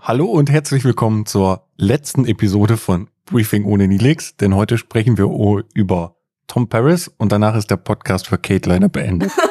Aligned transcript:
Hallo 0.00 0.26
und 0.26 0.50
herzlich 0.50 0.84
willkommen 0.84 1.26
zur 1.26 1.66
letzten 1.76 2.24
Episode 2.26 2.76
von 2.76 3.10
Briefing 3.26 3.64
ohne 3.64 3.86
Nilix, 3.86 4.36
denn 4.36 4.54
heute 4.54 4.78
sprechen 4.78 5.18
wir 5.18 5.26
über 5.74 6.16
Tom 6.46 6.68
Paris 6.68 7.08
und 7.18 7.32
danach 7.32 7.54
ist 7.54 7.70
der 7.70 7.76
Podcast 7.76 8.26
für 8.28 8.38
Kate 8.38 8.68
leider 8.68 8.88
beendet. 8.88 9.30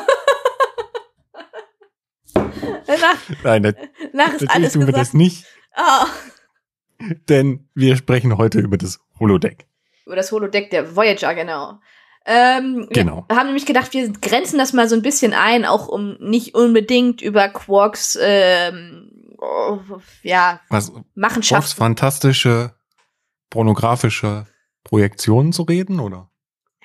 Nach, 2.88 3.16
Nein, 3.44 3.64
das, 3.64 3.76
nach 4.14 4.34
ist 4.34 4.50
alles 4.50 4.74
tun 4.74 4.82
wir 4.82 4.88
gesagt. 4.88 5.08
das 5.08 5.14
nicht, 5.14 5.46
Ah, 5.74 6.08
denn 7.29 7.70
wir 7.76 7.96
sprechen 7.96 8.38
heute 8.38 8.60
über 8.60 8.78
das 8.78 9.00
Holodeck. 9.20 9.68
über 10.06 10.16
das 10.18 10.31
Holodeck 10.31 10.70
der 10.72 10.96
Voyager, 10.96 11.34
genau. 11.36 11.79
Ähm, 12.26 12.88
Genau. 12.92 13.26
Wir 13.28 13.38
haben 13.38 13.47
nämlich 13.47 13.65
gedacht, 13.65 13.94
wir 13.94 14.12
grenzen 14.12 14.58
das 14.60 14.74
mal 14.74 14.88
so 14.90 14.96
ein 14.96 15.01
bisschen 15.01 15.33
ein, 15.33 15.65
auch 15.65 15.88
um 15.88 16.18
nicht 16.20 16.54
unbedingt 16.55 17.22
über 17.22 17.48
Quarks, 17.49 18.18
ähm, 18.22 19.12
oh, 19.40 19.80
ja, 20.23 20.59
Was 20.70 20.91
Quarks 20.91 21.08
Machenschaften. 21.16 21.78
fantastische 21.78 22.76
pornografische 23.50 24.45
Projektionen 24.84 25.54
zu 25.54 25.64
reden, 25.64 26.00
oder? 26.00 26.30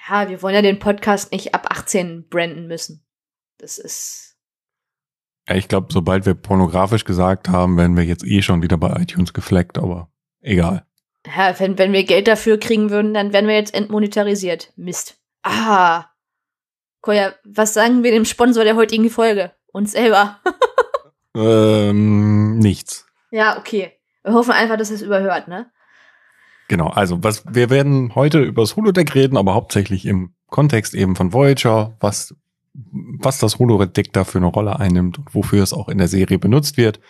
Ja, 0.09 0.29
wir 0.29 0.43
wollen 0.43 0.55
ja 0.55 0.63
den 0.63 0.79
Podcast 0.79 1.33
nicht 1.33 1.55
ab 1.55 1.67
18 1.71 2.29
branden 2.29 2.67
müssen. 2.67 3.05
Das 3.59 3.79
ist, 3.79 4.37
Ja, 5.49 5.57
ich 5.57 5.69
glaube, 5.69 5.89
sobald 5.93 6.27
wir 6.27 6.35
pornografisch 6.35 7.05
gesagt 7.05 7.49
haben, 7.49 7.77
werden 7.77 7.97
wir 7.97 8.05
jetzt 8.05 8.25
eh 8.25 8.41
schon 8.43 8.63
wieder 8.63 8.77
bei 8.77 8.95
iTunes 9.01 9.33
gefleckt, 9.33 9.79
aber 9.79 10.11
egal. 10.41 10.87
ja, 11.27 11.59
wenn, 11.59 11.77
wenn 11.79 11.93
wir 11.93 12.05
Geld 12.05 12.29
dafür 12.29 12.59
kriegen 12.59 12.91
würden, 12.91 13.15
dann 13.15 13.33
wären 13.33 13.47
wir 13.47 13.55
jetzt 13.55 13.75
entmonetarisiert. 13.75 14.73
Mist. 14.77 15.19
Ah. 15.45 16.07
Koya, 17.01 17.35
was 17.45 17.75
sagen 17.75 18.03
wir 18.03 18.11
dem 18.11 18.25
Sponsor 18.25 18.65
der 18.65 18.77
heutigen 18.77 19.11
Folge? 19.11 19.53
Uns 19.73 19.93
selber. 19.93 20.41
Ähm, 21.37 22.59
nichts. 22.59 23.07
ja, 23.33 23.59
okay. 23.59 23.91
Wir 24.23 24.35
hoffen 24.35 24.53
einfach, 24.53 24.77
dass 24.77 24.91
es 24.91 25.03
überhört, 25.03 25.49
ne? 25.49 25.69
Genau, 26.69 26.87
also 26.89 27.25
was 27.25 27.43
wir 27.53 27.71
werden 27.71 28.15
heute 28.15 28.41
über 28.41 28.63
das 28.63 28.77
Holodeck 28.77 29.15
reden, 29.17 29.37
aber 29.37 29.55
hauptsächlich 29.55 30.07
im 30.07 30.35
Kontext 30.47 30.95
eben 30.95 31.17
von 31.17 31.33
Voyager, 31.33 31.97
was 31.99 32.37
was 32.73 33.39
das 33.39 33.59
Holodeck 33.59 34.13
da 34.13 34.23
für 34.23 34.39
eine 34.39 34.47
Rolle 34.47 34.79
einnimmt 34.79 35.19
und 35.19 35.35
wofür 35.35 35.65
es 35.65 35.73
auch 35.73 35.89
in 35.89 35.99
der 35.99 36.07
Serie 36.07 36.39
benutzt 36.39 36.77
wird. 36.77 37.01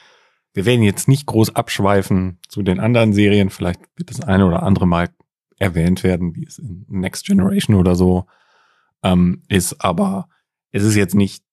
Wir 0.54 0.64
werden 0.64 0.82
jetzt 0.82 1.06
nicht 1.06 1.26
groß 1.26 1.54
abschweifen 1.54 2.38
zu 2.48 2.62
den 2.62 2.80
anderen 2.80 3.12
Serien, 3.12 3.50
vielleicht 3.50 3.80
wird 3.96 4.08
das 4.08 4.22
eine 4.22 4.46
oder 4.46 4.62
andere 4.62 4.86
mal 4.86 5.10
erwähnt 5.64 6.04
werden, 6.04 6.34
wie 6.36 6.44
es 6.44 6.58
in 6.58 6.84
Next 6.88 7.26
Generation 7.26 7.76
oder 7.76 7.96
so 7.96 8.26
ähm, 9.02 9.42
ist, 9.48 9.80
aber 9.80 10.28
es 10.70 10.84
ist 10.84 10.94
jetzt 10.94 11.14
nicht 11.14 11.44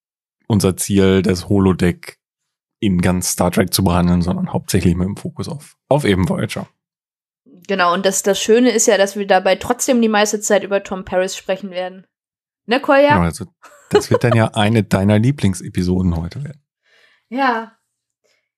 unser 0.48 0.76
Ziel, 0.78 1.22
das 1.22 1.48
Holodeck 1.48 2.20
in 2.80 3.02
ganz 3.02 3.32
Star 3.32 3.52
Trek 3.52 3.74
zu 3.74 3.84
behandeln, 3.84 4.22
sondern 4.22 4.52
hauptsächlich 4.52 4.96
mit 4.96 5.08
dem 5.08 5.16
Fokus 5.16 5.48
auf, 5.48 5.78
auf 5.88 6.04
eben 6.04 6.28
Voyager. 6.28 6.68
Genau, 7.68 7.94
und 7.94 8.06
das, 8.06 8.24
das 8.24 8.42
Schöne 8.42 8.72
ist 8.72 8.88
ja, 8.88 8.98
dass 8.98 9.16
wir 9.16 9.28
dabei 9.28 9.56
trotzdem 9.56 10.02
die 10.02 10.10
meiste 10.10 10.42
Zeit 10.42 10.64
über 10.64 10.84
Tom 10.84 11.06
Paris 11.06 11.38
sprechen 11.38 11.70
werden. 11.70 12.06
Ne, 12.66 12.80
Kolja? 12.80 13.10
Genau, 13.10 13.22
also 13.22 13.46
das 13.90 14.10
wird 14.10 14.24
dann 14.24 14.36
ja 14.36 14.48
eine 14.54 14.84
deiner 14.84 15.20
Lieblingsepisoden 15.20 16.18
heute 16.18 16.44
werden. 16.44 16.64
Ja. 17.30 17.78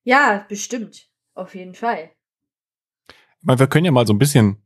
Ja, 0.04 0.46
bestimmt. 0.48 1.09
Auf 1.36 1.56
jeden 1.56 1.76
Fall. 1.76 2.12
Ich 3.08 3.44
meine, 3.46 3.59
wir 3.59 3.68
können 3.68 3.86
ja 3.86 3.92
mal 3.92 4.08
so 4.08 4.14
ein 4.14 4.20
bisschen 4.20 4.62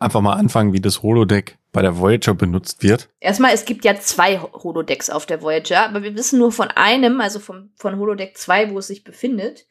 einfach 0.00 0.20
mal 0.20 0.32
anfangen, 0.32 0.72
wie 0.72 0.80
das 0.80 1.02
Holodeck 1.02 1.58
bei 1.72 1.82
der 1.82 1.98
Voyager 1.98 2.34
benutzt 2.34 2.82
wird. 2.82 3.08
Erstmal, 3.20 3.54
es 3.54 3.64
gibt 3.64 3.84
ja 3.84 3.94
zwei 4.00 4.38
Holodecks 4.38 5.10
auf 5.10 5.26
der 5.26 5.42
Voyager, 5.42 5.84
aber 5.84 6.02
wir 6.02 6.16
wissen 6.16 6.38
nur 6.38 6.50
von 6.50 6.68
einem, 6.68 7.20
also 7.20 7.38
vom, 7.38 7.70
von 7.76 7.96
Holodeck 7.98 8.36
2, 8.36 8.72
wo 8.72 8.78
es 8.78 8.88
sich 8.88 9.04
befindet. 9.04 9.66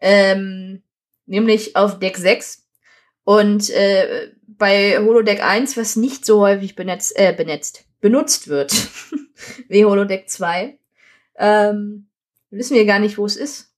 Ähm, 0.00 0.82
nämlich 1.26 1.76
auf 1.76 1.98
Deck 1.98 2.18
6. 2.18 2.66
Und 3.24 3.70
äh, 3.70 4.32
bei 4.46 4.98
Holodeck 4.98 5.42
1, 5.42 5.76
was 5.76 5.96
nicht 5.96 6.26
so 6.26 6.40
häufig 6.40 6.74
benetzt, 6.74 7.16
äh, 7.16 7.32
benetzt, 7.32 7.84
benutzt 8.00 8.48
wird, 8.48 8.72
wie 9.68 9.84
Holodeck 9.84 10.28
2, 10.28 10.78
ähm, 11.38 12.08
wissen 12.50 12.74
wir 12.74 12.84
gar 12.84 12.98
nicht, 12.98 13.16
wo 13.16 13.24
es 13.24 13.36
ist. 13.36 13.72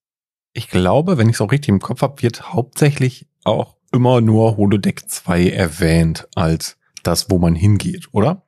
Ich 0.53 0.69
glaube, 0.69 1.19
wenn 1.19 1.29
ich 1.29 1.37
es 1.37 1.41
auch 1.41 1.53
richtig 1.53 1.69
im 1.69 1.81
Kopf 1.81 2.03
habe, 2.03 2.23
wird 2.23 2.53
hauptsächlich 2.53 3.27
auch 3.45 3.77
immer 3.93 4.21
nur 4.21 4.57
Holodeck 4.57 5.09
2 5.09 5.51
erwähnt 5.51 6.29
als 6.35 6.79
das, 7.03 7.31
wo 7.31 7.39
man 7.39 7.55
hingeht, 7.55 8.09
oder? 8.13 8.47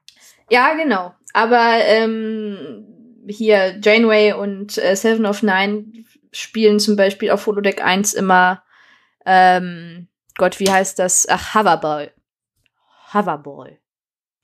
Ja, 0.50 0.75
genau. 0.75 1.14
Aber 1.32 1.78
ähm, 1.84 2.86
hier 3.26 3.78
Janeway 3.82 4.32
und 4.32 4.78
äh, 4.78 4.94
Seven 4.94 5.26
of 5.26 5.42
Nine 5.42 5.86
spielen 6.32 6.81
zum 6.81 6.97
Beispiel 6.97 7.31
auf 7.31 7.47
Holodeck 7.47 7.82
1 7.82 8.14
immer, 8.14 8.62
ähm, 9.25 10.08
Gott, 10.36 10.60
wie 10.60 10.70
heißt 10.70 10.98
das? 10.98 11.26
Ach, 11.28 11.54
Hoverball. 11.54 12.12
Hoverball. 13.12 13.78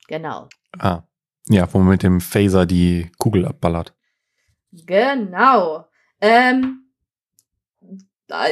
Genau. 0.07 0.47
Ah. 0.77 1.03
Ja, 1.47 1.71
wo 1.73 1.79
man 1.79 1.89
mit 1.89 2.03
dem 2.03 2.21
Phaser 2.21 2.67
die 2.67 3.11
Kugel 3.17 3.45
abballert. 3.45 3.95
Genau. 4.71 5.87
Ähm, 6.21 6.88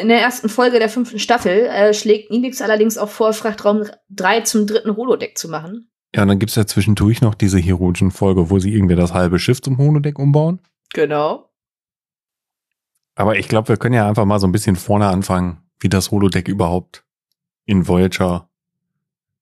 in 0.02 0.08
der 0.08 0.22
ersten 0.22 0.50
Folge 0.50 0.80
der 0.80 0.90
fünften 0.90 1.20
Staffel 1.20 1.68
äh, 1.68 1.94
schlägt 1.94 2.32
Nilix 2.32 2.62
allerdings 2.62 2.98
auch 2.98 3.10
vor, 3.10 3.34
Frachtraum 3.34 3.84
3 4.10 4.42
zum 4.42 4.66
dritten 4.66 4.96
Holodeck 4.96 5.38
zu 5.38 5.50
machen. 5.50 5.90
Ja, 6.16 6.24
und 6.24 6.30
dann 6.30 6.40
gibt's 6.40 6.56
ja 6.56 6.66
zwischendurch 6.66 7.22
noch 7.22 7.36
diese 7.36 7.60
heroischen 7.60 8.12
Folge, 8.12 8.50
wo 8.50 8.60
sie 8.60 8.74
irgendwie 8.74 8.96
das 8.96 9.14
halbe 9.14 9.40
Schiff 9.40 9.62
zum 9.62 9.78
Holodeck 9.78 10.18
umbauen. 10.18 10.62
Genau. 10.94 11.50
Aber 13.16 13.38
ich 13.38 13.48
glaube, 13.48 13.70
wir 13.70 13.78
können 13.78 13.96
ja 13.96 14.08
einfach 14.08 14.26
mal 14.26 14.40
so 14.40 14.48
ein 14.48 14.52
bisschen 14.52 14.76
vorne 14.76 15.08
anfangen, 15.08 15.64
wie 15.80 15.90
das 15.90 16.12
Holodeck 16.12 16.48
überhaupt 16.48 17.04
in 17.66 17.88
Voyager 17.88 18.50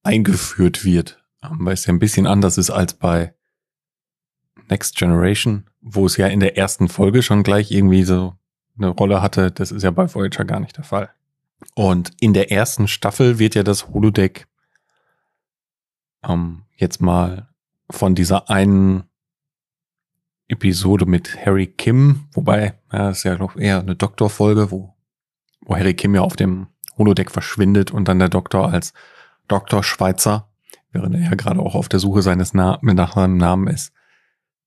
eingeführt 0.03 0.84
wird. 0.84 1.23
Ähm, 1.44 1.59
Weil 1.62 1.73
es 1.73 1.85
ja 1.85 1.94
ein 1.94 2.00
bisschen 2.00 2.28
anders 2.28 2.57
ist 2.57 2.72
als 2.72 2.94
bei 2.94 3.34
Next 4.69 4.97
Generation, 4.97 5.69
wo 5.81 6.06
es 6.06 6.17
ja 6.17 6.28
in 6.28 6.40
der 6.40 6.57
ersten 6.57 6.90
Folge 6.90 7.22
schon 7.22 7.44
gleich 7.44 7.72
irgendwie 7.72 8.03
so 8.03 8.34
eine 8.78 8.90
Rolle 8.90 9.22
hatte. 9.22 9.52
Das 9.52 9.72
ist 9.72 9.84
ja 9.84 9.91
bei 9.91 10.13
Voyager 10.13 10.46
gar 10.46 10.59
nicht 10.59 10.78
der 10.78 10.84
Fall. 10.84 11.09
Und 11.74 12.12
in 12.19 12.34
der 12.34 12.52
ersten 12.52 12.88
Staffel 12.88 13.40
wird 13.40 13.56
ja 13.56 13.63
das 13.63 13.88
Holodeck 13.88 14.47
ähm, 16.24 16.63
jetzt 16.75 17.02
mal 17.02 17.47
von 17.90 18.16
dieser 18.16 18.50
einen 18.50 19.03
Episode 20.47 21.06
mit 21.06 21.44
Harry 21.44 21.68
Kim, 21.68 22.28
wobei, 22.34 22.75
ja, 22.91 23.09
das 23.09 23.19
ist 23.19 23.24
ja 23.24 23.38
noch 23.38 23.56
eher 23.56 23.80
eine 23.80 23.96
Doktorfolge, 23.96 24.69
wo, 24.69 24.94
wo 25.62 25.75
Harry 25.75 25.96
Kim 25.96 26.14
ja 26.14 26.22
auf 26.22 26.35
dem 26.35 26.68
Holodeck 26.97 27.31
verschwindet 27.31 27.91
und 27.91 28.08
dann 28.08 28.19
der 28.19 28.30
Doktor 28.30 28.72
als 28.72 28.94
Doktor 29.47 29.84
Schweizer, 29.84 30.50
während 30.91 31.16
er 31.16 31.22
ja 31.22 31.35
gerade 31.35 31.59
auch 31.59 31.75
auf 31.75 31.90
der 31.90 32.00
Suche 32.00 32.22
seines 32.22 32.53
Na 32.53 32.80
nach 32.81 33.16
seinem 33.16 33.38
Namen 33.38 33.68
ist, 33.68 33.91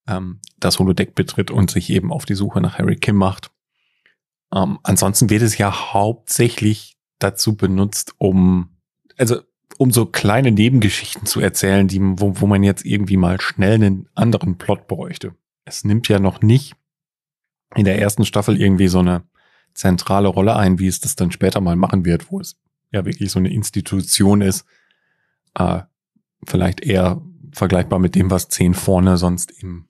ähm, 0.08 0.41
das 0.58 0.78
Holodeck 0.78 1.14
betritt 1.14 1.50
und 1.50 1.70
sich 1.70 1.91
eben 1.91 2.12
auf 2.12 2.24
die 2.24 2.34
Suche 2.34 2.60
nach 2.60 2.78
Harry 2.78 2.97
Kim 2.97 3.16
macht. 3.16 3.50
Ähm, 4.54 4.78
ansonsten 4.82 5.31
wird 5.31 5.42
es 5.42 5.59
ja 5.59 5.92
hauptsächlich 5.92 6.97
dazu 7.19 7.56
benutzt, 7.56 8.14
um, 8.19 8.76
also 9.16 9.41
um 9.76 9.91
so 9.91 10.06
kleine 10.06 10.50
Nebengeschichten 10.50 11.26
zu 11.26 11.41
erzählen, 11.41 11.86
die, 11.88 12.00
wo, 12.00 12.41
wo 12.41 12.47
man 12.47 12.62
jetzt 12.62 12.84
irgendwie 12.84 13.16
mal 13.16 13.41
schnell 13.41 13.75
einen 13.75 14.09
anderen 14.14 14.59
Plot 14.59 14.88
bräuchte. 14.88 15.34
Es 15.64 15.84
nimmt 15.84 16.09
ja 16.09 16.19
noch 16.19 16.41
nicht 16.41 16.75
in 17.75 17.84
der 17.84 17.98
ersten 18.00 18.25
Staffel 18.25 18.60
irgendwie 18.60 18.88
so 18.88 19.00
eine 19.00 19.25
zentrale 19.75 20.28
Rolle 20.28 20.56
ein, 20.56 20.78
wie 20.78 20.88
es 20.88 21.00
das 21.00 21.16
dann 21.16 21.30
später 21.30 21.60
mal 21.60 21.76
machen 21.76 22.04
wird, 22.04 22.32
wo 22.32 22.41
es 22.41 22.56
ja 22.91 23.04
wirklich 23.04 23.30
so 23.30 23.38
eine 23.38 23.53
Institution 23.53 24.41
ist. 24.41 24.65
Äh, 25.54 25.82
vielleicht 26.47 26.80
eher 26.80 27.20
vergleichbar 27.53 27.98
mit 27.98 28.15
dem, 28.15 28.30
was 28.30 28.48
zehn 28.48 28.75
vorne 28.75 29.16
sonst 29.16 29.53
im, 29.62 29.86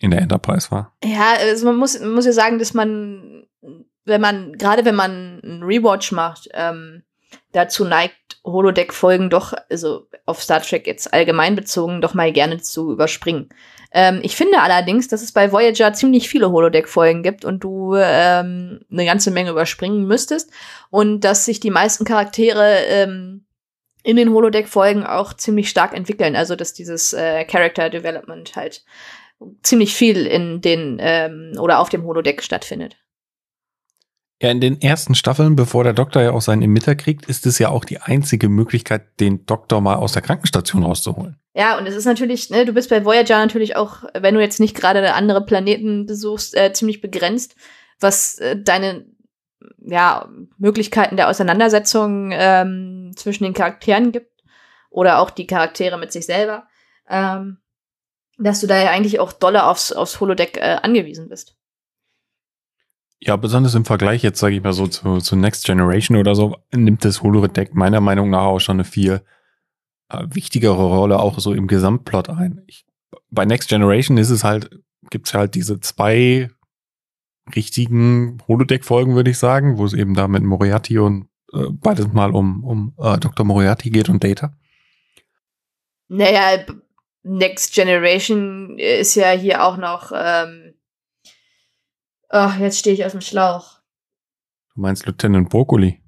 in 0.00 0.10
der 0.10 0.20
Enterprise 0.20 0.70
war. 0.70 0.92
Ja, 1.02 1.34
also 1.38 1.66
man 1.66 1.76
muss, 1.76 1.98
muss 2.00 2.26
ja 2.26 2.32
sagen, 2.32 2.58
dass 2.58 2.74
man, 2.74 3.46
wenn 4.04 4.20
man, 4.20 4.52
gerade 4.54 4.84
wenn 4.84 4.94
man 4.94 5.40
einen 5.42 5.62
Rewatch 5.62 6.12
macht, 6.12 6.48
ähm, 6.52 7.02
dazu 7.52 7.84
neigt, 7.84 8.14
Holodeck-Folgen 8.44 9.30
doch, 9.30 9.54
also 9.70 10.06
auf 10.26 10.42
Star 10.42 10.60
Trek 10.60 10.86
jetzt 10.86 11.12
allgemein 11.14 11.56
bezogen, 11.56 12.00
doch 12.00 12.14
mal 12.14 12.32
gerne 12.32 12.60
zu 12.60 12.92
überspringen. 12.92 13.48
Ähm, 13.92 14.20
ich 14.22 14.36
finde 14.36 14.60
allerdings, 14.60 15.08
dass 15.08 15.22
es 15.22 15.32
bei 15.32 15.52
Voyager 15.52 15.92
ziemlich 15.92 16.28
viele 16.28 16.50
Holodeck-Folgen 16.50 17.22
gibt 17.22 17.44
und 17.44 17.62
du 17.62 17.94
ähm, 17.94 18.80
eine 18.90 19.04
ganze 19.06 19.30
Menge 19.30 19.50
überspringen 19.50 20.06
müsstest 20.06 20.50
und 20.90 21.20
dass 21.20 21.44
sich 21.44 21.60
die 21.60 21.70
meisten 21.70 22.04
Charaktere 22.04 22.80
ähm, 22.88 23.46
in 24.02 24.16
den 24.16 24.30
Holodeck-Folgen 24.30 25.06
auch 25.06 25.32
ziemlich 25.32 25.70
stark 25.70 25.94
entwickeln. 25.96 26.36
Also 26.36 26.56
dass 26.56 26.74
dieses 26.74 27.12
äh, 27.12 27.44
Character 27.44 27.88
Development 27.88 28.54
halt 28.56 28.84
ziemlich 29.62 29.94
viel 29.94 30.26
in 30.26 30.60
den 30.60 30.98
ähm, 31.00 31.52
oder 31.58 31.78
auf 31.80 31.88
dem 31.88 32.04
Holodeck 32.04 32.42
stattfindet. 32.42 32.96
Ja, 34.42 34.50
in 34.50 34.60
den 34.60 34.82
ersten 34.82 35.14
Staffeln, 35.14 35.56
bevor 35.56 35.84
der 35.84 35.92
Doktor 35.92 36.20
ja 36.20 36.32
auch 36.32 36.42
seinen 36.42 36.62
Emitter 36.62 36.96
kriegt, 36.96 37.26
ist 37.26 37.46
es 37.46 37.58
ja 37.58 37.68
auch 37.68 37.84
die 37.84 38.00
einzige 38.00 38.48
Möglichkeit, 38.48 39.20
den 39.20 39.46
Doktor 39.46 39.80
mal 39.80 39.94
aus 39.94 40.12
der 40.12 40.22
Krankenstation 40.22 40.82
rauszuholen. 40.82 41.36
Ja, 41.54 41.78
und 41.78 41.86
es 41.86 41.94
ist 41.94 42.04
natürlich, 42.04 42.50
ne, 42.50 42.64
du 42.64 42.72
bist 42.72 42.90
bei 42.90 43.04
Voyager 43.04 43.38
natürlich 43.38 43.76
auch, 43.76 44.04
wenn 44.12 44.34
du 44.34 44.40
jetzt 44.40 44.58
nicht 44.58 44.76
gerade 44.76 45.14
andere 45.14 45.44
Planeten 45.46 46.04
besuchst, 46.06 46.56
äh, 46.56 46.72
ziemlich 46.72 47.00
begrenzt, 47.00 47.54
was 48.00 48.38
äh, 48.38 48.60
deine 48.60 49.06
ja, 49.78 50.28
Möglichkeiten 50.58 51.16
der 51.16 51.28
Auseinandersetzung 51.28 52.30
ähm, 52.32 53.12
zwischen 53.16 53.44
den 53.44 53.54
Charakteren 53.54 54.12
gibt 54.12 54.42
oder 54.90 55.20
auch 55.20 55.30
die 55.30 55.46
Charaktere 55.46 55.96
mit 55.96 56.12
sich 56.12 56.26
selber, 56.26 56.66
ähm, 57.08 57.58
dass 58.38 58.60
du 58.60 58.66
da 58.66 58.82
ja 58.82 58.90
eigentlich 58.90 59.20
auch 59.20 59.32
dolle 59.32 59.64
aufs, 59.66 59.92
aufs 59.92 60.20
Holodeck 60.20 60.56
äh, 60.56 60.78
angewiesen 60.82 61.28
bist. 61.28 61.56
Ja, 63.20 63.36
besonders 63.36 63.74
im 63.74 63.84
Vergleich 63.84 64.22
jetzt, 64.22 64.38
sage 64.38 64.56
ich 64.56 64.62
mal 64.62 64.72
so, 64.72 64.86
zu, 64.86 65.18
zu 65.18 65.36
Next 65.36 65.64
Generation 65.64 66.18
oder 66.18 66.34
so, 66.34 66.56
nimmt 66.74 67.04
das 67.04 67.22
Holodeck 67.22 67.74
meiner 67.74 68.00
Meinung 68.00 68.30
nach 68.30 68.42
auch 68.42 68.58
schon 68.58 68.76
eine 68.76 68.84
viel 68.84 69.22
äh, 70.10 70.26
wichtigere 70.30 70.74
Rolle 70.74 71.18
auch 71.18 71.38
so 71.38 71.54
im 71.54 71.66
Gesamtplot 71.66 72.28
ein. 72.28 72.62
Ich, 72.66 72.84
bei 73.30 73.44
Next 73.44 73.68
Generation 73.68 74.18
ist 74.18 74.30
es 74.30 74.44
halt, 74.44 74.78
gibt's 75.10 75.32
halt 75.32 75.54
diese 75.54 75.80
zwei 75.80 76.50
richtigen 77.54 78.38
Holodeck-Folgen, 78.48 79.14
würde 79.14 79.30
ich 79.30 79.38
sagen, 79.38 79.78
wo 79.78 79.84
es 79.84 79.92
eben 79.92 80.14
da 80.14 80.28
mit 80.28 80.42
Moriarty 80.42 80.98
und 80.98 81.28
äh, 81.52 81.66
beides 81.70 82.12
mal 82.12 82.30
um, 82.32 82.64
um 82.64 82.94
äh, 82.98 83.18
Dr. 83.18 83.44
Moriarty 83.44 83.90
geht 83.90 84.08
und 84.08 84.24
Data. 84.24 84.56
Naja, 86.08 86.64
Next 87.24 87.74
Generation 87.74 88.78
ist 88.78 89.14
ja 89.16 89.30
hier 89.30 89.64
auch 89.64 89.76
noch 89.76 90.12
ähm, 90.14 90.74
Ach, 92.36 92.58
jetzt 92.58 92.80
stehe 92.80 92.94
ich 92.94 93.04
aus 93.04 93.12
dem 93.12 93.20
Schlauch. 93.20 93.78
Du 94.74 94.80
meinst 94.80 95.06
Lieutenant 95.06 95.50
Brokkoli? 95.50 96.02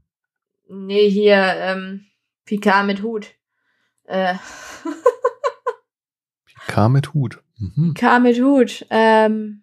Nee, 0.68 1.08
hier, 1.08 1.36
ähm, 1.36 2.06
Picard 2.44 2.84
mit 2.84 3.02
Hut. 3.02 3.34
Äh. 4.06 4.34
Picard 6.44 6.90
mit 6.90 7.14
Hut. 7.14 7.44
Mhm. 7.58 7.94
Picard 7.94 8.24
mit 8.24 8.40
Hut. 8.40 8.84
Ähm. 8.90 9.62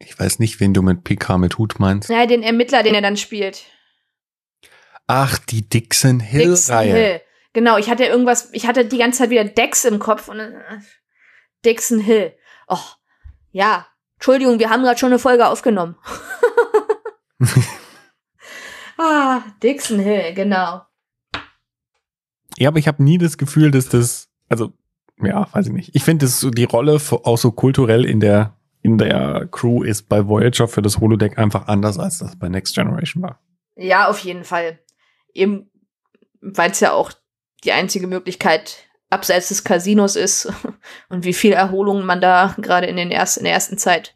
Ich 0.00 0.18
weiß 0.18 0.40
nicht, 0.40 0.58
wen 0.58 0.74
du 0.74 0.82
mit 0.82 1.04
Picard 1.04 1.38
mit 1.38 1.56
Hut 1.58 1.78
meinst. 1.78 2.08
Ja, 2.10 2.26
den 2.26 2.42
Ermittler, 2.42 2.82
den 2.82 2.96
er 2.96 3.02
dann 3.02 3.16
spielt. 3.16 3.64
Ach, 5.06 5.38
die 5.38 5.68
Dixon 5.68 6.18
Hill-Reihe. 6.18 6.56
Dixon 6.56 6.84
Hill. 6.84 7.20
Genau, 7.52 7.76
ich 7.76 7.90
hatte 7.90 8.04
irgendwas, 8.04 8.48
ich 8.52 8.66
hatte 8.66 8.84
die 8.84 8.98
ganze 8.98 9.18
Zeit 9.18 9.30
wieder 9.30 9.44
Dex 9.44 9.84
im 9.84 9.98
Kopf 9.98 10.28
und 10.28 10.40
äh, 10.40 10.52
Dixon 11.64 12.00
Hill. 12.00 12.32
Oh, 12.66 12.78
ja, 13.50 13.86
Entschuldigung, 14.16 14.58
wir 14.58 14.70
haben 14.70 14.82
gerade 14.82 14.98
schon 14.98 15.10
eine 15.10 15.18
Folge 15.18 15.46
aufgenommen. 15.46 15.96
ah, 18.98 19.42
Dixon 19.62 19.98
Hill, 19.98 20.32
genau. 20.34 20.82
Ja, 22.56 22.68
aber 22.68 22.78
ich 22.78 22.88
habe 22.88 23.02
nie 23.02 23.18
das 23.18 23.36
Gefühl, 23.36 23.70
dass 23.70 23.88
das, 23.88 24.28
also, 24.48 24.72
ja, 25.20 25.52
weiß 25.52 25.66
ich 25.66 25.72
nicht. 25.72 25.94
Ich 25.94 26.04
finde, 26.04 26.24
dass 26.24 26.40
so 26.40 26.50
die 26.50 26.64
Rolle 26.64 27.00
auch 27.24 27.38
so 27.38 27.52
kulturell 27.52 28.04
in 28.04 28.20
der, 28.20 28.56
in 28.80 28.98
der 28.98 29.48
Crew 29.50 29.82
ist 29.82 30.08
bei 30.08 30.26
Voyager 30.26 30.68
für 30.68 30.82
das 30.82 31.00
Holodeck 31.00 31.38
einfach 31.38 31.66
anders, 31.66 31.98
als 31.98 32.18
das 32.18 32.38
bei 32.38 32.48
Next 32.48 32.74
Generation 32.74 33.22
war. 33.22 33.40
Ja, 33.76 34.08
auf 34.08 34.18
jeden 34.20 34.44
Fall. 34.44 34.78
Eben, 35.34 35.70
weil 36.40 36.70
es 36.70 36.80
ja 36.80 36.92
auch 36.92 37.12
die 37.64 37.72
einzige 37.72 38.06
Möglichkeit 38.06 38.88
abseits 39.10 39.48
des 39.48 39.64
Casinos 39.64 40.16
ist 40.16 40.52
und 41.08 41.24
wie 41.24 41.34
viel 41.34 41.52
Erholung 41.52 42.04
man 42.04 42.20
da 42.20 42.54
gerade 42.58 42.86
in, 42.86 42.98
ersten, 43.10 43.40
in 43.40 43.44
der 43.44 43.54
ersten 43.54 43.78
Zeit 43.78 44.14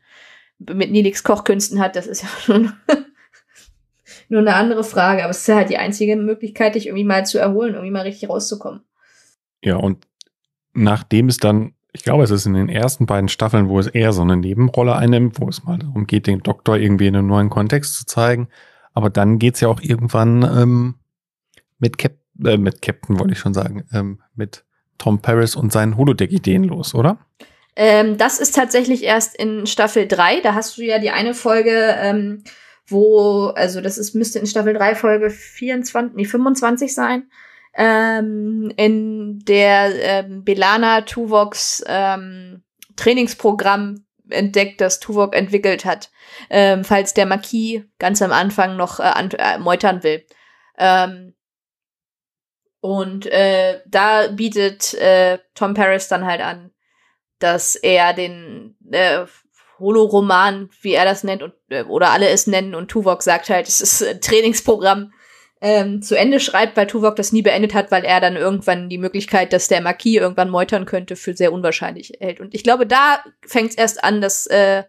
mit 0.58 0.90
Nilix 0.90 1.22
Kochkünsten 1.22 1.80
hat, 1.80 1.96
das 1.96 2.06
ist 2.06 2.22
ja 2.22 2.28
schon 2.40 2.72
nur 4.28 4.40
eine 4.40 4.54
andere 4.54 4.84
Frage. 4.84 5.22
Aber 5.22 5.30
es 5.30 5.38
ist 5.38 5.48
ja 5.48 5.56
halt 5.56 5.70
die 5.70 5.78
einzige 5.78 6.16
Möglichkeit, 6.16 6.74
dich 6.74 6.86
irgendwie 6.86 7.04
mal 7.04 7.26
zu 7.26 7.38
erholen, 7.38 7.74
irgendwie 7.74 7.92
mal 7.92 8.02
richtig 8.02 8.28
rauszukommen. 8.28 8.80
Ja, 9.62 9.76
und 9.76 10.06
nachdem 10.72 11.28
es 11.28 11.38
dann, 11.38 11.74
ich 11.92 12.02
glaube, 12.02 12.24
es 12.24 12.30
ist 12.30 12.46
in 12.46 12.54
den 12.54 12.68
ersten 12.68 13.06
beiden 13.06 13.28
Staffeln, 13.28 13.68
wo 13.68 13.78
es 13.78 13.86
eher 13.86 14.12
so 14.12 14.22
eine 14.22 14.36
Nebenrolle 14.36 14.96
einnimmt, 14.96 15.40
wo 15.40 15.48
es 15.48 15.64
mal 15.64 15.78
darum 15.78 16.06
geht, 16.06 16.26
den 16.26 16.42
Doktor 16.42 16.76
irgendwie 16.76 17.06
in 17.06 17.16
einem 17.16 17.28
neuen 17.28 17.50
Kontext 17.50 17.94
zu 17.94 18.06
zeigen. 18.06 18.48
Aber 18.92 19.10
dann 19.10 19.38
geht's 19.38 19.60
ja 19.60 19.68
auch 19.68 19.80
irgendwann 19.80 20.42
ähm, 20.42 20.94
mit, 21.78 21.98
Cap 21.98 22.12
äh, 22.44 22.56
mit 22.56 22.82
Captain, 22.82 23.18
wollte 23.18 23.32
ich 23.32 23.38
schon 23.38 23.54
sagen, 23.54 23.84
ähm, 23.92 24.20
mit 24.34 24.64
Tom 24.98 25.20
Paris 25.20 25.56
und 25.56 25.72
seinen 25.72 25.96
Holodeck-Ideen 25.96 26.64
los, 26.64 26.94
oder? 26.94 27.18
Ähm, 27.76 28.16
das 28.16 28.38
ist 28.38 28.54
tatsächlich 28.54 29.02
erst 29.02 29.36
in 29.36 29.66
Staffel 29.66 30.08
3. 30.08 30.40
Da 30.40 30.54
hast 30.54 30.78
du 30.78 30.82
ja 30.82 30.98
die 30.98 31.10
eine 31.10 31.34
Folge, 31.34 31.94
ähm, 32.00 32.42
wo, 32.86 33.48
also 33.48 33.80
das 33.80 33.98
ist, 33.98 34.14
müsste 34.14 34.38
in 34.38 34.46
Staffel 34.46 34.72
3 34.72 34.94
Folge 34.94 35.30
24, 35.30 36.16
nee, 36.16 36.24
25 36.24 36.94
sein, 36.94 37.28
ähm, 37.74 38.72
in 38.76 39.40
der 39.40 39.90
ähm, 40.00 40.44
Belana 40.44 41.02
Tuvoks 41.02 41.84
ähm, 41.86 42.62
Trainingsprogramm 42.96 44.06
entdeckt, 44.30 44.80
das 44.80 44.98
Tuvok 44.98 45.36
entwickelt 45.36 45.84
hat, 45.84 46.10
ähm, 46.48 46.82
falls 46.82 47.12
der 47.14 47.26
Marquis 47.26 47.82
ganz 47.98 48.22
am 48.22 48.32
Anfang 48.32 48.76
noch 48.76 48.98
äh, 48.98 49.02
an, 49.02 49.30
äh, 49.32 49.58
meutern 49.58 50.02
will. 50.02 50.24
Und 52.86 53.26
äh, 53.26 53.80
da 53.84 54.28
bietet 54.28 54.94
äh, 54.94 55.38
Tom 55.56 55.74
Paris 55.74 56.06
dann 56.06 56.24
halt 56.24 56.40
an, 56.40 56.70
dass 57.40 57.74
er 57.74 58.14
den 58.14 58.76
äh, 58.92 59.24
Holoroman, 59.80 60.70
wie 60.82 60.92
er 60.92 61.04
das 61.04 61.24
nennt, 61.24 61.42
und, 61.42 61.52
äh, 61.68 61.82
oder 61.82 62.10
alle 62.10 62.28
es 62.28 62.46
nennen, 62.46 62.76
und 62.76 62.88
Tuvok 62.88 63.24
sagt 63.24 63.50
halt, 63.50 63.66
es 63.66 63.80
ist 63.80 64.04
ein 64.04 64.20
Trainingsprogramm, 64.20 65.12
ähm, 65.60 66.00
zu 66.00 66.16
Ende 66.16 66.38
schreibt, 66.38 66.76
weil 66.76 66.86
Tuvok 66.86 67.16
das 67.16 67.32
nie 67.32 67.42
beendet 67.42 67.74
hat, 67.74 67.90
weil 67.90 68.04
er 68.04 68.20
dann 68.20 68.36
irgendwann 68.36 68.88
die 68.88 68.98
Möglichkeit, 68.98 69.52
dass 69.52 69.66
der 69.66 69.80
Marquis 69.80 70.20
irgendwann 70.20 70.48
meutern 70.48 70.86
könnte, 70.86 71.16
für 71.16 71.34
sehr 71.34 71.52
unwahrscheinlich 71.52 72.12
hält. 72.20 72.40
Und 72.40 72.54
ich 72.54 72.62
glaube, 72.62 72.86
da 72.86 73.24
fängt 73.44 73.70
es 73.70 73.76
erst 73.76 74.04
an, 74.04 74.20
dass 74.20 74.46
äh, 74.46 74.84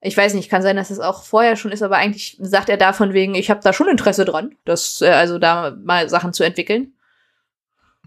ich 0.00 0.16
weiß 0.16 0.32
nicht, 0.32 0.48
kann 0.48 0.62
sein, 0.62 0.76
dass 0.76 0.90
es 0.90 1.00
auch 1.00 1.24
vorher 1.24 1.56
schon 1.56 1.72
ist, 1.72 1.82
aber 1.82 1.96
eigentlich 1.96 2.38
sagt 2.40 2.70
er 2.70 2.78
da 2.78 2.94
von 2.94 3.12
wegen, 3.12 3.34
ich 3.34 3.50
habe 3.50 3.60
da 3.62 3.74
schon 3.74 3.88
Interesse 3.88 4.24
dran, 4.24 4.54
das 4.64 5.02
äh, 5.02 5.10
also 5.10 5.38
da 5.38 5.76
mal 5.84 6.08
Sachen 6.08 6.32
zu 6.32 6.44
entwickeln. 6.44 6.95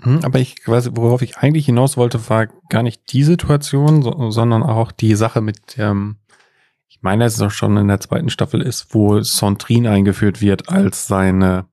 Hm, 0.01 0.21
aber 0.23 0.39
ich 0.39 0.55
weiß, 0.65 0.91
worauf 0.95 1.21
ich 1.21 1.37
eigentlich 1.37 1.65
hinaus 1.65 1.97
wollte, 1.97 2.29
war 2.29 2.47
gar 2.69 2.83
nicht 2.83 3.11
die 3.11 3.23
Situation, 3.23 4.01
so, 4.01 4.31
sondern 4.31 4.63
auch 4.63 4.91
die 4.91 5.15
Sache 5.15 5.41
mit, 5.41 5.77
ähm, 5.77 6.17
ich 6.87 6.99
meine, 7.01 7.25
es 7.25 7.35
ist 7.35 7.41
auch 7.41 7.51
schon 7.51 7.75
in 7.77 7.87
der 7.87 7.99
zweiten 7.99 8.29
Staffel 8.29 8.61
ist, 8.61 8.93
wo 8.93 9.19
Centrin 9.21 9.87
eingeführt 9.87 10.41
wird 10.41 10.69
als 10.69 11.07
seine 11.07 11.65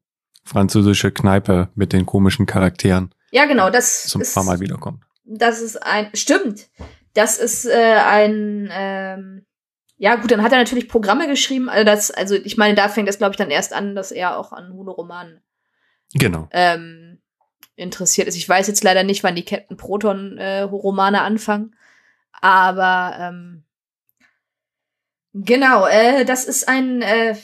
französische 0.45 1.13
Kneipe 1.13 1.69
mit 1.75 1.93
den 1.93 2.07
komischen 2.07 2.47
Charakteren. 2.47 3.13
Ja, 3.31 3.47
genau, 3.47 3.71
das 3.71 4.05
zum 4.05 4.23
ist, 4.23 4.35
paar 4.35 4.45
Mal 4.45 4.61
wiederkommt. 4.61 5.03
Das 5.25 5.61
ist 5.61 5.83
ein, 5.83 6.09
stimmt. 6.15 6.69
Das 7.15 7.39
ist 7.39 7.67
äh, 7.67 7.97
ein, 8.07 8.69
ähm, 8.73 9.47
ja 9.97 10.17
gut, 10.17 10.31
dann 10.31 10.43
hat 10.43 10.53
er 10.53 10.59
natürlich 10.59 10.89
Programme 10.89 11.27
geschrieben. 11.27 11.69
Also 11.69 11.85
das, 11.85 12.11
also 12.11 12.35
ich 12.35 12.57
meine, 12.57 12.75
da 12.75 12.89
fängt 12.89 13.09
es 13.09 13.19
glaube 13.19 13.33
ich 13.33 13.37
dann 13.37 13.51
erst 13.51 13.73
an, 13.73 13.95
dass 13.95 14.13
er 14.13 14.39
auch 14.39 14.53
an 14.53 14.73
Holo-Romanen 14.73 15.41
genau. 16.15 16.49
ähm, 16.53 17.06
interessiert 17.77 18.27
ist. 18.29 18.37
Ich 18.37 18.49
weiß 18.49 18.67
jetzt 18.67 18.83
leider 18.83 19.05
nicht, 19.05 19.23
wann 19.23 19.37
die 19.37 19.45
Captain 19.45 19.77
Proton 19.77 20.39
äh, 20.39 20.63
Romane 20.63 21.23
anfangen, 21.23 21.77
aber 22.33 23.17
ähm, 23.21 23.65
genau, 25.35 25.87
äh, 25.87 26.25
das 26.25 26.45
ist 26.45 26.69
ein 26.69 27.03
äh, 27.03 27.37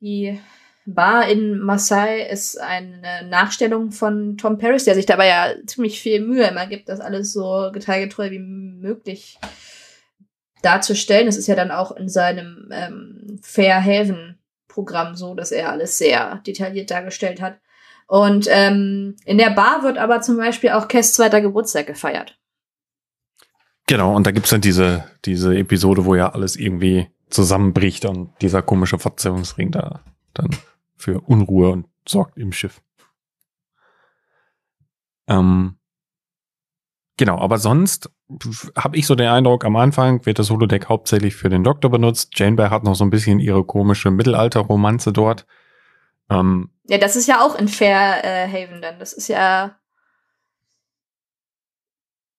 die 0.00 0.38
Bar 0.86 1.28
in 1.28 1.58
Marseille 1.60 2.28
ist 2.28 2.60
eine 2.60 3.26
Nachstellung 3.26 3.90
von 3.90 4.36
Tom 4.36 4.58
Paris, 4.58 4.84
der 4.84 4.94
sich 4.94 5.06
dabei 5.06 5.28
ja 5.28 5.54
ziemlich 5.66 6.00
viel 6.00 6.20
Mühe 6.20 6.46
immer 6.46 6.66
gibt, 6.66 6.90
das 6.90 7.00
alles 7.00 7.32
so 7.32 7.70
detailgetreu 7.70 8.30
wie 8.30 8.38
möglich 8.38 9.38
darzustellen. 10.60 11.26
Es 11.26 11.38
ist 11.38 11.46
ja 11.46 11.54
dann 11.54 11.70
auch 11.70 11.92
in 11.92 12.10
seinem 12.10 12.68
ähm, 12.70 13.40
Fair 13.42 13.82
Haven 13.82 14.38
Programm 14.68 15.14
so, 15.14 15.34
dass 15.34 15.52
er 15.52 15.70
alles 15.70 15.96
sehr 15.96 16.42
detailliert 16.46 16.90
dargestellt 16.90 17.40
hat. 17.40 17.58
Und 18.06 18.46
ähm, 18.50 19.16
in 19.24 19.38
der 19.38 19.50
Bar 19.50 19.82
wird 19.82 19.98
aber 19.98 20.20
zum 20.20 20.36
Beispiel 20.36 20.70
auch 20.70 20.88
Kess 20.88 21.14
zweiter 21.14 21.40
Geburtstag 21.40 21.86
gefeiert. 21.86 22.38
Genau, 23.86 24.14
und 24.14 24.26
da 24.26 24.30
gibt's 24.30 24.50
dann 24.50 24.60
diese, 24.60 25.04
diese 25.24 25.56
Episode, 25.56 26.04
wo 26.04 26.14
ja 26.14 26.30
alles 26.30 26.56
irgendwie 26.56 27.08
zusammenbricht 27.28 28.04
und 28.04 28.30
dieser 28.40 28.62
komische 28.62 28.98
Verzerrungsring 28.98 29.70
da 29.70 30.00
dann 30.32 30.50
für 30.96 31.20
Unruhe 31.20 31.70
und 31.70 31.86
sorgt 32.06 32.38
im 32.38 32.52
Schiff. 32.52 32.80
Ähm, 35.26 35.76
genau, 37.16 37.38
aber 37.38 37.58
sonst 37.58 38.10
habe 38.76 38.96
ich 38.96 39.06
so 39.06 39.14
den 39.14 39.28
Eindruck, 39.28 39.64
am 39.64 39.76
Anfang 39.76 40.24
wird 40.24 40.38
das 40.38 40.50
Holodeck 40.50 40.88
hauptsächlich 40.88 41.34
für 41.34 41.50
den 41.50 41.64
Doktor 41.64 41.90
benutzt. 41.90 42.38
Janeway 42.38 42.70
hat 42.70 42.84
noch 42.84 42.94
so 42.94 43.04
ein 43.04 43.10
bisschen 43.10 43.38
ihre 43.38 43.64
komische 43.64 44.10
Mittelalter-Romanze 44.10 45.12
dort. 45.12 45.46
Ähm, 46.30 46.70
ja, 46.88 46.98
das 46.98 47.16
ist 47.16 47.26
ja 47.26 47.40
auch 47.40 47.58
in 47.58 47.68
Fairhaven 47.68 48.82
dann. 48.82 48.98
Das 48.98 49.12
ist 49.12 49.28
ja. 49.28 49.76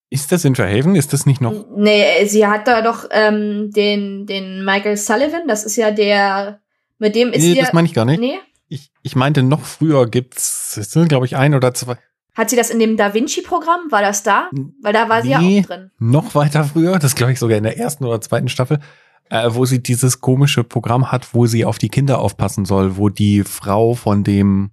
Ist 0.09 0.31
das 0.31 0.45
in 0.45 0.55
Fairhaven? 0.55 0.95
Ist 0.95 1.13
das 1.13 1.25
nicht 1.25 1.41
noch? 1.41 1.65
Nee, 1.75 2.25
sie 2.25 2.45
hat 2.47 2.67
da 2.67 2.81
doch 2.81 3.07
ähm, 3.11 3.71
den, 3.71 4.25
den 4.27 4.63
Michael 4.63 4.97
Sullivan, 4.97 5.47
das 5.47 5.63
ist 5.65 5.75
ja 5.75 5.91
der, 5.91 6.61
mit 6.99 7.15
dem 7.15 7.33
ist 7.33 7.41
nee, 7.41 7.53
sie. 7.53 7.59
das 7.59 7.73
meine 7.73 7.87
ich 7.87 7.93
gar 7.93 8.05
nicht. 8.05 8.19
Nee? 8.19 8.39
Ich, 8.67 8.91
ich 9.01 9.15
meinte, 9.15 9.43
noch 9.43 9.61
früher 9.61 10.07
gibt's, 10.07 10.77
es 10.77 10.91
sind, 10.91 11.09
glaube 11.09 11.25
ich, 11.25 11.35
ein 11.35 11.53
oder 11.53 11.73
zwei. 11.73 11.97
Hat 12.35 12.49
sie 12.49 12.55
das 12.55 12.69
in 12.69 12.79
dem 12.79 12.97
Da 12.97 13.13
Vinci-Programm? 13.13 13.91
War 13.91 14.01
das 14.01 14.21
da? 14.21 14.49
Weil 14.81 14.93
da 14.93 15.09
war 15.09 15.21
sie 15.21 15.35
nee, 15.35 15.57
ja 15.57 15.61
auch 15.61 15.67
drin. 15.67 15.91
Noch 15.99 16.35
weiter 16.35 16.65
früher, 16.65 16.99
das 16.99 17.15
glaube 17.15 17.33
ich 17.33 17.39
sogar 17.39 17.57
in 17.57 17.63
der 17.63 17.77
ersten 17.77 18.05
oder 18.05 18.21
zweiten 18.21 18.49
Staffel. 18.49 18.79
Äh, 19.29 19.49
wo 19.53 19.65
sie 19.65 19.81
dieses 19.81 20.21
komische 20.21 20.63
Programm 20.63 21.11
hat, 21.11 21.33
wo 21.33 21.45
sie 21.47 21.65
auf 21.65 21.77
die 21.77 21.89
Kinder 21.89 22.19
aufpassen 22.19 22.65
soll, 22.65 22.97
wo 22.97 23.09
die 23.09 23.43
Frau 23.43 23.93
von 23.95 24.23
dem 24.23 24.71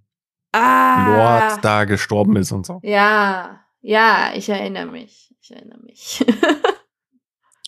Ah. 0.55 1.07
Lord 1.49 1.65
da 1.65 1.85
gestorben 1.85 2.37
ist 2.37 2.53
und 2.53 2.67
so. 2.67 2.79
Ja, 2.83 3.65
ja, 3.81 4.33
ich 4.35 4.51
erinnere 4.51 4.87
mich. 4.87 5.35
Ich 5.41 5.51
erinnere 5.51 5.81
mich. 5.81 6.25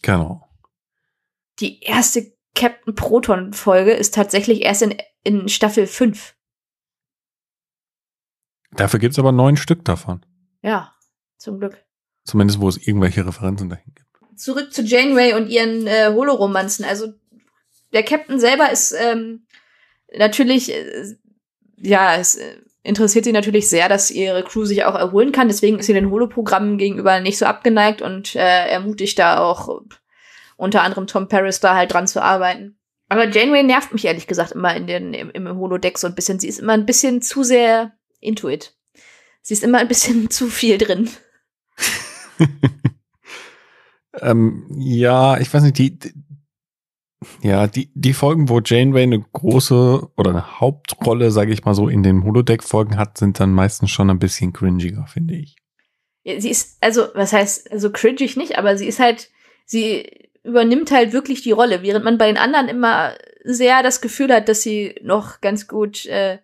Genau. 0.02 0.46
Die 1.60 1.80
erste 1.80 2.36
Captain 2.54 2.94
Proton 2.94 3.54
Folge 3.54 3.92
ist 3.92 4.14
tatsächlich 4.14 4.60
erst 4.60 4.82
in, 4.82 4.98
in 5.22 5.48
Staffel 5.48 5.86
5. 5.86 6.36
Dafür 8.72 9.00
gibt's 9.00 9.18
aber 9.18 9.32
neun 9.32 9.56
Stück 9.56 9.82
davon. 9.86 10.26
Ja, 10.60 10.94
zum 11.38 11.58
Glück. 11.58 11.82
Zumindest, 12.24 12.60
wo 12.60 12.68
es 12.68 12.76
irgendwelche 12.76 13.26
Referenzen 13.26 13.70
dahin 13.70 13.94
gibt. 13.94 14.03
Zurück 14.36 14.72
zu 14.72 14.82
Janeway 14.82 15.34
und 15.34 15.48
ihren 15.48 15.86
äh, 15.86 16.10
Holoromanzen. 16.12 16.84
Also 16.84 17.12
der 17.92 18.02
Captain 18.02 18.40
selber 18.40 18.70
ist 18.70 18.92
ähm, 18.92 19.46
natürlich, 20.16 20.72
äh, 20.72 21.16
ja, 21.76 22.16
es 22.16 22.36
äh, 22.36 22.56
interessiert 22.82 23.24
sie 23.24 23.32
natürlich 23.32 23.68
sehr, 23.68 23.88
dass 23.88 24.10
ihre 24.10 24.44
Crew 24.44 24.64
sich 24.64 24.84
auch 24.84 24.94
erholen 24.94 25.32
kann. 25.32 25.48
Deswegen 25.48 25.78
ist 25.78 25.86
sie 25.86 25.94
den 25.94 26.10
Holoprogrammen 26.10 26.78
gegenüber 26.78 27.20
nicht 27.20 27.38
so 27.38 27.46
abgeneigt 27.46 28.02
und 28.02 28.34
äh, 28.36 28.68
ermutigt 28.68 29.18
da 29.18 29.38
auch 29.38 29.80
unter 30.56 30.82
anderem 30.82 31.06
Tom 31.06 31.28
Paris 31.28 31.60
da 31.60 31.74
halt 31.74 31.92
dran 31.92 32.06
zu 32.06 32.22
arbeiten. 32.22 32.78
Aber 33.08 33.28
Janeway 33.28 33.62
nervt 33.62 33.92
mich 33.92 34.04
ehrlich 34.04 34.26
gesagt 34.26 34.52
immer 34.52 34.74
in 34.74 34.86
den, 34.86 35.14
im, 35.14 35.30
im 35.30 35.56
Holodeck 35.56 35.98
so 35.98 36.06
ein 36.06 36.14
bisschen. 36.14 36.38
Sie 36.40 36.48
ist 36.48 36.58
immer 36.58 36.72
ein 36.72 36.86
bisschen 36.86 37.22
zu 37.22 37.42
sehr 37.42 37.92
intuit. 38.20 38.74
Sie 39.42 39.54
ist 39.54 39.64
immer 39.64 39.78
ein 39.78 39.88
bisschen 39.88 40.30
zu 40.30 40.48
viel 40.48 40.78
drin. 40.78 41.10
ähm, 44.21 44.66
ja, 44.71 45.38
ich 45.38 45.52
weiß 45.52 45.62
nicht, 45.62 45.78
die, 45.78 45.99
die 45.99 46.12
ja, 47.42 47.66
die, 47.66 47.90
die 47.94 48.12
Folgen, 48.12 48.49
wo 48.49 48.61
Janeway 48.61 49.02
eine 49.02 49.21
große 49.21 50.09
oder 50.16 50.30
eine 50.30 50.61
Hauptrolle, 50.61 51.30
sage 51.30 51.52
ich 51.52 51.64
mal 51.64 51.75
so, 51.75 51.88
in 51.88 52.02
den 52.02 52.25
Holodeck-Folgen 52.25 52.97
hat, 52.97 53.18
sind 53.18 53.40
dann 53.40 53.52
meistens 53.52 53.90
schon 53.90 54.11
ein 54.11 54.18
bisschen 54.18 54.52
cringiger, 54.52 55.06
finde 55.06 55.35
ich. 55.35 55.56
Ja, 56.23 56.40
sie 56.40 56.50
ist, 56.50 56.78
also, 56.80 57.09
was 57.14 57.33
heißt, 57.33 57.71
also 57.71 57.90
cringig 57.90 58.37
nicht, 58.37 58.59
aber 58.59 58.76
sie 58.76 58.87
ist 58.87 58.99
halt, 58.99 59.30
sie 59.66 60.28
übernimmt 60.42 60.90
halt 60.90 61.12
wirklich 61.12 61.42
die 61.42 61.52
Rolle, 61.52 61.83
während 61.83 62.04
man 62.04 62.18
bei 62.18 62.26
den 62.26 62.37
anderen 62.37 62.68
immer 62.68 63.14
sehr 63.44 63.83
das 63.83 64.00
Gefühl 64.00 64.33
hat, 64.33 64.49
dass 64.49 64.62
sie 64.62 64.94
noch 65.02 65.40
ganz 65.40 65.68
gut, 65.68 66.06
äh, 66.06 66.38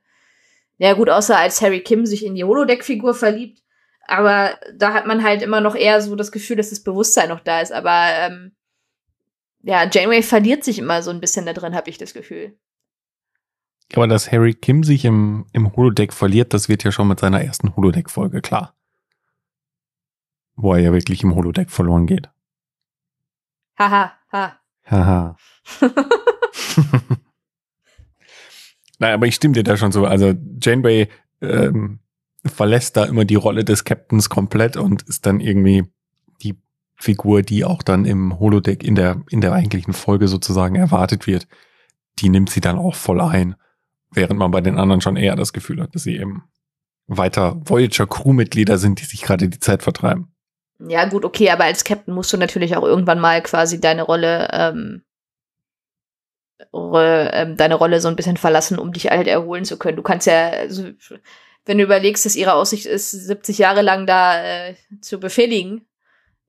ja 0.79 0.95
gut, 0.95 1.11
außer 1.11 1.37
als 1.37 1.61
Harry 1.61 1.81
Kim 1.81 2.07
sich 2.07 2.25
in 2.25 2.35
die 2.35 2.45
Holodeck-Figur 2.45 3.15
verliebt, 3.15 3.62
aber 4.11 4.59
da 4.75 4.93
hat 4.93 5.07
man 5.07 5.23
halt 5.23 5.43
immer 5.43 5.61
noch 5.61 5.76
eher 5.76 6.00
so 6.02 6.17
das 6.17 6.33
Gefühl, 6.33 6.57
dass 6.57 6.71
das 6.71 6.81
Bewusstsein 6.81 7.29
noch 7.29 7.40
da 7.40 7.61
ist, 7.61 7.73
aber 7.73 8.09
ähm, 8.19 8.52
ja, 9.62 9.88
Janeway 9.90 10.23
verliert 10.23 10.64
sich 10.64 10.79
immer 10.79 11.02
so 11.02 11.11
ein 11.11 11.21
bisschen 11.21 11.47
da 11.47 11.52
drin, 11.52 11.75
habe 11.75 11.90
ich 11.90 11.99
das 11.99 12.14
Gefühl. 12.14 12.59
Aber 13.95 14.07
dass 14.07 14.31
Harry 14.33 14.55
Kim 14.55 14.85
sich 14.85 15.05
im, 15.05 15.47
im 15.52 15.75
Holodeck 15.76 16.12
verliert, 16.12 16.55
das 16.55 16.69
wird 16.69 16.85
ja 16.85 16.93
schon 16.93 17.09
mit 17.09 17.21
seiner 17.21 17.43
ersten 17.43 17.75
Holodeck-Folge 17.76 18.40
klar. 18.40 18.75
Wo 20.55 20.75
er 20.75 20.81
ja 20.81 20.93
wirklich 20.93 21.23
im 21.23 21.35
Holodeck 21.35 21.71
verloren 21.71 22.07
geht. 22.07 22.29
Haha, 23.79 24.12
ha. 24.31 24.61
Haha. 24.87 25.37
Nein, 28.99 29.14
aber 29.14 29.26
ich 29.26 29.35
stimme 29.35 29.55
dir 29.55 29.64
da 29.64 29.76
schon 29.76 29.93
so. 29.93 30.05
Also 30.05 30.35
Janeway 30.61 31.09
ähm, 31.40 32.00
verlässt 32.44 32.97
da 32.97 33.04
immer 33.04 33.25
die 33.25 33.35
Rolle 33.35 33.64
des 33.64 33.85
Captains 33.85 34.28
komplett 34.28 34.76
und 34.76 35.02
ist 35.02 35.26
dann 35.26 35.40
irgendwie 35.40 35.85
die 36.42 36.59
Figur, 36.97 37.42
die 37.42 37.64
auch 37.64 37.82
dann 37.82 38.04
im 38.04 38.38
Holodeck 38.38 38.82
in 38.82 38.94
der, 38.94 39.23
in 39.30 39.40
der 39.40 39.52
eigentlichen 39.52 39.92
Folge 39.92 40.28
sozusagen 40.28 40.75
erwartet 40.75 41.26
wird. 41.26 41.47
Die 42.18 42.28
nimmt 42.28 42.50
sie 42.50 42.61
dann 42.61 42.78
auch 42.78 42.94
voll 42.94 43.20
ein. 43.20 43.56
Während 44.12 44.38
man 44.38 44.50
bei 44.50 44.61
den 44.61 44.78
anderen 44.78 45.00
schon 45.00 45.16
eher 45.16 45.37
das 45.37 45.52
Gefühl 45.52 45.80
hat, 45.80 45.94
dass 45.94 46.02
sie 46.02 46.16
eben 46.16 46.44
weiter 47.06 47.61
Voyager 47.64 48.06
Crewmitglieder 48.06 48.78
sind, 48.78 49.00
die 49.00 49.04
sich 49.04 49.23
gerade 49.23 49.49
die 49.49 49.61
Zeit 49.61 49.82
vertreiben. 49.82 50.32
Ja, 50.78 51.04
gut, 51.06 51.25
okay, 51.25 51.50
aber 51.50 51.64
als 51.64 51.85
Captain 51.85 52.14
musst 52.14 52.32
du 52.32 52.37
natürlich 52.38 52.76
auch 52.76 52.85
irgendwann 52.85 53.20
mal 53.20 53.42
quasi 53.42 53.80
deine 53.80 54.02
Rolle, 54.02 54.49
ähm, 54.52 55.02
Rolle, 56.73 57.30
ähm, 57.35 57.56
deine 57.56 57.75
Rolle 57.75 58.00
so 58.00 58.09
ein 58.09 58.16
bisschen 58.16 58.37
verlassen, 58.37 58.78
um 58.78 58.92
dich 58.92 59.11
halt 59.11 59.26
erholen 59.26 59.64
zu 59.64 59.78
können. 59.78 59.97
Du 59.97 60.02
kannst 60.02 60.26
ja, 60.26 60.49
also, 60.49 60.88
wenn 61.71 61.79
du 61.79 61.85
überlegst, 61.85 62.27
dass 62.27 62.35
ihre 62.35 62.55
Aussicht 62.55 62.85
ist, 62.85 63.12
70 63.12 63.59
Jahre 63.59 63.83
lang 63.83 64.05
da 64.05 64.43
äh, 64.43 64.75
zu 65.00 65.21
befehligen, 65.21 65.87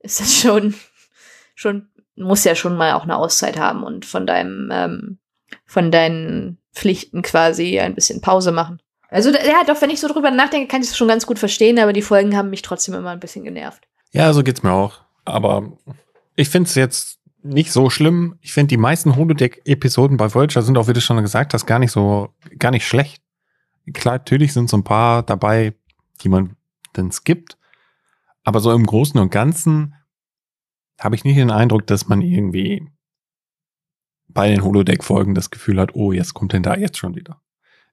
ist 0.00 0.18
das 0.18 0.34
schon, 0.34 0.74
schon, 1.54 1.90
muss 2.16 2.42
ja 2.42 2.56
schon 2.56 2.76
mal 2.76 2.94
auch 2.94 3.04
eine 3.04 3.16
Auszeit 3.16 3.56
haben 3.56 3.84
und 3.84 4.04
von 4.04 4.26
deinem, 4.26 4.70
ähm, 4.72 5.18
von 5.64 5.92
deinen 5.92 6.58
Pflichten 6.74 7.22
quasi 7.22 7.78
ein 7.78 7.94
bisschen 7.94 8.20
Pause 8.20 8.50
machen. 8.50 8.82
Also, 9.10 9.30
ja, 9.30 9.62
doch, 9.64 9.80
wenn 9.80 9.90
ich 9.90 10.00
so 10.00 10.08
drüber 10.08 10.32
nachdenke, 10.32 10.66
kann 10.66 10.82
ich 10.82 10.88
es 10.88 10.96
schon 10.96 11.06
ganz 11.06 11.24
gut 11.24 11.38
verstehen, 11.38 11.78
aber 11.78 11.92
die 11.92 12.02
Folgen 12.02 12.36
haben 12.36 12.50
mich 12.50 12.62
trotzdem 12.62 12.94
immer 12.94 13.10
ein 13.10 13.20
bisschen 13.20 13.44
genervt. 13.44 13.86
Ja, 14.10 14.32
so 14.32 14.42
geht's 14.42 14.64
mir 14.64 14.72
auch. 14.72 15.02
Aber 15.24 15.70
ich 16.34 16.48
finde 16.48 16.68
es 16.68 16.74
jetzt 16.74 17.20
nicht 17.44 17.70
so 17.70 17.90
schlimm. 17.90 18.38
Ich 18.40 18.52
finde, 18.52 18.70
die 18.70 18.76
meisten 18.76 19.14
Holodeck-Episoden 19.14 20.16
bei 20.16 20.34
Voyager 20.34 20.62
sind 20.62 20.76
auch, 20.76 20.88
wie 20.88 20.94
du 20.94 21.00
schon 21.00 21.22
gesagt 21.22 21.54
hast, 21.54 21.66
gar 21.66 21.78
nicht 21.78 21.92
so, 21.92 22.30
gar 22.58 22.72
nicht 22.72 22.88
schlecht. 22.88 23.21
Klar, 23.92 24.14
natürlich 24.14 24.52
sind 24.52 24.70
so 24.70 24.76
ein 24.76 24.84
paar 24.84 25.22
dabei, 25.22 25.74
die 26.22 26.28
man 26.28 26.56
dann 26.92 27.10
skippt. 27.10 27.58
Aber 28.44 28.60
so 28.60 28.72
im 28.72 28.86
Großen 28.86 29.18
und 29.20 29.30
Ganzen 29.30 29.94
habe 30.98 31.14
ich 31.14 31.24
nicht 31.24 31.36
den 31.36 31.50
Eindruck, 31.50 31.86
dass 31.86 32.08
man 32.08 32.20
irgendwie 32.20 32.88
bei 34.28 34.48
den 34.48 34.62
Holodeck-Folgen 34.62 35.34
das 35.34 35.50
Gefühl 35.50 35.80
hat, 35.80 35.94
oh, 35.94 36.12
jetzt 36.12 36.34
kommt 36.34 36.52
denn 36.52 36.62
da 36.62 36.76
jetzt 36.76 36.98
schon 36.98 37.14
wieder. 37.14 37.40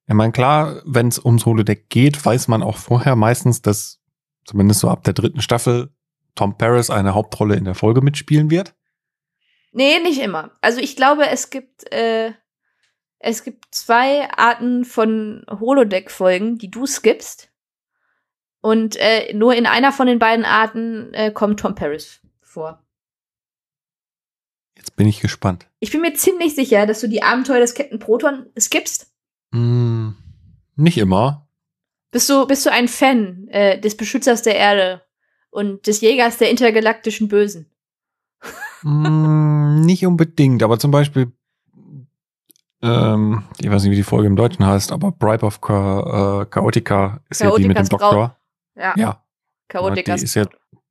Ich 0.07 0.13
meine, 0.13 0.31
klar, 0.31 0.81
wenn 0.85 1.07
es 1.07 1.23
ums 1.23 1.45
Holodeck 1.45 1.89
geht, 1.89 2.23
weiß 2.23 2.47
man 2.47 2.63
auch 2.63 2.77
vorher 2.77 3.15
meistens, 3.15 3.61
dass 3.61 4.01
zumindest 4.45 4.79
so 4.79 4.89
ab 4.89 5.03
der 5.03 5.13
dritten 5.13 5.41
Staffel 5.41 5.93
Tom 6.35 6.57
Paris 6.57 6.89
eine 6.89 7.13
Hauptrolle 7.13 7.55
in 7.55 7.65
der 7.65 7.75
Folge 7.75 8.01
mitspielen 8.01 8.49
wird? 8.49 8.75
Nee, 9.71 9.99
nicht 9.99 10.21
immer. 10.21 10.51
Also 10.61 10.79
ich 10.79 10.95
glaube, 10.95 11.27
es 11.27 11.49
gibt, 11.49 11.91
äh, 11.91 12.31
es 13.19 13.43
gibt 13.43 13.65
zwei 13.71 14.29
Arten 14.31 14.85
von 14.85 15.45
Holodeck-Folgen, 15.49 16.57
die 16.57 16.71
du 16.71 16.85
skippst. 16.85 17.51
Und 18.61 18.95
äh, 18.97 19.33
nur 19.33 19.53
in 19.55 19.65
einer 19.65 19.91
von 19.91 20.07
den 20.07 20.19
beiden 20.19 20.45
Arten 20.45 21.13
äh, 21.13 21.31
kommt 21.31 21.59
Tom 21.59 21.75
Paris 21.75 22.21
vor. 22.41 22.83
Jetzt 24.75 24.95
bin 24.95 25.07
ich 25.07 25.19
gespannt. 25.19 25.67
Ich 25.79 25.91
bin 25.91 26.01
mir 26.01 26.13
ziemlich 26.13 26.55
sicher, 26.55 26.85
dass 26.85 27.01
du 27.01 27.07
die 27.07 27.21
Abenteuer 27.21 27.59
des 27.59 27.73
Captain 27.73 27.99
Proton 27.99 28.47
skippst. 28.57 29.11
Mm, 29.51 30.11
nicht 30.75 30.97
immer. 30.97 31.47
Bist 32.11 32.29
du, 32.29 32.47
bist 32.47 32.65
du 32.65 32.71
ein 32.71 32.87
Fan 32.87 33.47
äh, 33.49 33.79
des 33.79 33.95
Beschützers 33.95 34.41
der 34.41 34.55
Erde 34.55 35.01
und 35.51 35.85
des 35.87 36.01
Jägers 36.01 36.37
der 36.37 36.49
intergalaktischen 36.49 37.27
Bösen? 37.27 37.69
mm, 38.83 39.81
nicht 39.81 40.05
unbedingt, 40.05 40.63
aber 40.63 40.79
zum 40.79 40.91
Beispiel, 40.91 41.31
ähm, 42.81 43.43
ich 43.59 43.69
weiß 43.69 43.83
nicht, 43.83 43.91
wie 43.91 43.95
die 43.97 44.03
Folge 44.03 44.27
im 44.27 44.35
Deutschen 44.35 44.65
heißt, 44.65 44.91
aber 44.91 45.11
Bribe 45.11 45.45
of 45.45 45.59
Cha 45.61 46.41
äh, 46.41 46.45
Chaotica 46.45 47.21
ist 47.29 47.41
ja 47.41 47.47
die 47.55 47.67
mit 47.67 47.77
dem 47.77 47.87
Chaoticas 47.87 47.89
Doktor. 47.89 48.37
Ja, 48.75 48.93
Ja, 48.95 49.23
Chaotikas. 49.67 50.19
die 50.19 50.25
ist 50.25 50.35
ja, 50.35 50.45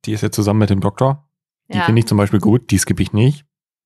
die 0.05 0.13
ist 0.13 0.21
ja 0.21 0.31
zusammen 0.31 0.59
mit 0.59 0.69
dem 0.69 0.81
Doktor. 0.81 1.27
Die 1.71 1.77
Ja. 1.77 1.83
finde 1.85 1.99
ich 1.99 2.07
zum 2.07 2.17
Beispiel 2.17 2.39
gut, 2.39 2.71
die 2.71 2.77
skippe 2.77 3.01
ich 3.01 3.13
nicht. 3.13 3.45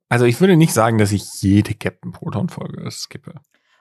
Also 0.09 0.25
ich 0.25 0.39
würde 0.39 0.55
nicht 0.57 0.73
sagen, 0.73 0.97
dass 0.97 1.11
ich 1.11 1.23
jede 1.41 1.73
Captain 1.73 2.11
Proton 2.11 2.49
Folge 2.49 2.89
skippe. 2.91 3.35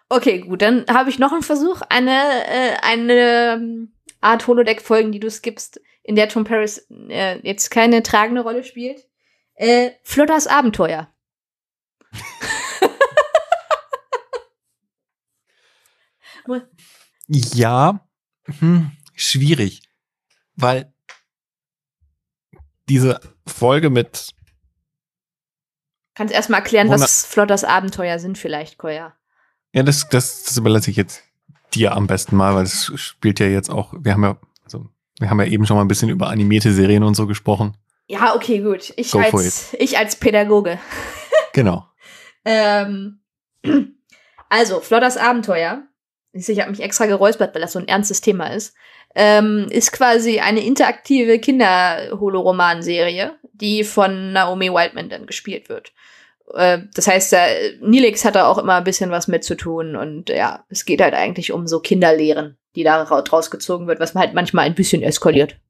Okay, 0.08 0.40
gut, 0.40 0.62
dann 0.62 0.84
habe 0.88 1.10
ich 1.10 1.18
noch 1.18 1.32
einen 1.32 1.42
Versuch, 1.42 1.80
eine, 1.88 2.10
äh, 2.46 2.76
eine 2.82 3.12
ähm, 3.54 3.92
Art 4.20 4.46
Holodeck-Folgen, 4.46 5.10
die 5.12 5.20
du 5.20 5.30
skippst, 5.30 5.80
in 6.02 6.16
der 6.16 6.28
Tom 6.28 6.44
Paris 6.44 6.86
äh, 7.08 7.38
jetzt 7.46 7.70
keine 7.70 8.02
tragende 8.02 8.42
Rolle 8.42 8.62
spielt. 8.64 9.06
Äh, 9.54 9.90
Flotters 10.02 10.46
Abenteuer. 10.46 11.08
Ja, 17.28 18.06
hm, 18.44 18.92
schwierig, 19.14 19.82
weil 20.54 20.92
diese 22.88 23.20
Folge 23.46 23.90
mit 23.90 24.34
Kannst 26.14 26.34
erstmal 26.34 26.60
erklären, 26.60 26.90
was 26.90 27.24
Flotters 27.24 27.64
Abenteuer 27.64 28.18
sind, 28.18 28.36
vielleicht, 28.36 28.76
Koya. 28.76 29.14
Ja, 29.72 29.82
das, 29.82 30.08
das, 30.10 30.44
das 30.44 30.56
überlasse 30.58 30.90
ich 30.90 30.96
jetzt 30.96 31.22
dir 31.74 31.96
am 31.96 32.06
besten 32.06 32.36
mal, 32.36 32.54
weil 32.54 32.64
es 32.64 32.92
spielt 32.96 33.40
ja 33.40 33.46
jetzt 33.46 33.70
auch, 33.70 33.94
wir 33.98 34.12
haben 34.12 34.22
ja, 34.22 34.36
also, 34.64 34.90
wir 35.18 35.30
haben 35.30 35.40
ja 35.40 35.46
eben 35.46 35.64
schon 35.64 35.76
mal 35.76 35.82
ein 35.82 35.88
bisschen 35.88 36.10
über 36.10 36.28
animierte 36.28 36.72
Serien 36.72 37.02
und 37.02 37.14
so 37.14 37.26
gesprochen. 37.26 37.78
Ja, 38.08 38.34
okay, 38.34 38.60
gut. 38.60 38.92
Ich, 38.96 39.10
Go 39.10 39.20
als, 39.20 39.74
ich 39.78 39.96
als 39.96 40.16
Pädagoge. 40.16 40.78
Genau. 41.52 41.86
Ähm, 42.44 43.20
also, 44.48 44.80
Flotters 44.80 45.16
Abenteuer. 45.16 45.84
Ich 46.32 46.60
habe 46.60 46.70
mich 46.70 46.80
extra 46.80 47.06
geräuspert, 47.06 47.54
weil 47.54 47.62
das 47.62 47.72
so 47.72 47.78
ein 47.78 47.88
ernstes 47.88 48.20
Thema 48.20 48.46
ist. 48.46 48.74
Ähm, 49.14 49.66
ist 49.70 49.92
quasi 49.92 50.40
eine 50.40 50.64
interaktive 50.64 51.38
Kinder-Holoroman-Serie, 51.38 53.34
die 53.52 53.84
von 53.84 54.32
Naomi 54.32 54.72
Wildman 54.72 55.10
dann 55.10 55.26
gespielt 55.26 55.68
wird. 55.68 55.92
äh, 56.54 56.78
das 56.94 57.08
heißt, 57.08 57.34
äh, 57.34 57.76
Nilix 57.82 58.24
hat 58.24 58.36
da 58.36 58.46
auch 58.46 58.56
immer 58.56 58.76
ein 58.76 58.84
bisschen 58.84 59.10
was 59.10 59.28
mit 59.28 59.44
zu 59.44 59.54
tun 59.54 59.96
und 59.96 60.30
ja, 60.30 60.64
es 60.70 60.86
geht 60.86 61.02
halt 61.02 61.12
eigentlich 61.14 61.52
um 61.52 61.66
so 61.66 61.80
Kinderlehren, 61.80 62.56
die 62.74 62.84
da 62.84 63.04
draus 63.04 63.50
gezogen 63.50 63.86
wird, 63.86 64.00
was 64.00 64.14
halt 64.14 64.32
manchmal 64.32 64.64
ein 64.64 64.74
bisschen 64.74 65.02
eskaliert. 65.02 65.60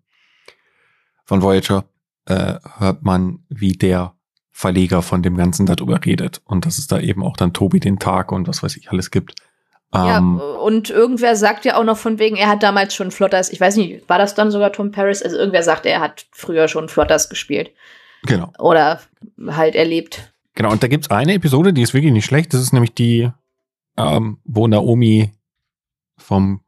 von 1.25 1.43
Voyager 1.43 1.85
äh, 2.27 2.55
hört 2.79 3.03
man, 3.03 3.45
wie 3.49 3.73
der 3.73 4.15
Verleger 4.51 5.03
von 5.03 5.23
dem 5.23 5.37
Ganzen 5.37 5.67
darüber 5.67 6.05
redet. 6.05 6.43
Und 6.45 6.67
dass 6.67 6.79
es 6.79 6.87
da 6.87 7.01
eben 7.01 7.25
auch 7.25 7.37
dann 7.37 7.53
Tobi 7.53 7.81
den 7.81 7.99
Tag 7.99 8.33
und 8.33 8.49
was 8.49 8.63
weiß 8.63 8.77
ich 8.77 8.91
alles 8.91 9.11
gibt. 9.11 9.35
Ja, 9.95 10.19
ähm, 10.19 10.41
und 10.41 10.89
irgendwer 10.89 11.37
sagt 11.37 11.65
ja 11.65 11.77
auch 11.77 11.85
noch 11.85 11.99
von 11.99 12.19
wegen, 12.19 12.37
er 12.37 12.49
hat 12.49 12.63
damals 12.63 12.95
schon 12.95 13.11
Flotters, 13.11 13.51
ich 13.51 13.61
weiß 13.61 13.77
nicht, 13.77 14.09
war 14.09 14.19
das 14.19 14.35
dann 14.35 14.51
sogar 14.51 14.73
Tom 14.73 14.91
Paris? 14.91 15.23
Also 15.23 15.37
irgendwer 15.37 15.63
sagt, 15.63 15.85
er 15.85 16.01
hat 16.01 16.27
früher 16.33 16.69
schon 16.69 16.89
Flotters 16.89 17.29
gespielt. 17.29 17.73
Genau. 18.25 18.53
Oder 18.59 19.01
halt 19.49 19.75
erlebt. 19.75 20.33
Genau, 20.55 20.71
und 20.71 20.83
da 20.83 20.89
gibt's 20.89 21.11
eine 21.11 21.35
Episode, 21.35 21.73
die 21.73 21.83
ist 21.83 21.95
wirklich 21.95 22.13
nicht 22.13 22.25
schlecht. 22.25 22.55
Das 22.55 22.61
ist 22.61 22.73
nämlich 22.73 22.95
die, 22.95 23.31
ähm, 23.97 24.39
wo 24.45 24.67
Naomi 24.67 25.33
vom 26.23 26.61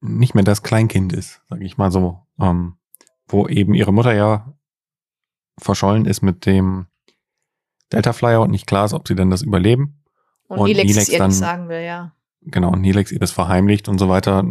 nicht 0.00 0.34
mehr 0.34 0.44
das 0.44 0.62
Kleinkind 0.62 1.12
ist, 1.12 1.42
sag 1.48 1.60
ich 1.62 1.78
mal 1.78 1.90
so, 1.90 2.20
ähm, 2.38 2.76
wo 3.26 3.48
eben 3.48 3.74
ihre 3.74 3.92
Mutter 3.92 4.14
ja 4.14 4.54
verschollen 5.58 6.04
ist 6.04 6.22
mit 6.22 6.46
dem 6.46 6.86
Delta 7.92 8.12
Flyer 8.12 8.42
und 8.42 8.50
nicht 8.50 8.66
klar 8.66 8.84
ist, 8.84 8.92
ob 8.92 9.06
sie 9.08 9.14
denn 9.14 9.30
das 9.30 9.42
überleben. 9.42 10.02
Und, 10.48 10.58
und 10.58 10.66
Nilex, 10.66 10.88
Nilex 10.88 11.08
ihr 11.08 11.18
dann, 11.18 11.30
das 11.30 11.38
sagen 11.38 11.68
will, 11.68 11.82
ja. 11.82 12.14
Genau, 12.42 12.70
und 12.72 12.80
Nilex 12.80 13.12
ihr 13.12 13.18
das 13.18 13.30
verheimlicht 13.30 13.88
und 13.88 13.98
so 13.98 14.08
weiter. 14.08 14.44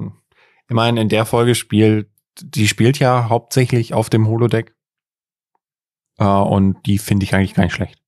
Immerhin 0.68 0.98
in 0.98 1.10
der 1.10 1.26
Folge 1.26 1.56
spielt, 1.56 2.10
die 2.42 2.68
spielt 2.68 2.98
ja 3.00 3.30
hauptsächlich 3.30 3.94
auf 3.94 4.10
dem 4.10 4.28
Holodeck. 4.28 4.76
Äh, 6.18 6.26
und 6.26 6.86
die 6.86 6.98
finde 6.98 7.26
ich 7.26 7.36
eigentlich 7.36 7.54
gar 7.54 7.64
nicht 7.64 7.74
schlecht. 7.74 8.02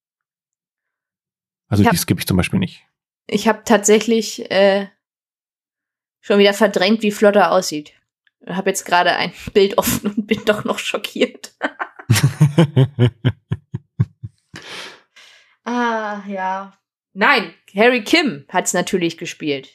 Also 1.67 1.83
hab, 1.83 1.91
die 1.91 1.97
skippe 1.97 2.19
ich 2.19 2.27
zum 2.27 2.37
Beispiel 2.37 2.59
nicht. 2.59 2.85
Ich 3.27 3.47
habe 3.47 3.63
tatsächlich 3.65 4.49
äh, 4.51 4.87
schon 6.25 6.39
wieder 6.39 6.53
verdrängt, 6.53 7.01
wie 7.01 7.11
Flotter 7.11 7.51
aussieht. 7.51 7.93
Ich 8.41 8.55
habe 8.55 8.69
jetzt 8.69 8.85
gerade 8.85 9.15
ein 9.15 9.33
Bild 9.53 9.77
offen 9.77 10.11
und 10.11 10.25
bin 10.27 10.43
doch 10.45 10.63
noch 10.63 10.79
schockiert. 10.79 11.53
ah, 15.63 16.23
ja. 16.27 16.73
Nein, 17.13 17.53
Harry 17.75 18.03
Kim 18.03 18.45
hat 18.49 18.65
es 18.65 18.73
natürlich 18.73 19.17
gespielt. 19.17 19.69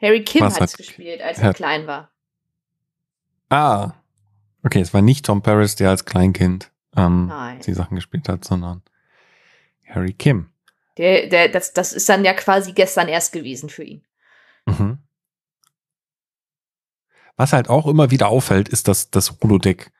Harry 0.00 0.22
Kim 0.24 0.44
hat 0.44 0.60
es 0.60 0.76
gespielt, 0.76 1.22
als 1.22 1.38
er 1.38 1.54
klein 1.54 1.86
war. 1.86 2.10
Ah, 3.48 3.94
Okay, 4.66 4.80
es 4.80 4.92
war 4.92 5.00
nicht 5.00 5.24
Tom 5.24 5.42
Paris, 5.42 5.76
der 5.76 5.90
als 5.90 6.04
Kleinkind 6.06 6.72
ähm, 6.96 7.32
die 7.64 7.72
Sachen 7.72 7.94
gespielt 7.94 8.28
hat, 8.28 8.44
sondern 8.44 8.82
Harry 9.88 10.12
Kim. 10.12 10.50
Der, 10.98 11.28
der, 11.28 11.48
das, 11.48 11.72
das 11.72 11.92
ist 11.92 12.08
dann 12.08 12.24
ja 12.24 12.34
quasi 12.34 12.72
gestern 12.72 13.06
erst 13.06 13.32
gewesen 13.32 13.68
für 13.68 13.84
ihn. 13.84 14.02
Mhm. 14.66 14.98
Was 17.36 17.52
halt 17.52 17.68
auch 17.68 17.86
immer 17.86 18.10
wieder 18.10 18.28
auffällt, 18.28 18.68
ist, 18.68 18.88
dass 18.88 19.10
das 19.10 19.38
Holodeck 19.42 19.92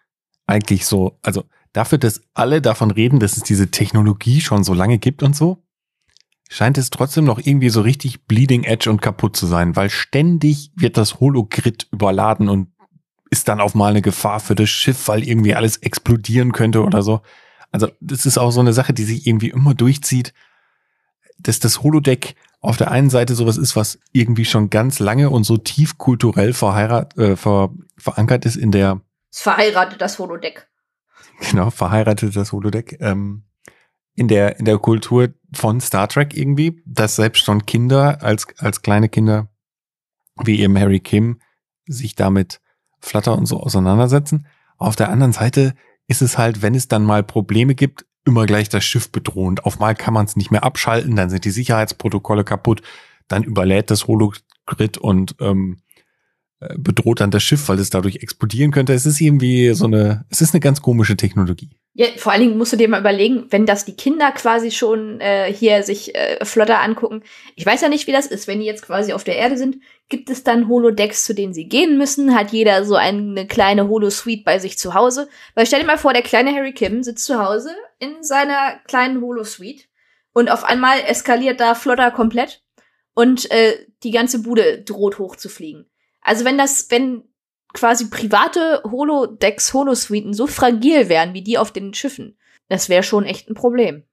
eigentlich 0.46 0.86
so, 0.86 1.18
also 1.22 1.44
dafür, 1.72 1.98
dass 1.98 2.22
alle 2.34 2.62
davon 2.62 2.90
reden, 2.90 3.20
dass 3.20 3.36
es 3.36 3.42
diese 3.42 3.70
Technologie 3.70 4.40
schon 4.40 4.64
so 4.64 4.72
lange 4.72 4.98
gibt 4.98 5.22
und 5.22 5.36
so, 5.36 5.62
scheint 6.48 6.78
es 6.78 6.90
trotzdem 6.90 7.24
noch 7.24 7.38
irgendwie 7.38 7.68
so 7.68 7.80
richtig 7.80 8.26
bleeding 8.26 8.64
edge 8.64 8.90
und 8.90 9.02
kaputt 9.02 9.36
zu 9.36 9.46
sein, 9.46 9.76
weil 9.76 9.90
ständig 9.90 10.70
wird 10.76 10.96
das 10.96 11.20
Hologrid 11.20 11.88
überladen 11.92 12.48
und 12.48 12.68
ist 13.30 13.48
dann 13.48 13.60
auf 13.60 13.74
mal 13.74 13.90
eine 13.90 14.02
Gefahr 14.02 14.40
für 14.40 14.54
das 14.54 14.70
Schiff, 14.70 15.08
weil 15.08 15.26
irgendwie 15.26 15.54
alles 15.54 15.78
explodieren 15.78 16.52
könnte 16.52 16.82
oder 16.82 17.02
so. 17.02 17.22
Also 17.72 17.88
das 18.00 18.24
ist 18.24 18.38
auch 18.38 18.52
so 18.52 18.60
eine 18.60 18.72
Sache, 18.72 18.94
die 18.94 19.04
sich 19.04 19.26
irgendwie 19.26 19.50
immer 19.50 19.74
durchzieht, 19.74 20.32
dass 21.38 21.58
das 21.58 21.82
Holodeck 21.82 22.36
auf 22.66 22.76
der 22.76 22.90
einen 22.90 23.10
Seite 23.10 23.34
sowas 23.34 23.56
ist, 23.56 23.76
was 23.76 23.98
irgendwie 24.12 24.44
schon 24.44 24.70
ganz 24.70 24.98
lange 24.98 25.30
und 25.30 25.44
so 25.44 25.56
tief 25.56 25.98
kulturell 25.98 26.52
verheirat, 26.52 27.16
äh, 27.16 27.36
ver, 27.36 27.70
verankert 27.96 28.44
ist 28.44 28.56
in 28.56 28.72
der. 28.72 29.00
Es 29.30 29.40
verheiratet 29.40 30.00
das 30.00 30.18
Holodeck. 30.18 30.68
Genau, 31.50 31.70
verheiratet 31.70 32.34
das 32.34 32.52
Holodeck. 32.52 32.96
Ähm, 33.00 33.44
in 34.14 34.28
der 34.28 34.58
in 34.58 34.64
der 34.64 34.78
Kultur 34.78 35.28
von 35.52 35.80
Star 35.80 36.08
Trek 36.08 36.36
irgendwie, 36.36 36.82
dass 36.86 37.16
selbst 37.16 37.44
schon 37.44 37.66
Kinder 37.66 38.22
als 38.22 38.46
als 38.58 38.82
kleine 38.82 39.08
Kinder 39.08 39.48
wie 40.42 40.60
eben 40.60 40.78
Harry 40.78 41.00
Kim 41.00 41.40
sich 41.86 42.14
damit 42.14 42.60
Flutter 42.98 43.36
und 43.36 43.46
so 43.46 43.60
auseinandersetzen. 43.60 44.46
Auf 44.78 44.96
der 44.96 45.10
anderen 45.10 45.32
Seite 45.32 45.74
ist 46.08 46.22
es 46.22 46.38
halt, 46.38 46.62
wenn 46.62 46.74
es 46.74 46.88
dann 46.88 47.04
mal 47.04 47.22
Probleme 47.22 47.74
gibt, 47.74 48.06
immer 48.26 48.46
gleich 48.46 48.68
das 48.68 48.84
Schiff 48.84 49.10
bedrohend. 49.10 49.64
Auf 49.64 49.78
mal 49.78 49.94
kann 49.94 50.14
man 50.14 50.26
es 50.26 50.36
nicht 50.36 50.50
mehr 50.50 50.64
abschalten, 50.64 51.16
dann 51.16 51.30
sind 51.30 51.44
die 51.44 51.50
Sicherheitsprotokolle 51.50 52.44
kaputt, 52.44 52.82
dann 53.28 53.44
überlädt 53.44 53.90
das 53.90 54.06
Hologrid 54.06 54.98
und 54.98 55.36
ähm, 55.40 55.78
äh, 56.60 56.74
bedroht 56.78 57.20
dann 57.20 57.30
das 57.30 57.42
Schiff, 57.42 57.68
weil 57.68 57.78
es 57.78 57.90
dadurch 57.90 58.16
explodieren 58.16 58.70
könnte. 58.70 58.94
Es 58.94 59.04
ist 59.06 59.20
irgendwie 59.20 59.74
so 59.74 59.86
eine, 59.86 60.24
es 60.30 60.40
ist 60.40 60.54
eine 60.54 60.60
ganz 60.60 60.80
komische 60.80 61.16
Technologie. 61.16 61.70
Ja, 61.92 62.06
vor 62.16 62.32
allen 62.32 62.42
Dingen 62.42 62.58
musst 62.58 62.72
du 62.72 62.76
dir 62.76 62.88
mal 62.88 63.00
überlegen, 63.00 63.46
wenn 63.50 63.64
das 63.64 63.84
die 63.84 63.96
Kinder 63.96 64.30
quasi 64.32 64.70
schon 64.70 65.20
äh, 65.20 65.52
hier 65.52 65.82
sich 65.82 66.14
äh, 66.14 66.44
flotter 66.44 66.80
angucken. 66.80 67.22
Ich 67.54 67.64
weiß 67.64 67.80
ja 67.80 67.88
nicht, 67.88 68.06
wie 68.06 68.12
das 68.12 68.26
ist, 68.26 68.46
wenn 68.46 68.60
die 68.60 68.66
jetzt 68.66 68.82
quasi 68.82 69.12
auf 69.12 69.24
der 69.24 69.36
Erde 69.36 69.56
sind. 69.56 69.76
Gibt 70.08 70.30
es 70.30 70.44
dann 70.44 70.68
Holodecks, 70.68 71.24
zu 71.24 71.34
denen 71.34 71.52
sie 71.52 71.68
gehen 71.68 71.98
müssen? 71.98 72.34
Hat 72.34 72.52
jeder 72.52 72.84
so 72.84 72.94
eine 72.94 73.46
kleine 73.46 73.88
Holo-Suite 73.88 74.44
bei 74.44 74.58
sich 74.58 74.78
zu 74.78 74.94
Hause? 74.94 75.28
Weil 75.54 75.66
stell 75.66 75.80
dir 75.80 75.86
mal 75.86 75.98
vor, 75.98 76.12
der 76.12 76.22
kleine 76.22 76.54
Harry 76.54 76.72
Kim 76.72 77.02
sitzt 77.02 77.24
zu 77.24 77.44
Hause 77.44 77.70
in 77.98 78.22
seiner 78.22 78.78
kleinen 78.86 79.20
Holo-Suite 79.20 79.88
und 80.32 80.48
auf 80.48 80.62
einmal 80.62 81.00
eskaliert 81.00 81.60
da 81.60 81.74
Flotter 81.74 82.12
komplett 82.12 82.62
und 83.14 83.50
äh, 83.50 83.86
die 84.04 84.12
ganze 84.12 84.42
Bude 84.42 84.82
droht 84.82 85.18
hochzufliegen. 85.18 85.86
Also 86.20 86.44
wenn 86.44 86.58
das, 86.58 86.90
wenn 86.90 87.24
quasi 87.72 88.08
private 88.08 88.82
Holodecks, 88.84 89.72
Holosuiten 89.72 90.34
so 90.34 90.46
fragil 90.46 91.08
wären 91.08 91.34
wie 91.34 91.42
die 91.42 91.58
auf 91.58 91.72
den 91.72 91.94
Schiffen. 91.94 92.36
Das 92.68 92.88
wäre 92.88 93.02
schon 93.02 93.24
echt 93.24 93.48
ein 93.48 93.54
Problem. 93.54 94.04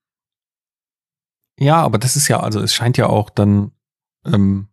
Ja, 1.58 1.77
aber 1.77 1.97
das 1.97 2.15
ist 2.15 2.27
ja, 2.27 2.39
also 2.39 2.60
es 2.60 2.73
scheint 2.73 2.97
ja 2.97 3.08
auch 3.08 3.29
dann, 3.29 3.71
ähm, 4.25 4.67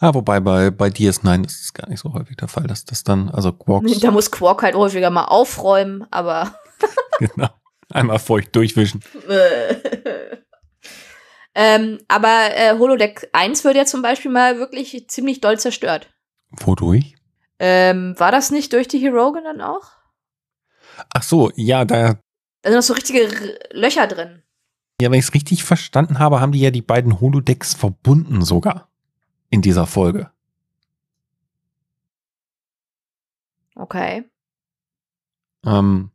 ja, 0.00 0.14
wobei 0.14 0.40
bei, 0.40 0.70
bei 0.70 0.88
DS9 0.88 1.46
ist 1.46 1.62
es 1.62 1.72
gar 1.72 1.88
nicht 1.88 2.00
so 2.00 2.12
häufig 2.12 2.36
der 2.36 2.48
Fall, 2.48 2.66
dass 2.66 2.84
das 2.84 3.02
dann, 3.02 3.30
also 3.30 3.52
Quarks. 3.52 3.98
Da 4.00 4.10
muss 4.10 4.30
Quark 4.30 4.62
halt 4.62 4.74
häufiger 4.74 5.08
mal 5.10 5.24
aufräumen, 5.24 6.04
aber. 6.10 6.54
genau. 7.18 7.48
Einmal 7.90 8.18
feucht 8.18 8.54
durchwischen. 8.54 9.02
ähm, 11.54 11.98
aber 12.08 12.50
äh, 12.54 12.76
Holodeck 12.78 13.30
1 13.32 13.64
wird 13.64 13.76
ja 13.76 13.86
zum 13.86 14.02
Beispiel 14.02 14.30
mal 14.30 14.58
wirklich 14.58 15.08
ziemlich 15.08 15.40
doll 15.40 15.58
zerstört. 15.58 16.10
Wodurch? 16.50 17.14
Ähm, 17.58 18.14
war 18.18 18.32
das 18.32 18.50
nicht 18.50 18.74
durch 18.74 18.88
die 18.88 18.98
Herogen 18.98 19.44
dann 19.44 19.62
auch? 19.62 19.92
Ach 21.14 21.22
so, 21.22 21.50
ja, 21.56 21.86
da. 21.86 22.18
Da 22.62 22.70
sind 22.70 22.74
noch 22.74 22.82
so 22.82 22.94
richtige 22.94 23.22
R 23.22 23.30
Löcher 23.70 24.06
drin. 24.08 24.42
Ja, 25.00 25.10
wenn 25.10 25.18
ich 25.18 25.26
es 25.26 25.34
richtig 25.34 25.64
verstanden 25.64 26.18
habe, 26.18 26.40
haben 26.40 26.52
die 26.52 26.60
ja 26.60 26.70
die 26.70 26.82
beiden 26.82 27.20
Holodecks 27.20 27.74
verbunden 27.74 28.42
sogar 28.42 28.88
in 29.50 29.62
dieser 29.62 29.86
Folge. 29.86 30.30
Okay. 33.74 34.24
Ähm, 35.64 36.10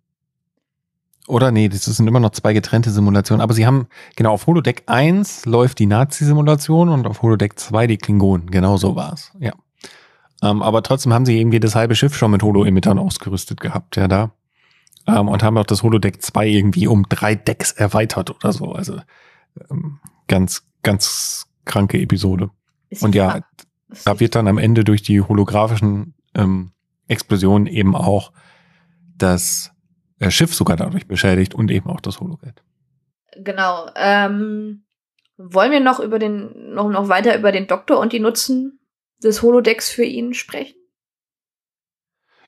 oder 1.27 1.51
nee, 1.51 1.69
das 1.69 1.85
sind 1.85 2.07
immer 2.07 2.19
noch 2.19 2.31
zwei 2.31 2.53
getrennte 2.53 2.89
Simulationen. 2.89 3.41
Aber 3.41 3.53
sie 3.53 3.65
haben, 3.65 3.87
genau, 4.15 4.33
auf 4.33 4.47
Holodeck 4.47 4.83
1 4.87 5.45
läuft 5.45 5.79
die 5.79 5.85
Nazi-Simulation 5.85 6.89
und 6.89 7.05
auf 7.07 7.21
Holodeck 7.21 7.59
2 7.59 7.87
die 7.87 7.97
Klingonen. 7.97 8.49
Genau 8.49 8.77
so 8.77 8.95
war's. 8.95 9.31
Ja. 9.39 9.53
Ähm, 10.41 10.63
aber 10.63 10.81
trotzdem 10.81 11.13
haben 11.13 11.25
sie 11.25 11.39
irgendwie 11.39 11.59
das 11.59 11.75
halbe 11.75 11.95
Schiff 11.95 12.15
schon 12.15 12.31
mit 12.31 12.41
Holo-Emittern 12.41 12.97
ausgerüstet 12.97 13.61
gehabt, 13.61 13.95
ja, 13.95 14.07
da. 14.07 14.31
Ähm, 15.07 15.27
und 15.27 15.43
haben 15.43 15.57
auch 15.57 15.65
das 15.65 15.83
Holodeck 15.83 16.21
2 16.21 16.47
irgendwie 16.47 16.87
um 16.87 17.07
drei 17.07 17.35
Decks 17.35 17.71
erweitert 17.71 18.31
oder 18.31 18.51
so. 18.51 18.71
Also 18.71 18.99
ähm, 19.69 19.99
ganz, 20.27 20.63
ganz 20.81 21.45
kranke 21.65 21.99
Episode. 21.99 22.49
Ist 22.91 23.03
und 23.03 23.15
ja, 23.15 23.39
da 24.05 24.19
wird 24.19 24.35
dann 24.35 24.47
am 24.47 24.59
Ende 24.59 24.83
durch 24.83 25.01
die 25.01 25.21
holographischen 25.21 26.13
ähm, 26.35 26.73
Explosionen 27.07 27.65
eben 27.65 27.95
auch 27.95 28.31
das 29.17 29.71
äh, 30.19 30.29
Schiff 30.29 30.53
sogar 30.53 30.77
dadurch 30.77 31.07
beschädigt 31.07 31.55
und 31.55 31.71
eben 31.71 31.89
auch 31.89 32.01
das 32.01 32.19
Holodeck. 32.19 32.61
Genau. 33.37 33.89
Ähm, 33.95 34.83
wollen 35.37 35.71
wir 35.71 35.79
noch 35.79 35.99
über 35.99 36.19
den, 36.19 36.73
noch, 36.73 36.89
noch 36.89 37.07
weiter 37.07 37.37
über 37.37 37.51
den 37.51 37.67
Doktor 37.67 37.99
und 37.99 38.13
die 38.13 38.19
Nutzen 38.19 38.79
des 39.23 39.41
Holodecks 39.41 39.89
für 39.89 40.03
ihn 40.03 40.33
sprechen? 40.33 40.77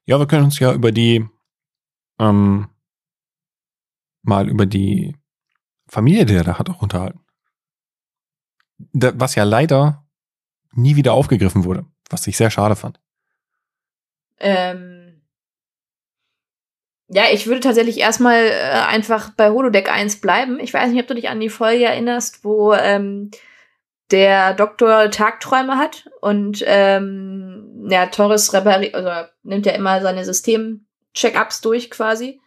Ja, 0.05 0.19
wir 0.19 0.27
können 0.27 0.45
uns 0.45 0.59
ja 0.59 0.73
über 0.73 0.91
die 0.91 1.25
ähm, 2.19 2.67
mal 4.23 4.49
über 4.49 4.65
die 4.65 5.15
Familie, 5.87 6.25
die 6.25 6.35
er 6.35 6.43
da 6.43 6.59
hat, 6.59 6.69
auch 6.69 6.81
unterhalten. 6.81 7.21
Da, 8.91 9.13
was 9.15 9.35
ja 9.35 9.43
leider 9.43 10.02
nie 10.73 10.95
wieder 10.95 11.13
aufgegriffen 11.13 11.65
wurde, 11.65 11.85
was 12.09 12.27
ich 12.27 12.37
sehr 12.37 12.51
schade 12.51 12.75
fand. 12.75 12.99
Ähm, 14.39 15.21
ja, 17.07 17.23
ich 17.31 17.47
würde 17.47 17.59
tatsächlich 17.59 17.99
erstmal 17.99 18.45
äh, 18.45 18.85
einfach 18.87 19.31
bei 19.31 19.49
Holodeck 19.49 19.91
1 19.91 20.21
bleiben. 20.21 20.59
Ich 20.59 20.73
weiß 20.73 20.91
nicht, 20.91 21.01
ob 21.01 21.07
du 21.07 21.15
dich 21.15 21.29
an 21.29 21.39
die 21.39 21.49
Folge 21.49 21.85
erinnerst, 21.85 22.43
wo 22.43 22.73
ähm, 22.73 23.31
der 24.11 24.53
Doktor 24.53 25.11
Tagträume 25.11 25.77
hat 25.77 26.09
und 26.21 26.63
ähm, 26.65 27.87
ja, 27.89 28.07
Torres 28.07 28.53
also 28.53 29.29
nimmt 29.43 29.65
ja 29.65 29.73
immer 29.73 30.01
seine 30.01 30.25
System-Check-ups 30.25 31.61
durch 31.61 31.89
quasi. 31.91 32.39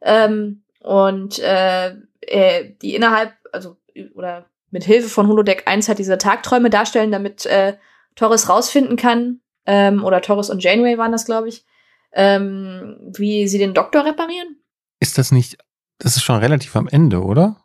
Ähm, 0.00 0.62
und 0.80 1.38
äh, 1.40 1.94
äh, 2.20 2.72
die 2.82 2.94
innerhalb, 2.94 3.32
also 3.52 3.76
oder 4.14 4.46
mit 4.70 4.84
Hilfe 4.84 5.08
von 5.08 5.28
Holodeck 5.28 5.64
1 5.66 5.88
hat 5.88 5.98
diese 5.98 6.18
Tagträume 6.18 6.70
darstellen, 6.70 7.12
damit 7.12 7.46
äh, 7.46 7.76
Torres 8.14 8.48
rausfinden 8.48 8.96
kann, 8.96 9.40
ähm, 9.68 10.02
oder 10.02 10.22
Torres 10.22 10.50
und 10.50 10.62
Janeway 10.62 10.98
waren 10.98 11.12
das, 11.12 11.26
glaube 11.26 11.48
ich, 11.48 11.64
ähm, 12.12 12.96
wie 13.16 13.46
sie 13.48 13.58
den 13.58 13.74
Doktor 13.74 14.04
reparieren. 14.04 14.56
Ist 14.98 15.18
das 15.18 15.30
nicht, 15.30 15.58
das 15.98 16.16
ist 16.16 16.22
schon 16.22 16.38
relativ 16.38 16.74
am 16.74 16.88
Ende, 16.88 17.22
oder? 17.22 17.56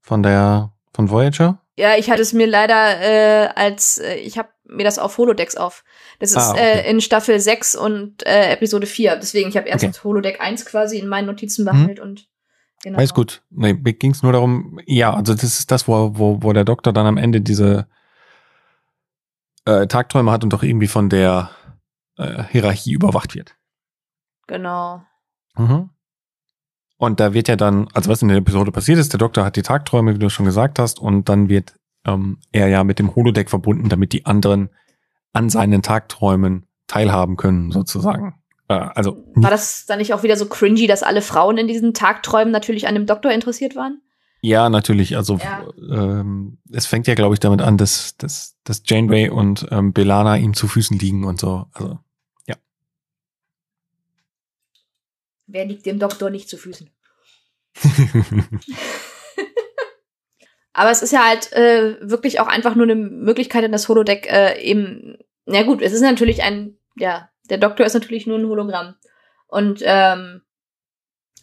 Von 0.00 0.22
der, 0.22 0.72
von 0.94 1.10
Voyager? 1.10 1.60
Ja, 1.76 1.96
ich 1.96 2.10
hatte 2.10 2.22
es 2.22 2.32
mir 2.32 2.46
leider 2.46 3.00
äh, 3.00 3.48
als, 3.54 3.98
äh, 3.98 4.14
ich 4.16 4.38
habe 4.38 4.50
mir 4.64 4.84
das 4.84 4.98
auf 4.98 5.18
Holodecks 5.18 5.56
auf. 5.56 5.82
Das 6.20 6.30
ist 6.30 6.36
ah, 6.36 6.52
okay. 6.52 6.60
äh, 6.60 6.90
in 6.90 7.00
Staffel 7.00 7.40
6 7.40 7.74
und 7.74 8.24
äh, 8.26 8.52
Episode 8.52 8.86
4. 8.86 9.16
Deswegen, 9.16 9.48
ich 9.48 9.56
habe 9.56 9.68
erst 9.68 9.84
okay. 9.84 9.98
Holodeck 10.04 10.40
1 10.40 10.64
quasi 10.64 10.98
in 10.98 11.08
meinen 11.08 11.26
Notizen 11.26 11.64
behandelt 11.64 11.98
mhm. 11.98 12.04
und 12.04 12.28
genau. 12.82 12.98
Alles 12.98 13.14
gut. 13.14 13.42
Nee, 13.50 13.74
mir 13.74 13.92
ging 13.92 14.12
es 14.12 14.22
nur 14.22 14.32
darum, 14.32 14.80
ja, 14.86 15.14
also 15.14 15.34
das 15.34 15.44
ist 15.44 15.70
das, 15.70 15.88
wo, 15.88 16.18
wo, 16.18 16.42
wo 16.42 16.52
der 16.52 16.64
Doktor 16.64 16.92
dann 16.92 17.06
am 17.06 17.16
Ende 17.16 17.40
diese 17.40 17.86
äh, 19.64 19.86
Tagträume 19.86 20.30
hat 20.30 20.44
und 20.44 20.52
doch 20.52 20.62
irgendwie 20.62 20.88
von 20.88 21.08
der 21.08 21.50
äh, 22.16 22.44
Hierarchie 22.44 22.92
überwacht 22.92 23.34
wird. 23.34 23.56
Genau. 24.46 25.02
Mhm. 25.56 25.90
Und 26.96 27.18
da 27.18 27.32
wird 27.32 27.48
ja 27.48 27.56
dann, 27.56 27.88
also 27.94 28.10
was 28.10 28.20
in 28.20 28.28
der 28.28 28.38
Episode 28.38 28.72
passiert 28.72 28.98
ist, 28.98 29.12
der 29.12 29.18
Doktor 29.18 29.44
hat 29.44 29.56
die 29.56 29.62
Tagträume, 29.62 30.14
wie 30.14 30.18
du 30.18 30.28
schon 30.28 30.44
gesagt 30.44 30.78
hast, 30.78 31.00
und 31.00 31.28
dann 31.28 31.48
wird 31.48 31.74
ähm, 32.04 32.38
er 32.52 32.68
ja 32.68 32.84
mit 32.84 32.98
dem 32.98 33.14
Holodeck 33.14 33.48
verbunden, 33.48 33.88
damit 33.88 34.12
die 34.12 34.26
anderen 34.26 34.70
an 35.32 35.48
seinen 35.48 35.82
Tagträumen 35.82 36.66
teilhaben 36.86 37.36
können, 37.36 37.70
sozusagen. 37.70 38.39
Äh, 38.70 38.88
also 38.94 39.24
War 39.34 39.50
das 39.50 39.84
dann 39.86 39.98
nicht 39.98 40.14
auch 40.14 40.22
wieder 40.22 40.36
so 40.36 40.46
cringy, 40.46 40.86
dass 40.86 41.02
alle 41.02 41.22
Frauen 41.22 41.58
in 41.58 41.68
diesen 41.68 41.92
Tagträumen 41.92 42.52
natürlich 42.52 42.86
an 42.86 42.94
dem 42.94 43.06
Doktor 43.06 43.32
interessiert 43.32 43.76
waren? 43.76 44.00
Ja, 44.42 44.70
natürlich. 44.70 45.16
Also 45.16 45.36
ja. 45.36 45.68
Ähm, 45.90 46.58
es 46.72 46.86
fängt 46.86 47.06
ja, 47.06 47.14
glaube 47.14 47.34
ich, 47.34 47.40
damit 47.40 47.60
an, 47.60 47.76
dass, 47.76 48.16
dass, 48.16 48.56
dass 48.64 48.82
Janeway 48.86 49.28
und 49.28 49.66
ähm, 49.70 49.92
Belana 49.92 50.36
ihm 50.36 50.54
zu 50.54 50.66
Füßen 50.66 50.98
liegen 50.98 51.24
und 51.24 51.38
so. 51.38 51.66
Also 51.74 51.98
Wer 55.52 55.64
liegt 55.64 55.84
dem 55.86 55.98
Doktor 55.98 56.30
nicht 56.30 56.48
zu 56.48 56.56
Füßen? 56.56 56.88
Aber 60.72 60.90
es 60.90 61.02
ist 61.02 61.12
ja 61.12 61.26
halt 61.26 61.52
äh, 61.52 61.96
wirklich 62.00 62.38
auch 62.38 62.46
einfach 62.46 62.76
nur 62.76 62.84
eine 62.84 62.94
Möglichkeit 62.94 63.64
in 63.64 63.72
das 63.72 63.88
Holodeck 63.88 64.30
äh, 64.30 64.62
eben. 64.62 65.18
Na 65.46 65.64
gut, 65.64 65.82
es 65.82 65.92
ist 65.92 66.02
natürlich 66.02 66.44
ein, 66.44 66.78
ja, 66.96 67.29
der 67.50 67.58
Doktor 67.58 67.84
ist 67.84 67.94
natürlich 67.94 68.26
nur 68.26 68.38
ein 68.38 68.46
Hologramm. 68.46 68.94
Und 69.46 69.82
ähm, 69.84 70.42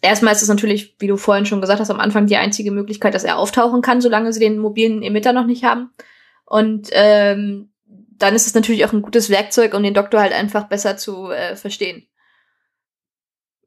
erstmal 0.02 0.34
ist 0.34 0.42
es 0.42 0.48
natürlich, 0.48 0.96
wie 1.00 1.08
du 1.08 1.18
vorhin 1.18 1.46
schon 1.46 1.62
gesagt 1.62 1.80
hast, 1.80 1.92
am 1.92 2.00
Anfang 2.00 2.26
die 2.26 2.38
einzige 2.38 2.72
Möglichkeit, 2.72 3.14
dass 3.14 3.24
er 3.24 3.38
auftauchen 3.38 3.82
kann, 3.82 4.02
solange 4.02 4.34
sie 4.34 4.40
den 4.40 4.58
mobilen 4.58 5.04
Emitter 5.04 5.34
noch 5.34 5.46
nicht 5.46 5.64
haben. 5.64 5.92
Und 6.46 6.90
ähm, 6.94 7.72
dann 7.86 8.34
ist 8.34 8.48
es 8.48 8.56
natürlich 8.56 8.86
auch 8.86 8.94
ein 8.94 9.02
gutes 9.02 9.30
Werkzeug, 9.30 9.74
um 9.74 9.84
den 9.84 9.94
Doktor 9.94 10.22
halt 10.22 10.34
einfach 10.34 10.68
besser 10.68 10.98
zu 10.98 11.30
äh, 11.30 11.56
verstehen 11.56 12.08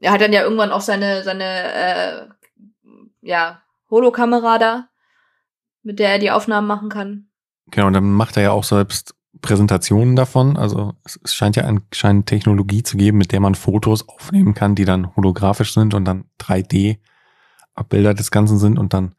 er 0.00 0.12
hat 0.12 0.20
dann 0.20 0.33
ja 0.33 0.42
irgendwann 0.42 0.72
auch 0.72 0.81
seine, 0.81 1.22
seine, 1.22 1.44
äh, 1.44 2.26
ja, 3.20 3.62
Holokamera 3.90 4.59
da, 4.59 4.88
mit 5.83 5.98
der 5.98 6.12
er 6.12 6.18
die 6.18 6.31
Aufnahmen 6.31 6.66
machen 6.66 6.88
kann. 6.88 7.29
Genau, 7.66 7.87
und 7.87 7.92
dann 7.92 8.11
macht 8.11 8.37
er 8.37 8.44
ja 8.44 8.50
auch 8.53 8.64
selbst 8.64 9.14
Präsentationen 9.40 10.16
davon. 10.16 10.57
Also 10.57 10.94
es, 11.05 11.35
scheint 11.35 11.57
ja 11.57 11.64
anscheinend 11.64 12.26
Technologie 12.26 12.83
zu 12.83 12.96
geben, 12.96 13.18
mit 13.18 13.33
der 13.33 13.40
man 13.40 13.55
Fotos 13.55 14.09
aufnehmen 14.09 14.55
kann, 14.55 14.74
die 14.74 14.85
dann 14.85 15.14
holographisch 15.16 15.74
sind 15.74 15.94
und 15.94 16.05
dann 16.05 16.24
3D-Abbilder 16.40 18.14
des 18.14 18.31
Ganzen 18.31 18.59
sind 18.59 18.79
und 18.79 18.94
dann 18.94 19.14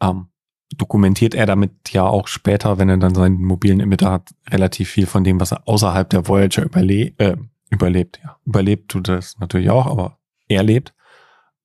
ähm, 0.00 0.28
dokumentiert 0.76 1.34
er 1.34 1.46
damit 1.46 1.92
ja 1.92 2.04
auch 2.04 2.28
später, 2.28 2.78
wenn 2.78 2.88
er 2.88 2.96
dann 2.96 3.14
seinen 3.14 3.42
mobilen 3.42 3.80
Emitter 3.80 4.10
hat, 4.10 4.34
relativ 4.48 4.90
viel 4.90 5.06
von 5.06 5.24
dem, 5.24 5.40
was 5.40 5.52
er 5.52 5.66
außerhalb 5.66 6.08
der 6.10 6.26
Voyager 6.28 6.64
überle 6.64 7.12
äh, 7.18 7.36
überlebt, 7.70 8.20
ja. 8.22 8.36
Überlebt 8.44 8.90
tut 8.90 9.08
das 9.08 9.38
natürlich 9.38 9.70
auch, 9.70 9.86
aber 9.86 10.18
er 10.48 10.62
lebt, 10.62 10.94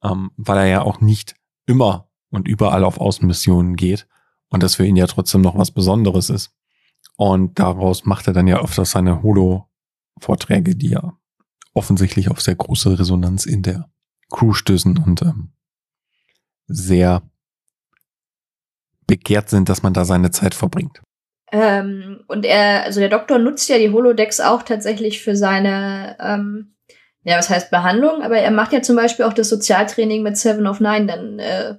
ähm, 0.04 0.32
weil 0.38 0.58
er 0.58 0.68
ja 0.68 0.82
auch 0.82 1.00
nicht 1.00 1.36
immer 1.66 2.10
und 2.32 2.48
überall 2.48 2.84
auf 2.84 3.00
Außenmissionen 3.00 3.76
geht 3.76 4.08
und 4.50 4.64
das 4.64 4.76
für 4.76 4.86
ihn 4.86 4.96
ja 4.96 5.08
trotzdem 5.08 5.42
noch 5.42 5.58
was 5.58 5.72
Besonderes 5.72 6.30
ist. 6.30 6.54
Und 7.22 7.60
daraus 7.60 8.04
macht 8.04 8.26
er 8.26 8.34
dann 8.34 8.48
ja 8.48 8.64
öfters 8.64 8.90
seine 8.90 9.22
Holo-Vorträge, 9.22 10.76
die 10.76 10.90
ja 10.90 11.20
offensichtlich 11.76 12.32
auf 12.32 12.42
sehr 12.42 12.56
große 12.56 12.98
Resonanz 12.98 13.46
in 13.46 13.62
der 13.62 13.92
Crew 14.32 14.54
stößen 14.54 14.98
und 14.98 15.22
ähm, 15.22 15.52
sehr 16.66 17.22
begehrt 19.06 19.52
sind, 19.52 19.70
dass 19.70 19.84
man 19.84 19.94
da 19.94 20.04
seine 20.04 20.32
Zeit 20.32 20.56
verbringt. 20.56 21.04
Ähm, 21.52 22.24
und 22.28 22.44
er, 22.44 22.86
also 22.86 23.00
der 23.00 23.10
Doktor 23.10 23.38
nutzt 23.38 23.70
ja 23.70 23.78
die 23.78 23.92
Holodecks 23.92 24.40
auch 24.40 24.64
tatsächlich 24.64 25.22
für 25.22 25.36
seine, 25.36 26.18
ähm, 26.20 26.74
ja, 27.22 27.38
was 27.38 27.52
heißt 27.52 27.70
Behandlung, 27.70 28.24
aber 28.24 28.40
er 28.40 28.50
macht 28.50 28.74
ja 28.74 28.82
zum 28.82 28.96
Beispiel 28.96 29.26
auch 29.26 29.34
das 29.34 29.50
Sozialtraining 29.50 30.24
mit 30.24 30.38
Seven 30.38 30.66
of 30.66 30.80
Nine 30.80 31.06
dann 31.06 31.38
äh, 31.38 31.76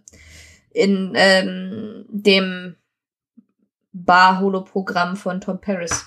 in 0.70 1.14
ähm, 1.16 2.04
dem 2.10 2.76
Bar-Holo-Programm 3.92 5.16
von 5.16 5.40
Tom 5.40 5.60
Paris. 5.60 6.06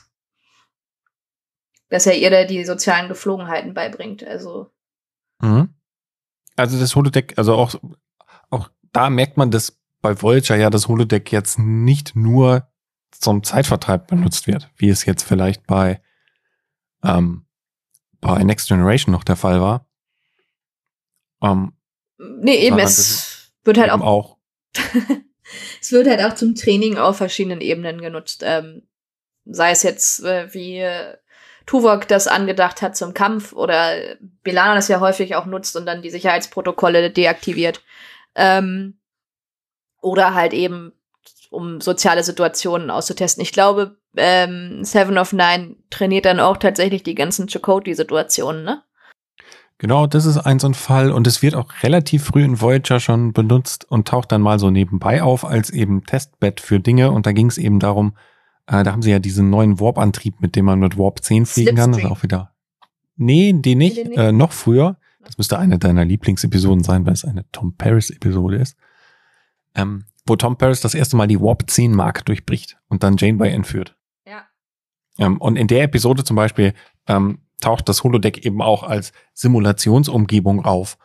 Dass 1.90 2.06
er 2.06 2.18
ihr 2.18 2.30
da 2.30 2.44
die 2.46 2.66
sozialen 2.66 3.08
Geflogenheiten 3.08 3.74
beibringt. 3.74 4.24
Also. 4.24 4.72
Mhm. 5.40 5.74
Also 6.56 6.80
das 6.80 6.96
Holodeck, 6.96 7.38
also 7.38 7.56
auch, 7.56 7.76
auch 8.50 8.70
da 8.92 9.10
merkt 9.10 9.38
man, 9.38 9.52
dass 9.52 9.80
bei 10.02 10.22
Voyager 10.22 10.56
ja 10.56 10.70
das 10.70 10.88
Holodeck 10.88 11.32
jetzt 11.32 11.60
nicht 11.60 12.16
nur 12.16 12.68
zum 13.12 13.44
Zeitvertreib 13.44 14.08
benutzt 14.08 14.48
wird, 14.48 14.72
wie 14.78 14.90
es 14.90 15.06
jetzt 15.06 15.24
vielleicht 15.24 15.68
bei, 15.68 16.02
ähm, 17.04 17.46
bei 18.22 18.44
Next 18.44 18.68
Generation 18.68 19.12
noch 19.12 19.24
der 19.24 19.36
Fall 19.36 19.62
war. 19.62 19.88
Ähm, 21.42 21.74
nee, 22.18 22.58
eben, 22.58 22.80
es 22.80 23.52
wird 23.64 23.78
halt 23.78 23.92
auch, 23.92 24.02
auch 24.02 24.38
es 25.82 25.92
wird 25.92 26.08
halt 26.08 26.22
auch 26.22 26.36
zum 26.36 26.56
Training 26.56 26.98
auf 26.98 27.18
verschiedenen 27.18 27.62
Ebenen 27.62 28.02
genutzt. 28.02 28.44
Ähm, 28.46 28.84
sei 29.46 29.72
es 29.72 29.84
jetzt, 29.84 30.24
äh, 30.24 30.54
wie 30.54 30.80
äh, 30.80 31.18
Tuvok 31.66 32.08
das 32.08 32.28
angedacht 32.28 32.82
hat 32.82 32.96
zum 32.96 33.14
Kampf 33.14 33.54
oder 33.54 33.96
Belana 34.44 34.76
das 34.76 34.88
ja 34.88 35.00
häufig 35.00 35.36
auch 35.36 35.46
nutzt 35.46 35.76
und 35.76 35.86
dann 35.86 36.02
die 36.02 36.12
Sicherheitsprotokolle 36.12 37.10
deaktiviert. 37.10 37.82
Ähm, 38.36 39.00
oder 40.02 40.36
halt 40.36 40.54
eben 40.54 40.94
um 41.50 41.82
soziale 41.82 42.24
Situationen 42.24 42.92
auszutesten. 42.92 43.42
Ich 43.42 43.54
glaube, 43.54 43.98
ähm, 44.18 44.84
Seven 44.84 45.18
of 45.18 45.34
Nine 45.34 45.76
trainiert 45.90 46.26
dann 46.26 46.40
auch 46.40 46.58
tatsächlich 46.58 47.04
die 47.04 47.16
ganzen 47.16 47.48
Chakotay-Situationen, 47.48 48.64
ne? 48.64 48.84
Genau, 49.78 50.08
das 50.08 50.26
ist 50.26 50.38
ein 50.38 50.60
so 50.60 50.68
ein 50.68 50.74
Fall 50.74 51.12
und 51.12 51.28
es 51.28 51.42
wird 51.42 51.54
auch 51.54 51.68
relativ 51.84 52.24
früh 52.24 52.44
in 52.44 52.62
Voyager 52.62 53.00
schon 53.00 53.34
benutzt 53.34 53.86
und 53.90 54.08
taucht 54.08 54.32
dann 54.32 54.42
mal 54.42 54.58
so 54.58 54.72
nebenbei 54.72 55.22
auf 55.22 55.44
als 55.44 55.70
eben 55.70 56.06
Testbett 56.06 56.62
für 56.62 56.80
Dinge 56.80 57.12
und 57.12 57.26
da 57.26 57.34
ging 57.34 57.48
es 57.48 57.58
eben 57.58 57.80
darum, 57.80 58.16
äh, 58.68 58.84
da 58.84 58.94
haben 58.94 59.02
sie 59.02 59.12
ja 59.12 59.20
diesen 59.20 59.50
neuen 59.50 59.80
Warp-Antrieb, 59.80 60.40
mit 60.40 60.56
dem 60.56 60.66
man 60.66 60.80
mit 60.80 60.98
Warp 60.98 61.22
10 61.24 61.46
fliegen 61.46 61.76
kann, 61.76 61.92
das 61.92 62.02
ist 62.02 62.06
auch 62.06 62.24
wieder. 62.24 62.54
Nee, 63.18 63.54
die 63.54 63.76
nicht, 63.76 63.98
nicht? 63.98 64.18
Äh, 64.18 64.32
noch 64.32 64.52
früher. 64.52 64.98
Das 65.24 65.38
müsste 65.38 65.58
eine 65.58 65.80
deiner 65.80 66.06
Lieblingsepisoden 66.06 66.84
sein, 66.84 67.06
weil 67.06 67.14
es 67.14 67.26
eine 67.26 67.50
Tom 67.52 67.76
Paris-Episode 67.76 68.58
ist. 68.58 68.78
Ähm, 69.74 70.06
wo 70.26 70.36
Tom 70.36 70.58
Paris 70.58 70.82
das 70.82 70.96
erste 70.96 71.16
Mal 71.16 71.28
die 71.28 71.40
Warp 71.40 71.70
10 71.70 71.94
Mark 71.94 72.26
durchbricht 72.26 72.78
und 72.88 73.04
dann 73.04 73.18
Janeway 73.18 73.52
entführt. 73.52 73.96
Ja. 74.26 74.44
Ähm, 75.18 75.38
und 75.38 75.56
in 75.56 75.68
der 75.68 75.84
Episode 75.84 76.24
zum 76.24 76.36
Beispiel 76.36 76.74
ähm, 77.08 77.40
taucht 77.62 77.90
das 77.90 78.04
Holodeck 78.04 78.46
eben 78.46 78.62
auch 78.62 78.84
als 78.84 79.12
Simulationsumgebung 79.34 80.66
auf 80.66 80.98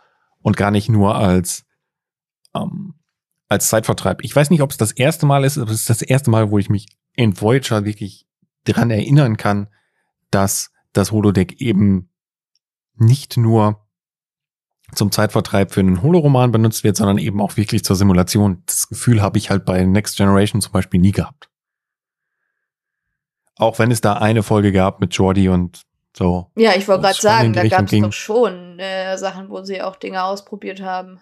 und 0.43 0.57
gar 0.57 0.71
nicht 0.71 0.89
nur 0.89 1.17
als 1.17 1.65
ähm, 2.55 2.95
als 3.49 3.69
Zeitvertreib. 3.69 4.23
Ich 4.23 4.35
weiß 4.35 4.51
nicht, 4.51 4.63
ob 4.63 4.71
es 4.71 4.77
das 4.77 4.93
erste 4.93 5.27
Mal 5.27 5.45
ist, 5.45 5.59
aber 5.59 5.71
es 5.71 5.81
ist 5.81 5.91
das 5.91 6.03
erste 6.03 6.31
Mal, 6.31 6.51
wo 6.51 6.59
ich 6.59 6.71
mich 6.71 6.87
in 7.15 7.39
Voyager 7.41 7.85
wirklich 7.85 8.27
dran 8.65 8.91
erinnern 8.91 9.37
kann, 9.37 9.69
dass 10.31 10.71
das 10.93 11.11
Holodeck 11.11 11.61
eben 11.61 12.11
nicht 12.95 13.37
nur 13.37 13.87
zum 14.95 15.11
Zeitvertreib 15.13 15.73
für 15.73 15.81
einen 15.81 16.03
Holoroman 16.03 16.53
benutzt 16.53 16.85
wird, 16.85 16.97
sondern 16.97 17.19
eben 17.19 17.41
auch 17.41 17.57
wirklich 17.57 17.85
zur 17.85 17.97
Simulation. 17.97 18.63
Das 18.67 18.89
Gefühl 18.89 19.23
habe 19.23 19.39
ich 19.39 19.51
halt 19.51 19.65
bei 19.65 19.85
Next 19.85 20.17
Generation 20.17 20.61
zum 20.61 20.73
Beispiel 20.73 21.01
nie 21.01 21.13
gehabt. 21.13 21.49
Auch 23.57 23.79
wenn 23.79 23.91
es 23.91 24.01
da 24.01 24.15
eine 24.15 24.43
Folge 24.43 24.73
gab 24.73 25.01
mit 25.01 25.15
Jordi 25.15 25.49
und 25.49 25.83
so. 26.17 26.51
Ja, 26.57 26.75
ich 26.77 26.89
wollte 26.89 27.03
gerade 27.03 27.21
sagen, 27.21 27.53
da 27.53 27.67
gab 27.67 27.91
es 27.91 28.01
doch 28.01 28.13
schon 28.13 28.79
äh, 28.79 29.17
Sachen, 29.17 29.49
wo 29.49 29.63
sie 29.63 29.83
auch 29.83 29.97
Dinge 29.97 30.25
ausprobiert 30.25 30.81
haben. 30.81 31.21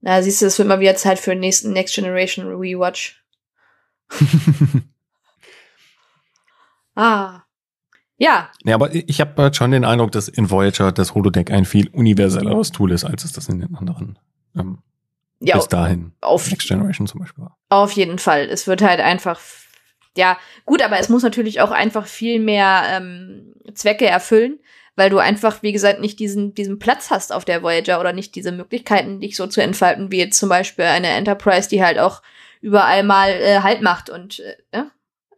Na, 0.00 0.20
siehst 0.22 0.42
du, 0.42 0.46
es 0.46 0.58
wird 0.58 0.68
mal 0.68 0.80
wieder 0.80 0.96
Zeit 0.96 1.18
für 1.18 1.30
den 1.30 1.40
nächsten 1.40 1.72
Next 1.72 1.94
Generation 1.94 2.46
Rewatch. 2.46 3.24
ah. 6.94 7.40
Ja. 8.18 8.50
Ja, 8.64 8.74
aber 8.74 8.94
ich 8.94 9.20
habe 9.20 9.42
halt 9.42 9.56
schon 9.56 9.70
den 9.70 9.84
Eindruck, 9.84 10.12
dass 10.12 10.28
in 10.28 10.50
Voyager 10.50 10.92
das 10.92 11.14
Holodeck 11.14 11.50
ein 11.50 11.64
viel 11.64 11.88
universelleres 11.88 12.70
Tool 12.70 12.92
ist, 12.92 13.04
als 13.04 13.24
es 13.24 13.32
das 13.32 13.48
in 13.48 13.60
den 13.60 13.74
anderen 13.74 14.18
ähm, 14.54 14.82
ja, 15.40 15.56
bis 15.56 15.68
dahin 15.68 16.12
auf 16.20 16.50
Next 16.50 16.68
Generation 16.68 17.06
zum 17.06 17.20
Beispiel 17.20 17.44
war. 17.44 17.56
Auf 17.68 17.92
jeden 17.92 18.18
Fall. 18.18 18.44
Es 18.44 18.66
wird 18.66 18.82
halt 18.82 19.00
einfach, 19.00 19.40
ja, 20.16 20.38
gut, 20.64 20.82
aber 20.82 20.98
es 20.98 21.08
muss 21.08 21.22
natürlich 21.22 21.60
auch 21.60 21.70
einfach 21.70 22.06
viel 22.06 22.40
mehr 22.40 22.84
ähm, 22.88 23.54
Zwecke 23.74 24.06
erfüllen, 24.06 24.60
weil 24.96 25.10
du 25.10 25.18
einfach, 25.18 25.62
wie 25.62 25.72
gesagt, 25.72 26.00
nicht 26.00 26.20
diesen, 26.20 26.54
diesen 26.54 26.78
Platz 26.78 27.10
hast 27.10 27.32
auf 27.32 27.44
der 27.44 27.62
Voyager 27.62 27.98
oder 28.00 28.12
nicht 28.12 28.34
diese 28.34 28.52
Möglichkeiten, 28.52 29.20
dich 29.20 29.36
so 29.36 29.46
zu 29.46 29.60
entfalten, 29.60 30.12
wie 30.12 30.18
jetzt 30.18 30.38
zum 30.38 30.48
Beispiel 30.48 30.84
eine 30.84 31.08
Enterprise, 31.08 31.68
die 31.68 31.82
halt 31.82 31.98
auch 31.98 32.22
überall 32.60 33.02
mal 33.02 33.30
äh, 33.30 33.60
Halt 33.60 33.82
macht 33.82 34.08
und 34.08 34.40
äh, 34.70 34.84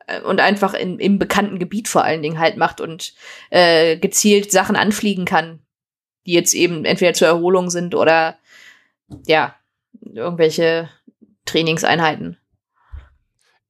äh, 0.07 0.21
und 0.21 0.41
einfach 0.41 0.75
in, 0.75 0.99
im 0.99 1.19
bekannten 1.19 1.59
Gebiet 1.59 1.89
vor 1.89 2.05
allen 2.05 2.23
Dingen 2.23 2.39
halt 2.39 2.57
macht 2.57 2.81
und 2.81 3.15
äh, 3.51 3.97
gezielt 3.97 4.53
Sachen 4.53 4.77
anfliegen 4.77 5.25
kann, 5.25 5.61
die 6.27 6.33
jetzt 6.33 6.55
eben 6.55 6.85
entweder 6.85 7.15
zur 7.15 7.29
Erholung 7.29 7.71
sind 7.71 7.95
oder 7.95 8.39
ja, 9.27 9.55
irgendwelche 10.01 10.89
Trainingseinheiten. 11.45 12.39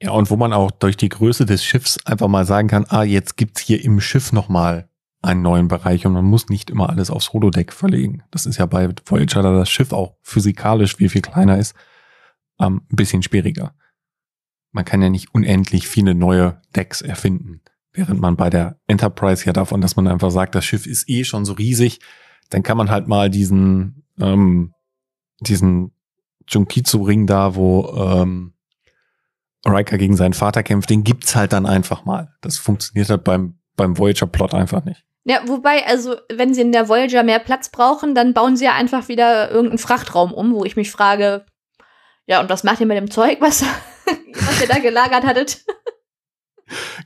Ja, 0.00 0.10
und 0.10 0.30
wo 0.30 0.36
man 0.36 0.52
auch 0.52 0.70
durch 0.70 0.96
die 0.96 1.08
Größe 1.08 1.46
des 1.46 1.64
Schiffs 1.64 1.98
einfach 2.04 2.28
mal 2.28 2.44
sagen 2.44 2.68
kann, 2.68 2.84
ah, 2.88 3.02
jetzt 3.02 3.36
gibt's 3.36 3.60
hier 3.60 3.82
im 3.82 4.00
Schiff 4.00 4.32
nochmal 4.32 4.90
einen 5.22 5.42
neuen 5.42 5.68
Bereich 5.68 6.06
und 6.06 6.12
man 6.12 6.24
muss 6.24 6.48
nicht 6.48 6.70
immer 6.70 6.90
alles 6.90 7.10
aufs 7.10 7.32
Holodeck 7.32 7.72
verlegen. 7.72 8.22
Das 8.30 8.46
ist 8.46 8.58
ja 8.58 8.66
bei 8.66 8.90
Voyager, 9.06 9.42
da 9.42 9.52
das 9.52 9.70
Schiff 9.70 9.92
auch 9.92 10.16
physikalisch 10.22 10.98
wie 10.98 11.08
viel 11.08 11.22
kleiner 11.22 11.58
ist, 11.58 11.74
ähm, 12.60 12.82
ein 12.90 12.96
bisschen 12.96 13.22
schwieriger 13.22 13.74
man 14.76 14.84
kann 14.84 15.02
ja 15.02 15.08
nicht 15.08 15.34
unendlich 15.34 15.88
viele 15.88 16.14
neue 16.14 16.60
Decks 16.76 17.00
erfinden. 17.00 17.62
Während 17.92 18.20
man 18.20 18.36
bei 18.36 18.50
der 18.50 18.78
Enterprise 18.86 19.46
ja 19.46 19.54
davon, 19.54 19.80
dass 19.80 19.96
man 19.96 20.06
einfach 20.06 20.30
sagt, 20.30 20.54
das 20.54 20.66
Schiff 20.66 20.86
ist 20.86 21.08
eh 21.08 21.24
schon 21.24 21.46
so 21.46 21.54
riesig, 21.54 22.00
dann 22.50 22.62
kann 22.62 22.76
man 22.76 22.90
halt 22.90 23.08
mal 23.08 23.30
diesen, 23.30 24.04
ähm, 24.20 24.74
diesen 25.40 25.92
Junkizu-Ring 26.46 27.26
da, 27.26 27.54
wo 27.54 27.88
ähm, 27.96 28.52
Riker 29.74 29.98
gegen 29.98 30.16
seinen 30.16 30.34
Vater 30.34 30.62
kämpft, 30.62 30.90
den 30.90 31.04
gibt's 31.04 31.34
halt 31.34 31.52
dann 31.52 31.66
einfach 31.66 32.04
mal. 32.04 32.34
Das 32.40 32.58
funktioniert 32.58 33.08
halt 33.10 33.24
beim, 33.24 33.58
beim 33.76 33.98
Voyager-Plot 33.98 34.54
einfach 34.54 34.84
nicht. 34.84 35.04
Ja, 35.24 35.40
wobei, 35.46 35.84
also, 35.86 36.16
wenn 36.32 36.54
sie 36.54 36.60
in 36.60 36.72
der 36.72 36.88
Voyager 36.88 37.22
mehr 37.22 37.40
Platz 37.40 37.68
brauchen, 37.70 38.14
dann 38.14 38.32
bauen 38.32 38.56
sie 38.56 38.66
ja 38.66 38.74
einfach 38.74 39.08
wieder 39.08 39.50
irgendeinen 39.50 39.78
Frachtraum 39.78 40.32
um, 40.32 40.54
wo 40.54 40.64
ich 40.64 40.76
mich 40.76 40.90
frage, 40.90 41.44
ja, 42.26 42.40
und 42.40 42.48
was 42.48 42.64
macht 42.64 42.80
ihr 42.80 42.86
mit 42.86 42.96
dem 42.96 43.10
Zeug, 43.10 43.38
was, 43.40 43.62
was 44.34 44.60
ihr 44.60 44.68
da 44.68 44.78
gelagert 44.78 45.24
hattet? 45.24 45.64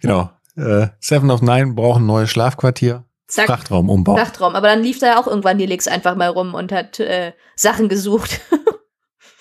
genau. 0.03 0.31
Äh, 0.57 0.89
Seven 0.99 1.31
of 1.31 1.43
Nine 1.43 1.75
brauchen 1.75 2.03
ein 2.03 2.07
neues 2.07 2.31
Schlafquartier. 2.31 3.05
Zack. 3.27 3.47
Frachtraum 3.47 3.89
umbauen. 3.89 4.19
Frachtraum. 4.19 4.55
Aber 4.55 4.67
dann 4.67 4.83
lief 4.83 4.99
da 4.99 5.07
ja 5.07 5.21
auch 5.21 5.27
irgendwann 5.27 5.57
die 5.57 5.67
Lix 5.67 5.87
einfach 5.87 6.17
mal 6.17 6.29
rum 6.29 6.55
und 6.55 6.73
hat 6.73 6.99
äh, 6.99 7.33
Sachen 7.55 7.89
gesucht. 7.89 8.41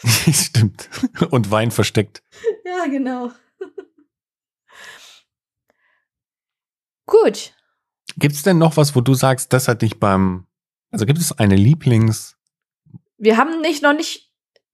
Stimmt. 0.31 0.89
Und 1.29 1.51
Wein 1.51 1.71
versteckt. 1.71 2.23
Ja, 2.65 2.85
genau. 2.85 3.31
Gut. 7.05 7.53
Gibt's 8.17 8.43
denn 8.43 8.57
noch 8.57 8.77
was, 8.77 8.95
wo 8.95 9.01
du 9.01 9.13
sagst, 9.13 9.53
das 9.53 9.67
hat 9.67 9.81
dich 9.81 9.99
beim, 9.99 10.45
also 10.91 11.05
gibt 11.05 11.19
es 11.19 11.31
eine 11.37 11.55
Lieblings? 11.55 12.37
Wir 13.17 13.37
haben 13.37 13.61
nicht 13.61 13.81
noch 13.81 13.93
nicht 13.93 14.29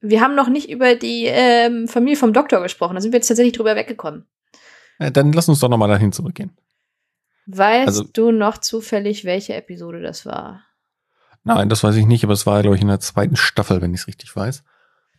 wir 0.10 0.21
haben 0.21 0.36
noch 0.36 0.50
nicht 0.50 0.69
über 0.69 0.95
die 0.95 1.26
ähm, 1.26 1.88
Familie 1.88 2.17
vom 2.17 2.34
Doktor 2.34 2.62
gesprochen. 2.62 2.95
Da 2.95 3.02
sind 3.02 3.12
wir 3.12 3.17
jetzt 3.17 3.28
tatsächlich 3.28 3.56
drüber 3.56 3.76
weggekommen. 3.76 4.26
Ja, 5.00 5.10
dann 5.10 5.34
lass 5.34 5.50
uns 5.50 5.60
doch 5.60 5.69
noch 5.69 5.78
mal 5.78 5.88
dahin 5.88 6.12
zurückgehen. 6.12 6.56
Weißt 7.48 7.88
also, 7.88 8.04
du 8.04 8.32
noch 8.32 8.58
zufällig, 8.58 9.26
welche 9.26 9.54
Episode 9.54 10.02
das 10.02 10.26
war? 10.26 10.63
Nein, 11.43 11.69
das 11.69 11.84
weiß 11.84 11.95
ich 11.95 12.06
nicht, 12.06 12.24
aber 12.24 12.34
es 12.34 12.45
war, 12.45 12.62
glaube 12.62 12.76
ich, 12.76 12.82
in 12.82 12.88
der 12.88 13.00
zweiten 13.00 13.36
Staffel, 13.36 13.82
wenn 13.82 13.93
ich 13.93 14.02
es 14.02 14.08
richtig 14.08 14.36
weiß. 14.36 14.63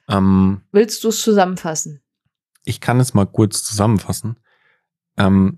Ähm, 0.09 0.63
Willst 0.73 1.05
du 1.05 1.09
es 1.09 1.23
zusammenfassen? 1.23 2.03
Ich 2.67 2.81
kann 2.81 3.01
es 3.01 3.15
mal 3.15 3.27
kurz 3.27 3.63
zusammenfassen. 3.63 4.39
Ähm, 5.17 5.57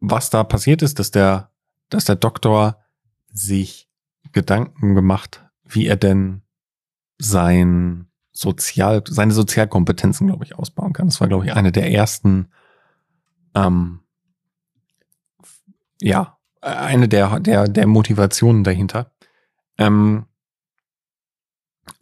was 0.00 0.28
da 0.28 0.44
passiert 0.44 0.82
ist, 0.82 0.98
dass 0.98 1.10
der, 1.10 1.52
dass 1.88 2.04
der 2.04 2.16
Doktor 2.16 2.84
sich 3.32 3.88
Gedanken 4.32 4.94
gemacht, 4.94 5.44
wie 5.64 5.86
er 5.86 5.96
denn 5.96 6.42
sein 7.16 8.10
sozial, 8.32 9.02
seine 9.06 9.32
Sozialkompetenzen, 9.32 10.26
glaube 10.26 10.44
ich, 10.44 10.56
ausbauen 10.56 10.92
kann. 10.92 11.06
Das 11.06 11.20
war, 11.20 11.28
glaube 11.28 11.46
ich, 11.46 11.52
eine 11.52 11.72
der 11.72 11.92
ersten, 11.92 12.48
ähm, 13.54 14.00
ja, 16.00 16.38
eine 16.60 17.08
der, 17.08 17.38
der, 17.40 17.68
der 17.68 17.86
Motivationen 17.86 18.64
dahinter. 18.64 19.12
Ähm, 19.78 20.26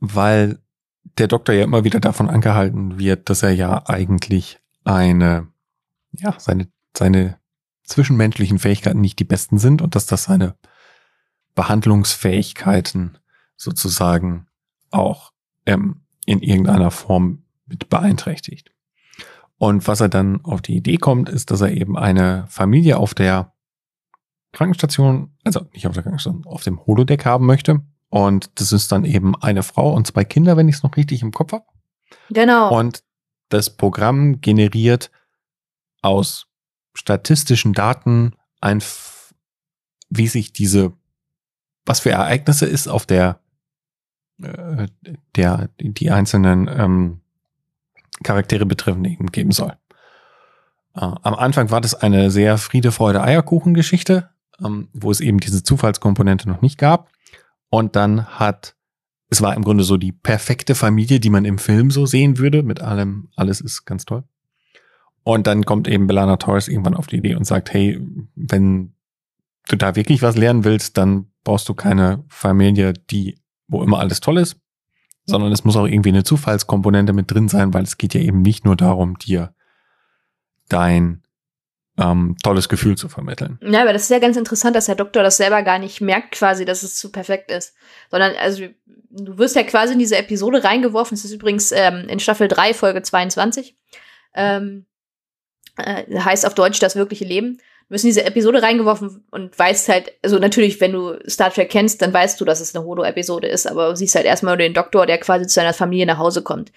weil 0.01 0.59
der 1.19 1.29
Doktor 1.29 1.55
ja 1.55 1.65
immer 1.65 1.85
wieder 1.85 2.01
davon 2.01 2.29
angehalten 2.29 2.99
wird, 2.99 3.31
dass 3.31 3.43
er 3.43 3.53
ja 3.53 3.87
eigentlich 3.87 4.61
eine, 4.85 5.49
ja, 6.13 6.35
seine, 6.39 6.69
seine 6.97 7.39
zwischenmenschlichen 7.85 8.59
Fähigkeiten 8.59 9.01
nicht 9.01 9.19
die 9.19 9.25
besten 9.25 9.59
sind 9.59 9.81
und 9.81 9.95
dass 9.95 10.07
das 10.07 10.25
seine 10.25 10.57
Behandlungsfähigkeiten 11.55 13.19
sozusagen 13.57 14.47
auch 14.91 15.33
ähm, 15.65 16.03
in 16.27 16.43
irgendeiner 16.43 16.91
Form 16.91 17.45
mit 17.67 17.89
beeinträchtigt. 17.89 18.73
Und 19.59 19.89
was 19.89 20.01
er 20.01 20.09
dann 20.09 20.45
auf 20.45 20.61
die 20.61 20.77
Idee 20.77 20.99
kommt, 20.99 21.29
ist, 21.29 21.51
dass 21.51 21.63
er 21.63 21.73
eben 21.73 21.97
eine 21.97 22.45
Familie 22.49 22.99
auf 22.99 23.15
der 23.15 23.55
Krankenstation, 24.53 25.33
also 25.45 25.67
nicht 25.73 25.87
auf 25.87 25.95
der 25.95 26.03
Krankenstation, 26.03 26.45
auf 26.47 26.63
dem 26.63 26.85
Holodeck 26.87 27.25
haben 27.25 27.47
möchte. 27.47 27.83
Und 28.09 28.61
das 28.61 28.73
ist 28.73 28.93
dann 28.93 29.05
eben 29.05 29.35
eine 29.37 29.63
Frau 29.63 29.93
und 29.93 30.07
zwei 30.07 30.25
Kinder, 30.25 30.57
wenn 30.57 30.69
ich 30.69 30.77
es 30.77 30.83
noch 30.83 30.97
richtig 30.97 31.23
im 31.23 31.33
Kopf 31.33 31.53
habe. 31.53 31.65
Genau. 32.31 32.77
Und 32.77 33.03
das 33.49 33.71
Programm 33.77 34.41
generiert 34.41 35.11
aus 36.03 36.47
statistischen 36.95 37.73
Daten 37.73 38.35
ein, 38.61 38.83
wie 40.09 40.29
sich 40.29 40.53
diese, 40.53 40.93
was 41.85 42.01
für 42.01 42.11
Ereignisse 42.11 42.67
ist 42.67 42.89
auf 42.89 43.07
der 43.07 43.41
äh, 44.43 44.89
der 45.35 45.71
die 45.79 46.11
einzelnen 46.11 46.69
ähm, 46.69 47.21
Charaktere 48.23 48.67
betreffend 48.67 49.07
eben 49.07 49.27
geben 49.33 49.53
soll. 49.53 49.73
Äh, 50.95 51.01
am 51.01 51.35
Anfang 51.35 51.71
war 51.71 51.81
das 51.81 51.95
eine 51.95 52.31
sehr 52.31 52.59
Friede, 52.59 52.93
Freude, 52.93 53.23
Eierkuchen-Geschichte, 53.23 54.29
ähm, 54.63 54.89
wo 54.93 55.11
es 55.11 55.21
eben 55.21 55.39
diese 55.39 55.63
Zufallskomponente 55.63 56.49
noch 56.49 56.61
nicht 56.61 56.79
gab. 56.79 57.09
Und 57.71 57.97
dann 57.97 58.27
hat, 58.27 58.77
es 59.29 59.43
war 59.43 59.55
im 59.55 59.65
Grunde 59.65 59.85
so 59.85 59.97
die 59.97 60.13
perfekte 60.13 60.75
Familie, 60.75 61.21
die 61.21 61.31
man 61.31 61.45
im 61.45 61.59
Film 61.59 61.91
so 61.91 62.07
sehen 62.07 62.39
würde, 62.39 62.63
mit 62.63 62.81
allem, 62.81 63.29
alles 63.37 63.61
ist 63.61 63.85
ganz 63.85 64.05
toll. 64.05 64.25
Und 65.23 65.47
dann 65.47 65.65
kommt 65.65 65.89
eben 65.89 66.07
Belana 66.07 66.37
Torres 66.37 66.69
irgendwann 66.69 66.95
auf 66.95 67.09
die 67.09 67.17
Idee 67.17 67.35
und 67.35 67.45
sagt, 67.45 67.73
hey, 67.73 68.01
wenn 68.37 68.95
du 69.69 69.77
da 69.77 69.97
wirklich 69.97 70.23
was 70.23 70.37
lernen 70.37 70.65
willst, 70.65 70.97
dann 70.97 71.27
brauchst 71.43 71.69
du 71.69 71.75
keine 71.75 72.25
Familie, 72.29 72.93
die 72.93 73.39
wo 73.69 73.83
immer 73.83 73.99
alles 73.99 74.21
toll 74.21 74.39
ist, 74.39 74.61
sondern 75.25 75.51
es 75.53 75.65
muss 75.65 75.77
auch 75.77 75.87
irgendwie 75.87 76.11
eine 76.11 76.25
Zufallskomponente 76.25 77.13
mit 77.13 77.31
drin 77.31 77.49
sein, 77.49 77.75
weil 77.75 77.83
es 77.83 77.99
geht 77.99 78.15
ja 78.15 78.21
eben 78.21 78.43
nicht 78.43 78.65
nur 78.65 78.77
darum, 78.77 79.19
dir 79.19 79.55
dein 80.69 81.23
ähm, 81.99 82.37
tolles 82.43 82.69
Gefühl 82.69 82.97
zu 82.97 83.09
vermitteln. 83.09 83.59
Ja, 83.63 83.83
aber 83.83 83.93
das 83.93 84.03
ist 84.03 84.11
ja 84.11 84.19
ganz 84.19 84.37
interessant, 84.37 84.77
dass 84.77 84.87
der 84.87 84.95
Doktor 84.95 85.23
das 85.23 85.37
selber 85.37 85.63
gar 85.63 85.79
nicht 85.79 86.01
merkt, 86.01 86.33
quasi, 86.33 86.65
dass 86.65 86.83
es 86.83 86.97
zu 86.97 87.11
perfekt 87.11 87.51
ist. 87.51 87.75
Sondern, 88.11 88.35
also, 88.37 88.65
du 89.11 89.39
wirst 89.39 89.57
ja 89.57 89.63
quasi 89.63 89.95
in 89.95 89.99
diese 89.99 90.17
Episode 90.17 90.65
reingeworfen. 90.65 91.17
Das 91.17 91.25
ist 91.25 91.33
übrigens 91.33 91.73
ähm, 91.73 92.07
in 92.09 92.21
Staffel 92.21 92.49
3, 92.49 92.75
Folge 92.75 93.03
22. 93.03 93.77
Ähm, 94.35 94.85
äh, 95.79 96.05
heißt 96.19 96.47
auf 96.47 96.55
Deutsch 96.55 96.79
das 96.79 96.97
wirkliche 96.97 97.25
Leben 97.25 97.59
wirst 97.89 98.05
in 98.05 98.09
diese 98.09 98.25
Episode 98.25 98.63
reingeworfen 98.63 99.25
und 99.31 99.57
weißt 99.57 99.89
halt, 99.89 100.13
also 100.23 100.39
natürlich, 100.39 100.81
wenn 100.81 100.93
du 100.93 101.19
Star 101.29 101.53
Trek 101.53 101.71
kennst, 101.71 102.03
dann 102.03 102.13
weißt 102.13 102.41
du, 102.41 102.45
dass 102.45 102.61
es 102.61 102.75
eine 102.75 102.85
Holo-Episode 102.85 103.47
ist, 103.47 103.67
aber 103.67 103.91
du 103.91 103.97
siehst 103.97 104.15
halt 104.17 104.27
erstmal 104.27 104.57
den 104.57 104.75
Doktor, 104.75 105.07
der 105.07 105.19
quasi 105.19 105.47
zu 105.47 105.55
seiner 105.55 105.73
Familie 105.73 106.07
nach 106.07 106.19
Hause 106.19 106.43
kommt. 106.43 106.73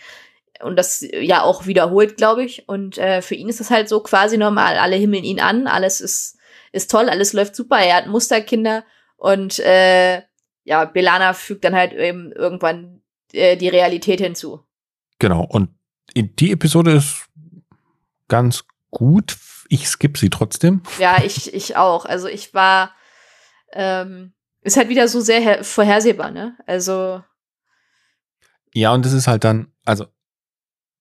Und 0.61 0.75
das 0.75 1.05
ja 1.11 1.43
auch 1.43 1.65
wiederholt, 1.67 2.17
glaube 2.17 2.43
ich. 2.43 2.67
Und 2.67 2.97
äh, 2.97 3.21
für 3.21 3.35
ihn 3.35 3.49
ist 3.49 3.59
das 3.59 3.69
halt 3.69 3.87
so 3.87 4.01
quasi 4.01 4.37
normal. 4.37 4.77
Alle 4.77 4.97
himmeln 4.97 5.23
ihn 5.23 5.39
an, 5.39 5.67
alles 5.67 6.01
ist, 6.01 6.37
ist 6.71 6.91
toll, 6.91 7.09
alles 7.09 7.33
läuft 7.33 7.55
super. 7.55 7.77
Er 7.77 7.95
hat 7.95 8.07
Musterkinder 8.07 8.83
Und 9.15 9.59
äh, 9.59 10.21
ja, 10.63 10.85
Belana 10.85 11.33
fügt 11.33 11.63
dann 11.63 11.75
halt 11.75 11.93
eben 11.93 12.31
irgendwann 12.31 13.01
äh, 13.31 13.57
die 13.57 13.69
Realität 13.69 14.19
hinzu. 14.19 14.61
Genau. 15.17 15.45
Und 15.49 15.69
die 16.15 16.51
Episode 16.51 16.91
ist 16.91 17.25
ganz 18.27 18.65
gut. 18.91 19.37
Ich 19.69 19.87
skippe 19.87 20.19
sie 20.19 20.29
trotzdem. 20.29 20.83
Ja, 20.99 21.23
ich, 21.23 21.53
ich 21.53 21.77
auch. 21.77 22.05
Also 22.05 22.27
ich 22.27 22.53
war, 22.53 22.93
ähm, 23.71 24.33
ist 24.61 24.77
halt 24.77 24.89
wieder 24.89 25.07
so 25.07 25.21
sehr 25.21 25.63
vorhersehbar, 25.63 26.31
ne? 26.31 26.57
Also. 26.65 27.23
Ja, 28.73 28.93
und 28.93 29.05
es 29.05 29.13
ist 29.13 29.27
halt 29.27 29.43
dann, 29.43 29.71
also 29.85 30.05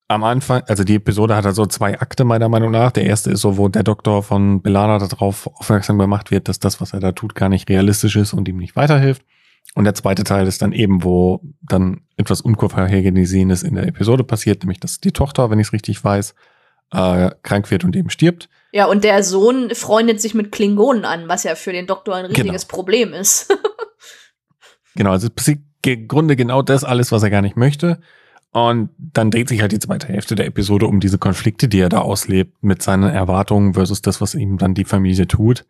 am 0.09 0.25
Anfang, 0.25 0.63
also 0.67 0.85
die 0.85 0.95
Episode 0.95 1.37
hat 1.37 1.45
also 1.45 1.67
zwei 1.67 2.01
Akte 2.01 2.25
meiner 2.25 2.49
Meinung 2.49 2.71
nach. 2.71 2.91
Der 2.93 3.05
erste 3.05 3.31
ist 3.31 3.43
so, 3.43 3.59
wo 3.59 3.69
der 3.69 3.83
Doktor 3.83 4.23
von 4.23 4.63
Belana 4.63 4.99
darauf 4.99 5.47
aufmerksam 5.47 5.99
gemacht 5.99 6.31
wird, 6.31 6.49
dass 6.49 6.59
das, 6.59 6.81
was 6.81 6.95
er 6.95 7.01
da 7.01 7.13
tut, 7.13 7.35
gar 7.35 7.51
nicht 7.51 7.69
realistisch 7.69 8.17
ist 8.17 8.33
und 8.33 8.49
ihm 8.49 8.57
nicht 8.57 8.75
weiterhilft. 8.75 9.23
Und 9.75 9.85
der 9.85 9.95
zweite 9.95 10.25
Teil 10.25 10.47
ist 10.47 10.63
dann 10.63 10.73
eben, 10.73 11.05
wo 11.05 11.43
dann 11.61 12.01
etwas 12.17 12.41
Unvorhergesehenes 12.41 13.63
in 13.63 13.75
der 13.75 13.87
Episode 13.87 14.25
passiert, 14.25 14.63
nämlich 14.63 14.81
dass 14.81 14.99
die 14.99 15.13
Tochter, 15.13 15.51
wenn 15.51 15.59
ich 15.59 15.69
es 15.69 15.73
richtig 15.75 16.03
weiß, 16.03 16.35
äh, 16.93 17.31
krank 17.43 17.71
wird 17.71 17.85
und 17.85 17.95
eben 17.95 18.09
stirbt. 18.09 18.49
Ja, 18.73 18.87
und 18.87 19.05
der 19.05 19.23
Sohn 19.23 19.71
freundet 19.75 20.23
sich 20.23 20.33
mit 20.33 20.53
Klingonen 20.53 21.05
an, 21.05 21.29
was 21.29 21.45
ja 21.45 21.55
für 21.55 21.73
den 21.73 21.87
Doktor 21.87 22.17
ein 22.17 22.25
riesiges 22.25 22.67
genau. 22.67 22.77
Problem 22.77 23.13
ist. 23.13 23.55
genau, 24.95 25.11
also 25.11 25.29
im 25.85 26.09
Grunde 26.09 26.35
genau 26.35 26.63
das 26.63 26.85
alles, 26.85 27.13
was 27.13 27.23
er 27.23 27.31
gar 27.31 27.43
nicht 27.43 27.57
möchte. 27.57 28.01
Und 28.51 28.91
dann 28.99 29.31
dreht 29.31 29.49
sich 29.49 29.61
halt 29.61 29.73
die 29.73 29.79
zweite 29.79 30.09
Hälfte 30.09 30.35
der 30.35 30.47
Episode 30.47 30.87
um 30.87 31.01
diese 31.01 31.19
Konflikte, 31.19 31.69
die 31.69 31.81
er 31.81 31.91
da 31.91 32.01
auslebt, 32.01 32.63
mit 32.63 32.83
seinen 32.83 33.11
Erwartungen 33.11 33.75
versus 33.75 34.01
das, 34.01 34.21
was 34.21 34.35
ihm 34.35 34.57
dann 34.57 34.75
die 34.75 34.85
Familie 34.85 35.29
tut. 35.29 35.67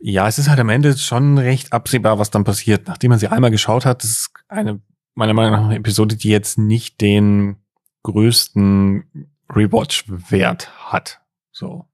Ja, 0.00 0.28
es 0.28 0.38
ist 0.38 0.48
halt 0.48 0.60
am 0.60 0.68
Ende 0.68 0.96
schon 0.96 1.38
recht 1.38 1.72
absehbar, 1.72 2.18
was 2.18 2.30
dann 2.30 2.44
passiert. 2.44 2.86
Nachdem 2.86 3.10
man 3.10 3.18
sie 3.18 3.28
einmal 3.28 3.50
geschaut 3.50 3.86
hat, 3.86 4.04
ist 4.04 4.30
eine, 4.48 4.80
meiner 5.14 5.34
Meinung 5.34 5.52
nach, 5.52 5.64
eine 5.64 5.76
Episode, 5.76 6.16
die 6.16 6.28
jetzt 6.28 6.58
nicht 6.58 7.00
den 7.00 7.56
größten 8.02 9.28
Rewatch-Wert 9.48 10.90
hat. 10.90 11.22
So. 11.52 11.88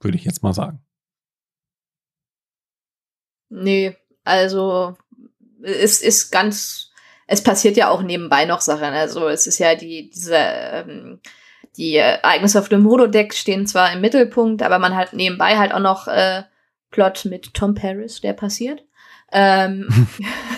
Würde 0.00 0.16
ich 0.16 0.24
jetzt 0.24 0.42
mal 0.42 0.54
sagen. 0.54 0.80
Nee, 3.48 3.96
also 4.24 4.96
es 5.62 6.00
ist 6.00 6.30
ganz, 6.30 6.89
es 7.32 7.44
passiert 7.44 7.76
ja 7.76 7.88
auch 7.88 8.02
nebenbei 8.02 8.44
noch 8.44 8.60
Sachen. 8.60 8.92
Also 8.92 9.28
es 9.28 9.46
ist 9.46 9.58
ja 9.58 9.76
die, 9.76 10.10
diese, 10.10 10.34
ähm, 10.36 11.20
die 11.76 11.94
Ereignisse 11.94 12.58
auf 12.58 12.68
dem 12.68 12.84
Holodeck 12.84 13.34
stehen 13.34 13.68
zwar 13.68 13.92
im 13.92 14.00
Mittelpunkt, 14.00 14.64
aber 14.64 14.80
man 14.80 14.96
hat 14.96 15.12
nebenbei 15.12 15.56
halt 15.56 15.72
auch 15.72 15.78
noch 15.78 16.08
äh, 16.08 16.42
Plot 16.90 17.26
mit 17.26 17.54
Tom 17.54 17.76
Paris, 17.76 18.20
der 18.20 18.32
passiert. 18.32 18.82
Ähm, 19.30 20.08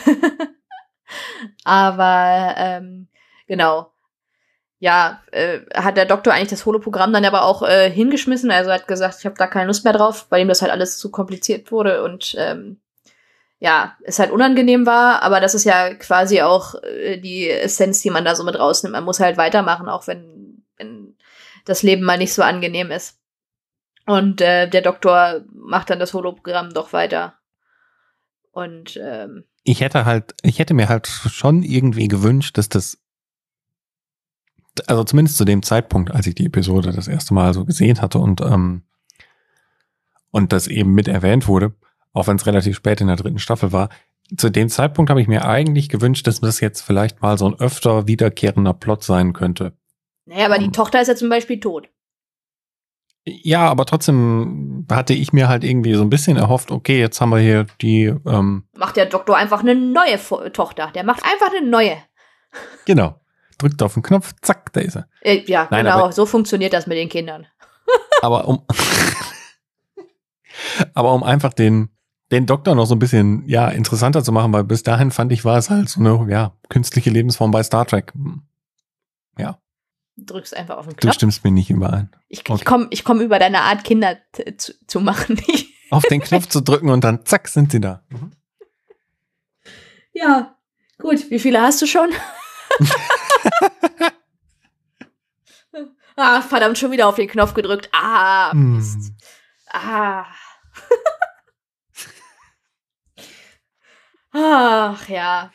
aber 1.64 2.54
ähm, 2.56 3.08
genau. 3.46 3.92
Ja, 4.78 5.22
äh, 5.30 5.60
hat 5.74 5.98
der 5.98 6.06
Doktor 6.06 6.32
eigentlich 6.32 6.48
das 6.48 6.64
Holoprogramm 6.64 7.12
dann 7.12 7.26
aber 7.26 7.44
auch 7.44 7.62
äh, 7.62 7.90
hingeschmissen. 7.90 8.50
Also 8.50 8.72
hat 8.72 8.88
gesagt, 8.88 9.16
ich 9.18 9.26
habe 9.26 9.36
da 9.36 9.46
keine 9.46 9.66
Lust 9.66 9.84
mehr 9.84 9.92
drauf, 9.92 10.24
weil 10.30 10.40
ihm 10.40 10.48
das 10.48 10.62
halt 10.62 10.72
alles 10.72 10.96
zu 10.96 11.10
kompliziert 11.10 11.70
wurde 11.70 12.02
und 12.02 12.34
ähm, 12.38 12.80
ja, 13.62 13.96
es 14.02 14.18
halt 14.18 14.32
unangenehm 14.32 14.86
war, 14.86 15.22
aber 15.22 15.38
das 15.38 15.54
ist 15.54 15.62
ja 15.62 15.94
quasi 15.94 16.42
auch 16.42 16.74
äh, 16.82 17.18
die 17.18 17.48
Essenz, 17.48 18.02
die 18.02 18.10
man 18.10 18.24
da 18.24 18.34
so 18.34 18.42
mit 18.42 18.58
rausnimmt. 18.58 18.92
Man 18.92 19.04
muss 19.04 19.20
halt 19.20 19.36
weitermachen, 19.36 19.88
auch 19.88 20.08
wenn, 20.08 20.64
wenn 20.76 21.16
das 21.64 21.84
Leben 21.84 22.02
mal 22.02 22.18
nicht 22.18 22.34
so 22.34 22.42
angenehm 22.42 22.90
ist. 22.90 23.20
Und 24.04 24.40
äh, 24.40 24.68
der 24.68 24.82
Doktor 24.82 25.44
macht 25.54 25.90
dann 25.90 26.00
das 26.00 26.12
Hologramm 26.12 26.74
doch 26.74 26.92
weiter. 26.92 27.34
Und 28.50 28.98
ähm, 29.00 29.44
ich 29.62 29.80
hätte 29.80 30.06
halt, 30.06 30.34
ich 30.42 30.58
hätte 30.58 30.74
mir 30.74 30.88
halt 30.88 31.06
schon 31.06 31.62
irgendwie 31.62 32.08
gewünscht, 32.08 32.58
dass 32.58 32.68
das, 32.68 32.98
also 34.88 35.04
zumindest 35.04 35.36
zu 35.36 35.44
dem 35.44 35.62
Zeitpunkt, 35.62 36.10
als 36.10 36.26
ich 36.26 36.34
die 36.34 36.46
Episode 36.46 36.90
das 36.90 37.06
erste 37.06 37.32
Mal 37.32 37.54
so 37.54 37.64
gesehen 37.64 38.00
hatte 38.00 38.18
und 38.18 38.40
ähm, 38.40 38.82
und 40.32 40.52
das 40.52 40.66
eben 40.66 40.94
mit 40.94 41.06
erwähnt 41.06 41.46
wurde, 41.46 41.74
auch 42.12 42.26
wenn 42.26 42.36
es 42.36 42.46
relativ 42.46 42.76
spät 42.76 43.00
in 43.00 43.06
der 43.06 43.16
dritten 43.16 43.38
Staffel 43.38 43.72
war. 43.72 43.88
Zu 44.36 44.50
dem 44.50 44.68
Zeitpunkt 44.68 45.10
habe 45.10 45.20
ich 45.20 45.28
mir 45.28 45.44
eigentlich 45.44 45.88
gewünscht, 45.88 46.26
dass 46.26 46.40
das 46.40 46.60
jetzt 46.60 46.80
vielleicht 46.80 47.20
mal 47.20 47.36
so 47.36 47.46
ein 47.46 47.58
öfter 47.58 48.06
wiederkehrender 48.06 48.72
Plot 48.72 49.04
sein 49.04 49.32
könnte. 49.32 49.74
Naja, 50.24 50.46
aber 50.46 50.58
die 50.58 50.66
ähm. 50.66 50.72
Tochter 50.72 51.02
ist 51.02 51.08
ja 51.08 51.16
zum 51.16 51.28
Beispiel 51.28 51.60
tot. 51.60 51.88
Ja, 53.24 53.68
aber 53.68 53.86
trotzdem 53.86 54.86
hatte 54.90 55.14
ich 55.14 55.32
mir 55.32 55.48
halt 55.48 55.62
irgendwie 55.62 55.94
so 55.94 56.02
ein 56.02 56.10
bisschen 56.10 56.36
erhofft, 56.36 56.72
okay, 56.72 56.98
jetzt 56.98 57.20
haben 57.20 57.30
wir 57.30 57.38
hier 57.38 57.66
die. 57.80 58.12
Ähm, 58.26 58.64
macht 58.76 58.96
der 58.96 59.06
Doktor 59.06 59.36
einfach 59.36 59.60
eine 59.60 59.76
neue 59.76 60.18
Tochter. 60.52 60.90
Der 60.92 61.04
macht 61.04 61.22
einfach 61.24 61.54
eine 61.54 61.66
neue. 61.66 61.96
Genau. 62.84 63.18
Drückt 63.58 63.82
auf 63.82 63.94
den 63.94 64.02
Knopf, 64.02 64.34
zack, 64.42 64.72
da 64.72 64.80
ist 64.80 64.96
er. 64.96 65.08
Äh, 65.20 65.44
ja, 65.46 65.68
Nein, 65.70 65.84
genau. 65.84 66.10
so 66.10 66.26
funktioniert 66.26 66.72
das 66.72 66.86
mit 66.86 66.98
den 66.98 67.08
Kindern. 67.08 67.46
aber 68.20 68.48
um. 68.48 68.66
aber 70.94 71.14
um 71.14 71.22
einfach 71.22 71.54
den, 71.54 71.88
den 72.32 72.46
Doktor 72.46 72.74
noch 72.74 72.86
so 72.86 72.94
ein 72.94 72.98
bisschen, 72.98 73.46
ja, 73.46 73.68
interessanter 73.68 74.24
zu 74.24 74.32
machen, 74.32 74.52
weil 74.52 74.64
bis 74.64 74.82
dahin 74.82 75.10
fand 75.10 75.30
ich, 75.32 75.44
war 75.44 75.58
es 75.58 75.68
halt 75.70 75.90
so 75.90 76.00
eine, 76.00 76.26
ja, 76.30 76.56
künstliche 76.70 77.10
Lebensform 77.10 77.50
bei 77.50 77.62
Star 77.62 77.86
Trek. 77.86 78.12
Hm. 78.14 78.42
Ja. 79.36 79.58
Du 80.16 80.24
drückst 80.24 80.56
einfach 80.56 80.78
auf 80.78 80.86
den 80.86 80.96
Knopf. 80.96 81.12
Du 81.12 81.14
stimmst 81.14 81.44
mir 81.44 81.50
nicht 81.50 81.70
überein. 81.70 82.10
Ich, 82.28 82.40
okay. 82.40 82.54
ich 82.54 82.64
komme 82.64 82.86
ich 82.90 83.04
komm 83.04 83.20
über 83.20 83.38
deine 83.38 83.60
Art, 83.60 83.84
Kinder 83.84 84.16
zu, 84.56 84.74
zu 84.86 85.00
machen. 85.00 85.40
auf 85.90 86.04
den 86.04 86.22
Knopf 86.22 86.48
zu 86.48 86.62
drücken 86.62 86.88
und 86.88 87.04
dann 87.04 87.24
zack, 87.26 87.48
sind 87.48 87.70
sie 87.70 87.80
da. 87.80 88.02
Mhm. 88.08 88.32
Ja, 90.14 90.56
gut. 90.98 91.30
Wie 91.30 91.38
viele 91.38 91.60
hast 91.60 91.80
du 91.82 91.86
schon? 91.86 92.10
ah, 96.16 96.40
verdammt, 96.40 96.78
schon 96.78 96.92
wieder 96.92 97.08
auf 97.08 97.16
den 97.16 97.28
Knopf 97.28 97.52
gedrückt. 97.52 97.90
Ah, 97.92 98.52
Mist. 98.54 98.96
Hm. 98.96 99.16
Ah. 99.70 100.26
Ach 104.32 105.08
ja. 105.08 105.52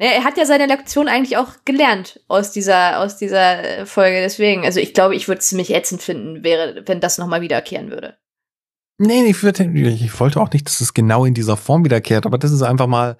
Er 0.00 0.22
hat 0.22 0.38
ja 0.38 0.46
seine 0.46 0.66
Lektion 0.66 1.08
eigentlich 1.08 1.36
auch 1.36 1.54
gelernt 1.64 2.20
aus 2.28 2.52
dieser, 2.52 3.00
aus 3.00 3.16
dieser 3.16 3.84
Folge. 3.84 4.20
Deswegen, 4.20 4.64
also 4.64 4.78
ich 4.78 4.94
glaube, 4.94 5.16
ich 5.16 5.26
würde 5.26 5.40
es 5.40 5.48
ziemlich 5.48 5.74
ätzend 5.74 6.02
finden, 6.02 6.44
wäre, 6.44 6.84
wenn 6.86 7.00
das 7.00 7.18
nochmal 7.18 7.40
wiederkehren 7.40 7.90
würde. 7.90 8.16
Nee, 8.98 9.24
ich, 9.26 9.42
würde, 9.42 9.64
ich 9.64 10.20
wollte 10.20 10.40
auch 10.40 10.52
nicht, 10.52 10.66
dass 10.66 10.80
es 10.80 10.94
genau 10.94 11.24
in 11.24 11.34
dieser 11.34 11.56
Form 11.56 11.84
wiederkehrt, 11.84 12.26
aber 12.26 12.38
das 12.38 12.52
ist 12.52 12.62
einfach 12.62 12.86
mal. 12.86 13.16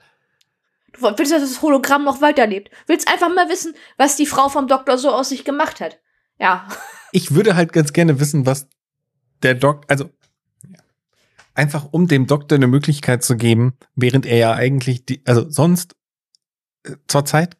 Du 0.93 1.03
willst, 1.03 1.33
dass 1.33 1.43
das 1.43 1.63
Hologramm 1.63 2.05
noch 2.05 2.21
weiterlebt. 2.21 2.71
Willst 2.87 3.09
einfach 3.09 3.33
mal 3.33 3.49
wissen, 3.49 3.75
was 3.97 4.17
die 4.17 4.27
Frau 4.27 4.49
vom 4.49 4.69
Doktor 4.69 4.99
so 4.99 5.11
aus 5.11 5.29
sich 5.29 5.45
gemacht 5.45 5.81
hat. 5.81 5.99
Ja. 6.39 6.69
Ich 7.13 7.35
würde 7.35 7.57
halt 7.57 7.73
ganz 7.73 7.93
gerne 7.93 8.21
wissen, 8.21 8.47
was 8.47 8.69
der 9.43 9.55
Doc, 9.55 9.85
also 9.89 10.11
einfach 11.59 11.89
um 11.91 12.09
dem 12.09 12.27
Doktor 12.27 12.57
eine 12.57 12.69
Möglichkeit 12.69 13.23
zu 13.23 13.37
geben, 13.37 13.75
während 13.95 14.25
er 14.25 14.39
ja 14.39 14.53
eigentlich 14.53 15.05
die, 15.05 15.23
also 15.27 15.51
sonst 15.51 15.97
äh, 16.85 16.93
zur 17.09 17.25
Zeit 17.25 17.57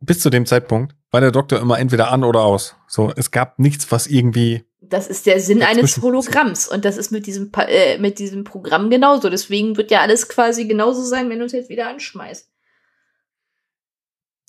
bis 0.00 0.20
zu 0.20 0.30
dem 0.30 0.46
Zeitpunkt 0.46 0.94
war 1.10 1.20
der 1.20 1.32
Doktor 1.32 1.60
immer 1.60 1.78
entweder 1.78 2.10
an 2.10 2.22
oder 2.22 2.42
aus. 2.42 2.76
So, 2.86 3.12
es 3.16 3.30
gab 3.30 3.58
nichts, 3.58 3.90
was 3.90 4.06
irgendwie. 4.06 4.64
Das 4.80 5.08
ist 5.08 5.26
der 5.26 5.40
Sinn 5.40 5.62
eines 5.62 6.00
Hologramms 6.00 6.68
und 6.68 6.84
das 6.84 6.96
ist 6.96 7.10
mit 7.10 7.26
diesem 7.26 7.50
äh, 7.56 7.98
mit 7.98 8.18
diesem 8.18 8.44
Programm 8.44 8.90
genauso. 8.90 9.28
Deswegen 9.28 9.76
wird 9.76 9.90
ja 9.90 10.00
alles 10.00 10.28
quasi 10.28 10.66
genauso 10.66 11.02
sein, 11.02 11.28
wenn 11.28 11.40
du 11.40 11.44
es 11.44 11.52
jetzt 11.52 11.68
wieder 11.68 11.88
anschmeißt. 11.88 12.48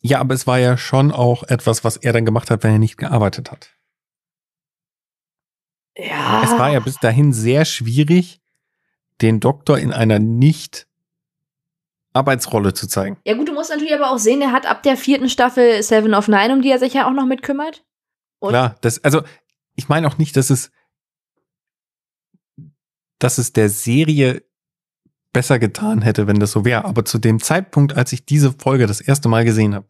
Ja, 0.01 0.19
aber 0.19 0.33
es 0.33 0.47
war 0.47 0.59
ja 0.59 0.77
schon 0.77 1.11
auch 1.11 1.43
etwas, 1.43 1.83
was 1.83 1.97
er 1.97 2.13
dann 2.13 2.25
gemacht 2.25 2.51
hat, 2.51 2.63
wenn 2.63 2.71
er 2.71 2.79
nicht 2.79 2.97
gearbeitet 2.97 3.51
hat. 3.51 3.71
Ja. 5.97 6.43
Es 6.43 6.51
war 6.51 6.71
ja 6.71 6.79
bis 6.79 6.95
dahin 6.97 7.33
sehr 7.33 7.65
schwierig, 7.65 8.39
den 9.21 9.39
Doktor 9.39 9.77
in 9.77 9.93
einer 9.93 10.19
nicht 10.19 10.87
Arbeitsrolle 12.13 12.73
zu 12.73 12.87
zeigen. 12.87 13.17
Ja 13.25 13.35
gut, 13.35 13.47
du 13.47 13.53
musst 13.53 13.69
natürlich 13.69 13.93
aber 13.93 14.11
auch 14.11 14.17
sehen, 14.17 14.41
er 14.41 14.51
hat 14.51 14.65
ab 14.65 14.83
der 14.83 14.97
vierten 14.97 15.29
Staffel 15.29 15.81
Seven 15.83 16.13
of 16.13 16.27
Nine, 16.27 16.53
um 16.53 16.61
die 16.61 16.71
er 16.71 16.79
sich 16.79 16.93
ja 16.93 17.07
auch 17.07 17.13
noch 17.13 17.25
mit 17.25 17.43
kümmert. 17.43 17.83
Und 18.39 18.49
Klar, 18.49 18.75
das, 18.81 19.03
also 19.03 19.21
ich 19.75 19.89
meine 19.89 20.07
auch 20.07 20.17
nicht, 20.17 20.35
dass 20.35 20.49
es, 20.49 20.71
dass 23.19 23.37
es 23.37 23.53
der 23.53 23.69
Serie 23.69 24.43
besser 25.33 25.59
getan 25.59 26.01
hätte, 26.01 26.25
wenn 26.27 26.39
das 26.39 26.51
so 26.51 26.65
wäre. 26.65 26.85
Aber 26.85 27.05
zu 27.05 27.19
dem 27.19 27.39
Zeitpunkt, 27.39 27.95
als 27.95 28.11
ich 28.11 28.25
diese 28.25 28.53
Folge 28.53 28.87
das 28.87 29.01
erste 29.01 29.29
Mal 29.29 29.45
gesehen 29.45 29.75
habe, 29.75 29.87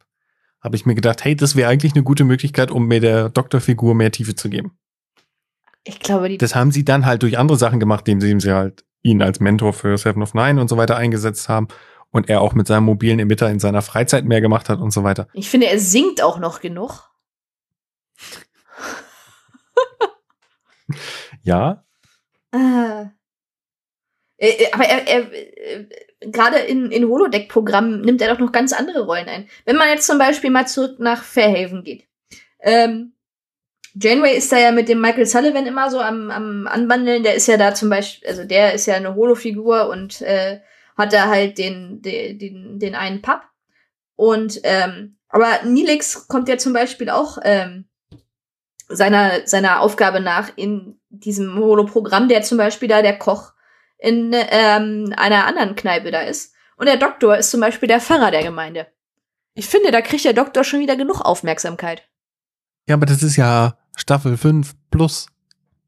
habe 0.61 0.75
ich 0.75 0.85
mir 0.85 0.95
gedacht, 0.95 1.23
hey, 1.23 1.35
das 1.35 1.55
wäre 1.55 1.69
eigentlich 1.69 1.93
eine 1.93 2.03
gute 2.03 2.25
Möglichkeit, 2.25 2.69
um 2.69 2.87
mir 2.87 2.99
der 2.99 3.29
Doktorfigur 3.29 3.95
mehr 3.95 4.11
Tiefe 4.11 4.35
zu 4.35 4.49
geben. 4.49 4.77
Ich 5.85 5.99
glaube, 5.99 6.27
die. 6.27 6.37
Das 6.37 6.55
haben 6.55 6.71
sie 6.71 6.83
dann 6.83 7.05
halt 7.05 7.23
durch 7.23 7.37
andere 7.37 7.57
Sachen 7.57 7.79
gemacht, 7.79 8.07
indem 8.09 8.41
sie 8.41 8.53
halt 8.53 8.83
ihn 9.01 9.21
als 9.21 9.39
Mentor 9.39 9.73
für 9.73 9.97
Seven 9.97 10.21
of 10.21 10.33
Nine 10.33 10.59
und 10.59 10.67
so 10.67 10.77
weiter 10.77 10.97
eingesetzt 10.97 11.49
haben 11.49 11.67
und 12.11 12.29
er 12.29 12.41
auch 12.41 12.53
mit 12.53 12.67
seinem 12.67 12.85
mobilen 12.85 13.19
Emitter 13.19 13.49
in 13.49 13.59
seiner 13.59 13.81
Freizeit 13.81 14.25
mehr 14.25 14.41
gemacht 14.41 14.69
hat 14.69 14.79
und 14.79 14.91
so 14.91 15.03
weiter. 15.03 15.27
Ich 15.33 15.49
finde, 15.49 15.67
er 15.67 15.79
singt 15.79 16.21
auch 16.21 16.39
noch 16.39 16.59
genug. 16.61 17.09
ja. 21.43 21.83
Ah. 22.51 23.11
Äh, 24.37 24.49
äh, 24.49 24.71
aber 24.71 24.85
er, 24.85 25.07
er 25.07 25.33
äh, 25.33 25.85
gerade 26.21 26.57
in, 26.59 26.91
in 26.91 27.07
Holodeck-Programmen 27.07 28.01
nimmt 28.01 28.21
er 28.21 28.33
doch 28.33 28.39
noch 28.39 28.51
ganz 28.51 28.73
andere 28.73 29.05
Rollen 29.05 29.27
ein. 29.27 29.47
Wenn 29.65 29.75
man 29.75 29.89
jetzt 29.89 30.07
zum 30.07 30.17
Beispiel 30.17 30.49
mal 30.49 30.67
zurück 30.67 30.99
nach 30.99 31.23
Fairhaven 31.23 31.83
geht. 31.83 32.07
Ähm, 32.61 33.13
Janeway 33.95 34.37
ist 34.37 34.51
da 34.51 34.57
ja 34.57 34.71
mit 34.71 34.87
dem 34.87 35.01
Michael 35.01 35.25
Sullivan 35.25 35.65
immer 35.65 35.89
so 35.89 35.99
am, 35.99 36.29
am 36.31 36.67
Anbandeln. 36.67 37.23
Der 37.23 37.35
ist 37.35 37.47
ja 37.47 37.57
da 37.57 37.73
zum 37.73 37.89
Beispiel, 37.89 38.27
also 38.27 38.43
der 38.43 38.73
ist 38.73 38.85
ja 38.85 38.95
eine 38.95 39.15
Holo-Figur 39.15 39.89
und 39.89 40.21
äh, 40.21 40.59
hat 40.97 41.13
da 41.13 41.27
halt 41.27 41.57
den, 41.57 42.01
den, 42.01 42.37
den, 42.37 42.79
den 42.79 42.95
einen 42.95 43.21
Pub. 43.21 43.41
Und 44.15 44.59
ähm, 44.63 45.17
aber 45.29 45.63
Nilix 45.63 46.27
kommt 46.27 46.49
ja 46.49 46.57
zum 46.57 46.73
Beispiel 46.73 47.09
auch 47.09 47.37
ähm, 47.43 47.85
seiner, 48.89 49.47
seiner 49.47 49.81
Aufgabe 49.81 50.19
nach 50.19 50.51
in 50.55 50.99
diesem 51.09 51.57
Holo-Programm, 51.57 52.27
der 52.27 52.41
zum 52.41 52.57
Beispiel 52.57 52.89
da 52.89 53.01
der 53.01 53.17
Koch 53.17 53.53
in 53.97 54.31
ähm, 54.33 55.13
einer 55.15 55.45
anderen 55.45 55.75
Kneipe 55.75 56.11
da 56.11 56.21
ist. 56.21 56.53
Und 56.77 56.87
der 56.87 56.97
Doktor 56.97 57.37
ist 57.37 57.51
zum 57.51 57.61
Beispiel 57.61 57.87
der 57.87 58.01
Pfarrer 58.01 58.31
der 58.31 58.43
Gemeinde. 58.43 58.87
Ich 59.53 59.67
finde, 59.67 59.91
da 59.91 60.01
kriegt 60.01 60.25
der 60.25 60.33
Doktor 60.33 60.63
schon 60.63 60.79
wieder 60.79 60.95
genug 60.95 61.21
Aufmerksamkeit. 61.21 62.08
Ja, 62.89 62.95
aber 62.95 63.05
das 63.05 63.21
ist 63.21 63.35
ja 63.35 63.77
Staffel 63.95 64.35
5 64.35 64.73
plus. 64.89 65.27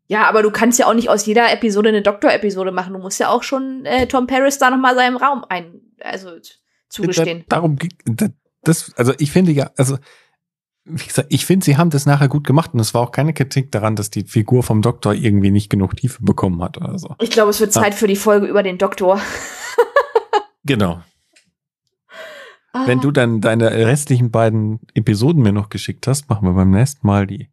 Ja, 0.07 0.29
aber 0.29 0.43
du 0.43 0.51
kannst 0.51 0.77
ja 0.77 0.87
auch 0.87 0.93
nicht 0.93 1.09
aus 1.09 1.25
jeder 1.25 1.51
Episode 1.51 1.89
eine 1.89 2.01
Doktor-Episode 2.01 2.71
machen. 2.71 2.93
Du 2.93 2.99
musst 2.99 3.19
ja 3.19 3.29
auch 3.29 3.43
schon 3.43 3.85
äh, 3.85 4.07
Tom 4.07 4.27
Paris 4.27 4.59
da 4.59 4.69
nochmal 4.69 4.93
seinen 4.93 5.17
Raum 5.17 5.43
ein, 5.49 5.81
also 5.99 6.29
zugestehen. 6.89 7.45
Da, 7.49 7.55
darum, 7.55 7.77
das, 8.61 8.93
also 8.97 9.13
ich 9.17 9.31
finde 9.31 9.51
ja, 9.51 9.71
also 9.77 9.97
wie 10.83 11.05
gesagt, 11.05 11.27
ich 11.31 11.45
finde, 11.45 11.65
sie 11.65 11.77
haben 11.77 11.89
das 11.89 12.05
nachher 12.05 12.27
gut 12.27 12.45
gemacht 12.45 12.73
und 12.73 12.79
es 12.79 12.93
war 12.93 13.01
auch 13.01 13.11
keine 13.11 13.33
Kritik 13.33 13.71
daran, 13.71 13.95
dass 13.95 14.09
die 14.09 14.23
Figur 14.23 14.61
vom 14.61 14.81
Doktor 14.81 15.13
irgendwie 15.13 15.51
nicht 15.51 15.69
genug 15.69 15.95
Tiefe 15.95 16.21
bekommen 16.21 16.61
hat 16.61 16.77
oder 16.77 16.99
so. 16.99 17.15
Ich 17.19 17.31
glaube, 17.31 17.49
es 17.49 17.59
wird 17.59 17.73
Zeit 17.73 17.93
ja. 17.93 17.97
für 17.97 18.07
die 18.07 18.15
Folge 18.15 18.45
über 18.45 18.61
den 18.61 18.77
Doktor. 18.77 19.19
genau. 20.65 21.01
Ah. 22.73 22.87
Wenn 22.87 23.01
du 23.01 23.11
dann 23.11 23.41
deine 23.41 23.69
restlichen 23.71 24.31
beiden 24.31 24.79
Episoden 24.93 25.41
mir 25.41 25.51
noch 25.51 25.69
geschickt 25.69 26.07
hast, 26.07 26.29
machen 26.29 26.47
wir 26.47 26.53
beim 26.53 26.71
nächsten 26.71 27.05
Mal 27.05 27.27
die 27.27 27.49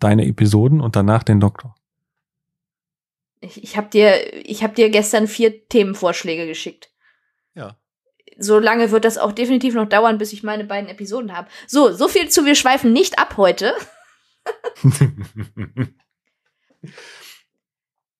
deine 0.00 0.26
Episoden 0.26 0.80
und 0.80 0.96
danach 0.96 1.22
den 1.22 1.38
Doktor. 1.38 1.76
Ich, 3.40 3.62
ich 3.62 3.76
habe 3.76 3.88
dir, 3.88 4.44
ich 4.44 4.64
habe 4.64 4.74
dir 4.74 4.90
gestern 4.90 5.28
vier 5.28 5.68
Themenvorschläge 5.68 6.46
geschickt. 6.46 6.90
Ja 7.54 7.76
so 8.38 8.58
lange 8.58 8.90
wird 8.90 9.04
das 9.04 9.18
auch 9.18 9.32
definitiv 9.32 9.74
noch 9.74 9.88
dauern, 9.88 10.16
bis 10.18 10.32
ich 10.32 10.42
meine 10.42 10.64
beiden 10.64 10.88
Episoden 10.88 11.36
habe. 11.36 11.48
So, 11.66 11.92
so 11.92 12.08
viel 12.08 12.28
zu 12.28 12.44
Wir 12.44 12.54
schweifen 12.54 12.92
nicht 12.92 13.18
ab 13.18 13.36
heute. 13.36 13.74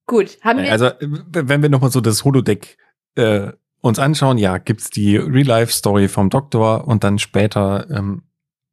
Gut, 0.07 0.39
haben 0.43 0.63
wir. 0.63 0.71
Also, 0.71 0.91
wenn 1.01 1.63
wir 1.63 1.69
nochmal 1.69 1.91
so 1.91 2.01
das 2.01 2.25
Holodeck 2.25 2.79
äh, 3.15 3.53
uns 3.83 3.99
anschauen, 3.99 4.39
ja, 4.39 4.59
gibt's 4.59 4.91
die 4.91 5.17
Real-Life-Story 5.17 6.09
vom 6.09 6.31
Doktor 6.31 6.87
und 6.87 7.05
dann 7.05 7.19
später 7.19 7.91
ähm, 7.91 8.23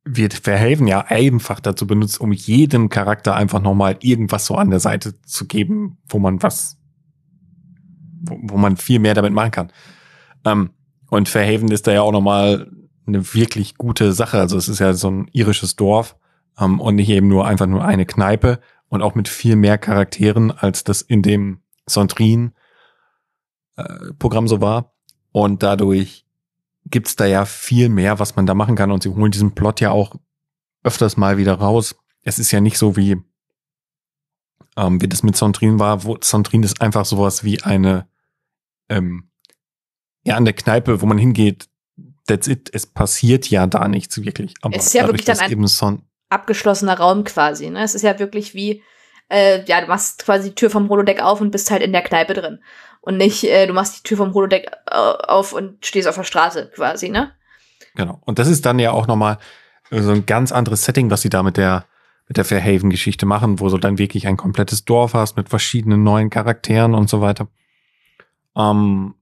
wird 0.06 0.34
Verhaven 0.34 0.88
ja 0.88 1.02
einfach 1.02 1.60
dazu 1.60 1.86
benutzt, 1.86 2.22
um 2.22 2.32
jedem 2.32 2.90
Charakter 2.90 3.36
einfach 3.36 3.62
nochmal 3.62 3.98
irgendwas 4.02 4.46
so 4.46 4.56
an 4.56 4.70
der 4.70 4.80
Seite 4.80 5.20
zu 5.22 5.46
geben, 5.46 5.98
wo 6.08 6.20
man 6.20 6.42
was, 6.42 6.78
wo, 8.22 8.38
wo 8.42 8.58
man 8.58 8.78
viel 8.78 9.00
mehr 9.00 9.16
damit 9.16 9.34
machen 9.34 9.52
kann. 9.52 9.72
Ähm, 10.46 10.70
und 11.10 11.28
Fairhaven 11.28 11.72
ist 11.72 11.88
da 11.88 11.92
ja 11.92 12.02
auch 12.02 12.12
nochmal 12.12 12.72
eine 13.08 13.34
wirklich 13.34 13.76
gute 13.76 14.14
Sache. 14.14 14.40
Also 14.40 14.58
es 14.58 14.70
ist 14.70 14.80
ja 14.80 14.94
so 14.94 15.10
ein 15.10 15.28
irisches 15.34 15.76
Dorf 15.76 16.16
ähm, 16.60 16.80
und 16.80 16.96
nicht 16.96 17.10
eben 17.10 17.28
nur 17.28 17.48
einfach 17.48 17.66
nur 17.66 17.84
eine 17.84 18.06
Kneipe 18.06 18.60
und 18.90 19.02
auch 19.02 19.16
mit 19.16 19.28
viel 19.28 19.56
mehr 19.56 19.80
Charakteren, 19.80 20.52
als 20.52 20.84
das 20.84 21.02
in 21.02 21.24
dem 21.24 21.62
Sontrin-Programm 21.88 24.46
äh, 24.46 24.48
so 24.48 24.62
war. 24.62 24.94
Und 25.32 25.64
dadurch 25.64 26.26
gibt's 26.86 27.16
da 27.16 27.26
ja 27.26 27.46
viel 27.46 27.90
mehr, 27.90 28.20
was 28.20 28.36
man 28.36 28.46
da 28.46 28.54
machen 28.54 28.76
kann. 28.76 28.92
Und 28.92 29.04
sie 29.04 29.10
holen 29.10 29.32
diesen 29.32 29.54
Plot 29.54 29.82
ja 29.82 29.92
auch 29.92 30.16
öfters 30.84 31.18
mal 31.18 31.38
wieder 31.38 31.56
raus. 31.56 31.96
Es 32.24 32.40
ist 32.40 32.52
ja 32.52 32.62
nicht 32.62 32.78
so 32.78 32.96
wie, 32.96 33.18
ähm, 34.76 35.02
wie 35.02 35.08
das 35.08 35.24
mit 35.24 35.36
Sontrin 35.36 35.80
war, 35.80 36.04
wo 36.04 36.18
Sontrin 36.22 36.64
ist 36.64 36.82
einfach 36.82 37.06
sowas 37.06 37.44
wie 37.44 37.62
eine 37.62 38.08
ähm, 38.90 39.30
ja, 40.24 40.36
an 40.36 40.46
der 40.46 40.54
Kneipe, 40.54 41.02
wo 41.02 41.06
man 41.06 41.18
hingeht, 41.18 41.70
that's 42.28 42.48
it. 42.48 42.70
Es 42.74 42.86
passiert 42.86 43.50
ja 43.50 43.68
da 43.68 43.88
nichts 43.88 44.22
wirklich. 44.22 44.54
Aber 44.62 44.76
es 44.76 44.88
ist 44.88 44.94
ja 44.94 45.02
dadurch, 45.04 45.26
wirklich 45.26 45.38
dann 45.80 45.96
ein 45.96 46.04
abgeschlossener 46.30 46.98
Raum 46.98 47.24
quasi. 47.24 47.70
Ne? 47.70 47.84
Es 47.84 47.96
ist 47.96 48.02
ja 48.02 48.20
wirklich 48.20 48.54
wie, 48.54 48.84
äh, 49.30 49.64
ja, 49.66 49.82
du 49.82 49.88
machst 49.88 50.26
quasi 50.26 50.50
die 50.50 50.56
Tür 50.56 50.70
vom 50.70 50.90
Holodeck 50.90 51.22
auf 51.22 51.42
und 51.42 51.52
bist 51.52 51.72
halt 51.72 51.82
in 51.82 51.92
der 51.92 52.04
Kneipe 52.04 52.34
drin. 52.34 52.60
Und 53.10 53.18
nicht, 53.18 53.44
äh, 53.44 53.66
du 53.66 53.74
machst 53.74 53.98
die 53.98 54.04
Tür 54.04 54.18
vom 54.18 54.36
Holodeck 54.36 54.70
äh, 54.86 54.94
auf 54.94 55.52
und 55.52 55.84
stehst 55.84 56.08
auf 56.08 56.14
der 56.14 56.24
Straße 56.24 56.70
quasi, 56.76 57.10
ne? 57.10 57.32
Genau. 57.96 58.22
Und 58.24 58.38
das 58.38 58.48
ist 58.48 58.68
dann 58.68 58.78
ja 58.78 58.92
auch 58.92 59.08
nochmal 59.08 59.40
so 59.90 60.12
ein 60.12 60.28
ganz 60.28 60.52
anderes 60.52 60.86
Setting, 60.86 61.10
was 61.10 61.24
sie 61.24 61.30
da 61.30 61.42
mit 61.42 61.58
der 61.58 61.86
mit 62.28 62.38
der 62.38 62.46
Fairhaven-Geschichte 62.46 63.26
machen, 63.26 63.60
wo 63.60 63.68
du 63.70 63.80
dann 63.80 63.98
wirklich 63.98 64.28
ein 64.28 64.38
komplettes 64.38 64.86
Dorf 64.86 65.16
hast 65.16 65.38
mit 65.38 65.50
verschiedenen 65.50 66.04
neuen 66.04 66.30
Charakteren 66.30 66.94
und 66.94 67.10
so 67.10 67.20
weiter. 67.20 67.48
Ähm, 68.56 69.16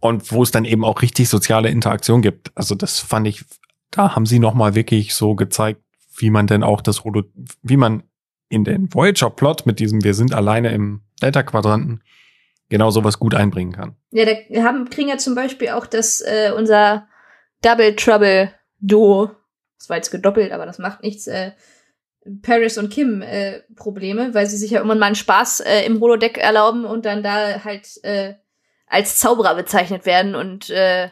und 0.00 0.32
wo 0.32 0.42
es 0.42 0.50
dann 0.50 0.64
eben 0.64 0.82
auch 0.82 1.02
richtig 1.02 1.28
soziale 1.28 1.68
Interaktion 1.68 2.22
gibt. 2.22 2.50
Also 2.54 2.74
das 2.74 2.98
fand 3.00 3.26
ich, 3.26 3.44
da 3.90 4.16
haben 4.16 4.24
sie 4.24 4.38
nochmal 4.38 4.74
wirklich 4.74 5.14
so 5.14 5.34
gezeigt, 5.34 5.82
wie 6.16 6.30
man 6.30 6.46
denn 6.46 6.62
auch 6.62 6.80
das 6.80 7.04
Holo, 7.04 7.24
wie 7.60 7.76
man 7.76 8.04
in 8.48 8.64
den 8.64 8.90
Voyager-Plot 8.94 9.66
mit 9.66 9.80
diesem 9.80 10.02
Wir 10.02 10.14
sind 10.14 10.32
alleine 10.32 10.72
im 10.72 11.02
Delta-Quadranten 11.20 12.00
genau 12.68 12.90
sowas 12.90 13.18
gut 13.18 13.34
einbringen 13.34 13.72
kann. 13.72 13.96
Ja, 14.10 14.24
da 14.24 14.62
haben, 14.62 14.88
kriegen 14.90 15.08
ja 15.08 15.18
zum 15.18 15.34
Beispiel 15.34 15.70
auch 15.70 15.86
das, 15.86 16.20
äh, 16.20 16.52
unser 16.56 17.06
Double 17.62 17.94
Trouble 17.96 18.52
Duo, 18.80 19.30
das 19.78 19.88
war 19.88 19.96
jetzt 19.96 20.10
gedoppelt, 20.10 20.52
aber 20.52 20.66
das 20.66 20.78
macht 20.78 21.02
nichts, 21.02 21.26
äh, 21.26 21.52
Paris 22.42 22.78
und 22.78 22.90
Kim 22.90 23.22
äh, 23.22 23.60
Probleme, 23.76 24.32
weil 24.34 24.46
sie 24.46 24.56
sich 24.56 24.70
ja 24.70 24.80
immer 24.80 24.94
mal 24.94 25.06
einen 25.06 25.14
Spaß 25.14 25.60
äh, 25.60 25.84
im 25.84 26.00
Holodeck 26.00 26.38
erlauben 26.38 26.84
und 26.84 27.04
dann 27.04 27.22
da 27.22 27.64
halt 27.64 28.02
äh, 28.02 28.34
als 28.86 29.18
Zauberer 29.18 29.54
bezeichnet 29.54 30.06
werden 30.06 30.34
und 30.34 30.70
äh, 30.70 31.10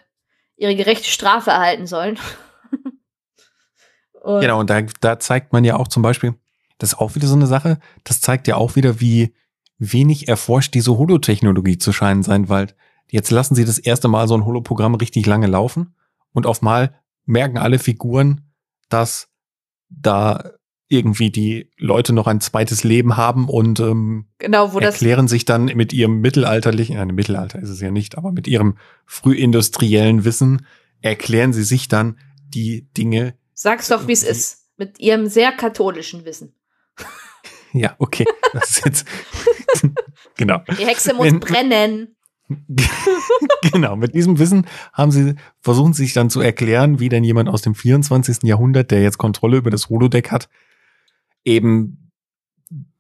ihre 0.57 0.75
gerechte 0.75 1.09
Strafe 1.09 1.51
erhalten 1.51 1.87
sollen. 1.87 2.19
und 4.23 4.41
genau, 4.41 4.61
und 4.61 4.71
da, 4.71 4.83
da 5.01 5.19
zeigt 5.19 5.53
man 5.53 5.65
ja 5.65 5.77
auch 5.77 5.89
zum 5.89 6.03
Beispiel, 6.03 6.35
das 6.79 6.95
ist 6.95 6.99
auch 6.99 7.15
wieder 7.15 7.27
so 7.27 7.35
eine 7.35 7.47
Sache, 7.47 7.79
das 8.05 8.21
zeigt 8.21 8.49
ja 8.49 8.57
auch 8.57 8.77
wieder, 8.77 9.01
wie 9.01 9.35
wenig 9.91 10.29
erforscht 10.29 10.75
diese 10.75 10.97
Holotechnologie 10.97 11.79
zu 11.79 11.93
scheinen 11.93 12.23
sein, 12.23 12.49
weil 12.49 12.69
jetzt 13.11 13.31
lassen 13.31 13.55
sie 13.55 13.65
das 13.65 13.79
erste 13.79 14.09
Mal 14.09 14.29
so 14.29 14.35
ein 14.35 14.45
Holoprogramm 14.45 14.95
richtig 14.95 15.27
lange 15.27 15.47
laufen 15.47 15.95
und 16.33 16.47
auf 16.47 16.63
mal 16.63 16.95
merken 17.25 17.59
alle 17.59 17.79
Figuren, 17.79 18.53
dass 18.89 19.29
da 19.89 20.53
irgendwie 20.89 21.31
die 21.31 21.71
Leute 21.79 22.13
noch 22.13 22.27
ein 22.27 22.41
zweites 22.41 22.85
Leben 22.85 23.17
haben 23.17 23.49
und 23.49 23.81
ähm, 23.81 24.27
genau, 24.39 24.79
erklären 24.79 25.27
sich 25.27 25.47
dann 25.47 25.65
mit 25.65 25.93
ihrem 25.95 26.21
mittelalterlichen, 26.21 26.97
äh, 26.97 27.07
Mittelalter 27.07 27.59
ist 27.61 27.71
es 27.71 27.81
ja 27.81 27.91
nicht, 27.91 28.19
aber 28.19 28.31
mit 28.31 28.47
ihrem 28.47 28.77
frühindustriellen 29.07 30.25
Wissen 30.25 30.67
erklären 31.01 31.55
sie 31.55 31.65
sich 31.65 31.89
dann 31.89 32.19
die 32.47 32.89
Dinge. 32.97 33.35
Sag's 33.55 33.89
doch, 33.89 34.07
wie 34.07 34.13
es 34.13 34.23
ist, 34.23 34.67
mit 34.77 35.01
ihrem 35.01 35.27
sehr 35.27 35.53
katholischen 35.53 36.27
Wissen. 36.27 36.55
Ja, 37.73 37.95
okay. 37.99 38.25
Das 38.53 38.69
ist 38.69 38.85
jetzt 38.85 39.07
genau. 40.37 40.59
Die 40.79 40.85
Hexe 40.85 41.15
muss 41.15 41.27
Wenn, 41.27 41.41
brennen. 41.41 42.17
genau, 43.73 43.97
mit 43.97 44.15
diesem 44.15 44.39
Wissen 44.39 44.67
haben 44.93 45.11
sie 45.11 45.37
versuchen 45.61 45.95
sich 45.95 46.13
dann 46.13 46.29
zu 46.29 46.43
erklären, 46.43 47.01
wie 47.01 47.09
denn 47.09 47.25
jemand 47.25 47.49
aus 47.49 47.63
dem 47.63 47.75
24. 47.75 48.43
Jahrhundert, 48.43 48.91
der 48.91 49.03
jetzt 49.03 49.17
Kontrolle 49.17 49.57
über 49.57 49.71
das 49.71 49.89
Holodeck 49.89 50.31
hat, 50.31 50.51
eben 51.45 52.11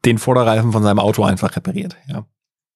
den 0.06 0.16
Vorderreifen 0.16 0.72
von 0.72 0.82
seinem 0.82 0.98
Auto 0.98 1.22
einfach 1.22 1.54
repariert, 1.54 1.96
ja. 2.06 2.26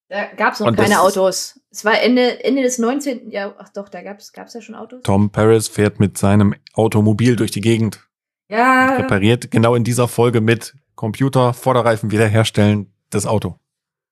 Da 0.08 0.26
gab 0.36 0.52
es 0.52 0.60
noch 0.60 0.68
Und 0.68 0.76
keine 0.76 1.00
Autos. 1.00 1.60
Es 1.70 1.84
war 1.84 2.00
Ende, 2.00 2.44
Ende 2.44 2.62
des 2.62 2.78
19. 2.78 3.30
Ja, 3.30 3.54
ach 3.58 3.70
doch, 3.70 3.88
da 3.88 4.02
gab 4.02 4.18
es 4.18 4.32
ja 4.54 4.60
schon 4.60 4.76
Autos. 4.76 5.02
Tom 5.02 5.30
Paris 5.30 5.66
fährt 5.66 5.98
mit 5.98 6.16
seinem 6.16 6.54
Automobil 6.74 7.34
durch 7.34 7.50
die 7.50 7.60
Gegend. 7.60 8.06
Ja. 8.48 8.94
Repariert 8.94 9.50
genau 9.50 9.74
in 9.74 9.82
dieser 9.82 10.06
Folge 10.06 10.40
mit 10.40 10.74
Computer, 10.96 11.54
Vorderreifen 11.54 12.10
wiederherstellen, 12.10 12.92
das 13.10 13.26
Auto. 13.26 13.58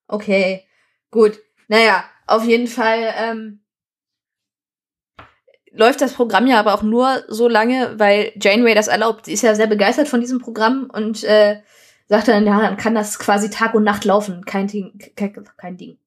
Okay, 0.07 0.63
gut. 1.11 1.39
Naja, 1.67 2.05
auf 2.27 2.45
jeden 2.45 2.67
Fall 2.67 3.13
ähm, 3.17 3.59
läuft 5.71 6.01
das 6.01 6.13
Programm 6.13 6.47
ja 6.47 6.59
aber 6.59 6.73
auch 6.73 6.83
nur 6.83 7.23
so 7.27 7.47
lange, 7.47 7.99
weil 7.99 8.31
Janeway 8.39 8.73
das 8.73 8.87
erlaubt. 8.87 9.25
Sie 9.25 9.33
ist 9.33 9.41
ja 9.41 9.55
sehr 9.55 9.67
begeistert 9.67 10.07
von 10.07 10.21
diesem 10.21 10.39
Programm 10.39 10.89
und 10.93 11.23
äh, 11.23 11.61
sagt 12.07 12.27
dann, 12.27 12.45
ja, 12.45 12.61
dann 12.61 12.77
kann 12.77 12.95
das 12.95 13.19
quasi 13.19 13.49
Tag 13.49 13.73
und 13.73 13.83
Nacht 13.83 14.05
laufen. 14.05 14.45
Kein 14.45 14.67
Ding, 14.67 14.97
kein, 15.15 15.33
kein 15.57 15.77
Ding. 15.77 15.97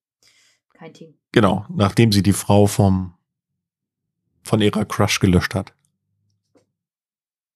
Kein 0.74 0.92
Ding. 0.92 1.14
Genau, 1.32 1.66
nachdem 1.68 2.12
sie 2.12 2.22
die 2.22 2.32
Frau 2.32 2.66
vom 2.66 3.14
von 4.44 4.62
ihrer 4.62 4.86
Crush 4.86 5.20
gelöscht 5.20 5.54
hat. 5.54 5.74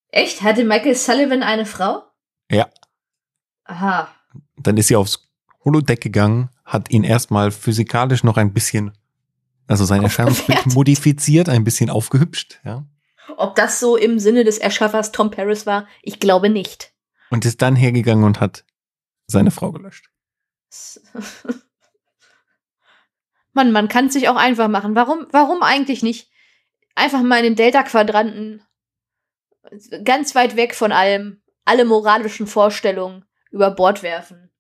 Echt? 0.09 0.43
Hatte 0.43 0.65
Michael 0.65 0.95
Sullivan 0.95 1.43
eine 1.43 1.65
Frau? 1.65 2.03
Ja. 2.51 2.69
Aha. 3.73 4.09
Dann 4.59 4.77
ist 4.77 4.89
sie 4.89 4.97
aufs 4.97 5.31
Holodeck 5.65 6.03
gegangen, 6.03 6.51
hat 6.65 6.91
ihn 6.91 7.05
erstmal 7.05 7.51
physikalisch 7.51 8.23
noch 8.23 8.37
ein 8.37 8.53
bisschen, 8.53 8.93
also 9.67 9.87
sein 9.87 10.03
Erscheinungsbild 10.03 10.67
modifiziert, 10.75 11.49
ein 11.49 11.65
bisschen 11.65 11.89
aufgehübscht, 11.89 12.61
ja. 12.65 12.85
Ob 13.37 13.55
das 13.55 13.81
so 13.81 13.97
im 13.97 14.19
Sinne 14.19 14.45
des 14.45 14.59
Erschaffers 14.59 15.11
Tom 15.13 15.31
Paris 15.31 15.65
war, 15.65 15.87
ich 16.03 16.21
glaube 16.21 16.51
nicht. 16.51 16.93
Und 17.31 17.47
ist 17.47 17.63
dann 17.63 17.77
hergegangen 17.77 18.25
und 18.25 18.41
hat 18.41 18.65
seine 19.27 19.51
Frau 19.51 19.73
gelöscht. 19.73 20.11
Mann, 23.55 23.73
man 23.73 23.89
kann 23.89 24.07
es 24.07 24.13
sich 24.13 24.29
auch 24.29 24.37
einfach 24.37 24.69
machen. 24.69 24.95
Warum, 24.95 25.27
warum 25.31 25.63
eigentlich 25.63 26.03
nicht? 26.03 26.31
Einfach 26.95 27.23
mal 27.23 27.39
in 27.39 27.45
den 27.45 27.57
Delta-Quadranten, 27.57 28.63
ganz 30.05 30.35
weit 30.35 30.57
weg 30.57 30.75
von 30.75 30.93
allem, 30.93 31.41
alle 31.65 31.87
moralischen 31.87 32.47
Vorstellungen 32.47 33.25
über 33.53 33.71
Bord 33.71 34.03
werfen. 34.03 34.51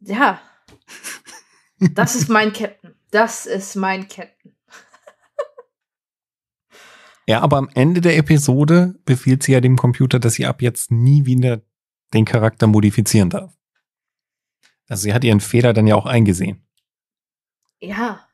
Ja. 0.00 0.40
Das 1.94 2.14
ist 2.14 2.28
mein 2.28 2.52
Captain. 2.52 2.94
Das 3.10 3.44
ist 3.44 3.74
mein 3.74 4.06
Captain. 4.06 4.54
Ja, 7.26 7.40
aber 7.40 7.56
am 7.56 7.68
Ende 7.74 8.00
der 8.00 8.16
Episode 8.16 8.94
befiehlt 9.04 9.42
sie 9.42 9.52
ja 9.52 9.60
dem 9.60 9.76
Computer, 9.76 10.20
dass 10.20 10.34
sie 10.34 10.46
ab 10.46 10.62
jetzt 10.62 10.92
nie 10.92 11.26
wieder 11.26 11.62
den 12.14 12.24
Charakter 12.24 12.68
modifizieren 12.68 13.30
darf. 13.30 13.52
Also 14.88 15.02
sie 15.02 15.14
hat 15.14 15.24
ihren 15.24 15.40
Fehler 15.40 15.72
dann 15.72 15.88
ja 15.88 15.96
auch 15.96 16.06
eingesehen. 16.06 16.64
Ja, 17.80 18.28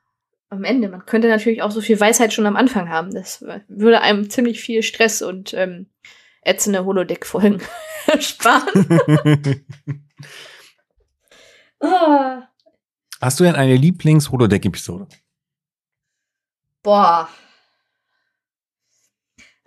am 0.48 0.64
Ende. 0.64 0.88
Man 0.88 1.06
könnte 1.06 1.28
natürlich 1.28 1.62
auch 1.62 1.70
so 1.70 1.80
viel 1.80 2.00
Weisheit 2.00 2.32
schon 2.32 2.46
am 2.46 2.56
Anfang 2.56 2.88
haben. 2.88 3.12
Das 3.12 3.42
würde 3.68 4.00
einem 4.00 4.30
ziemlich 4.30 4.60
viel 4.60 4.82
Stress 4.82 5.22
und 5.22 5.54
ähm, 5.54 5.86
ätzende 6.48 6.84
Holodeck-Folgen 6.84 7.62
sparen. 8.20 9.64
ah. 11.80 12.48
Hast 13.20 13.40
du 13.40 13.44
denn 13.44 13.56
eine 13.56 13.76
Lieblings-Holodeck-Episode? 13.76 15.08
Boah. 16.82 17.28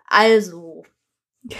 Also. 0.07 0.85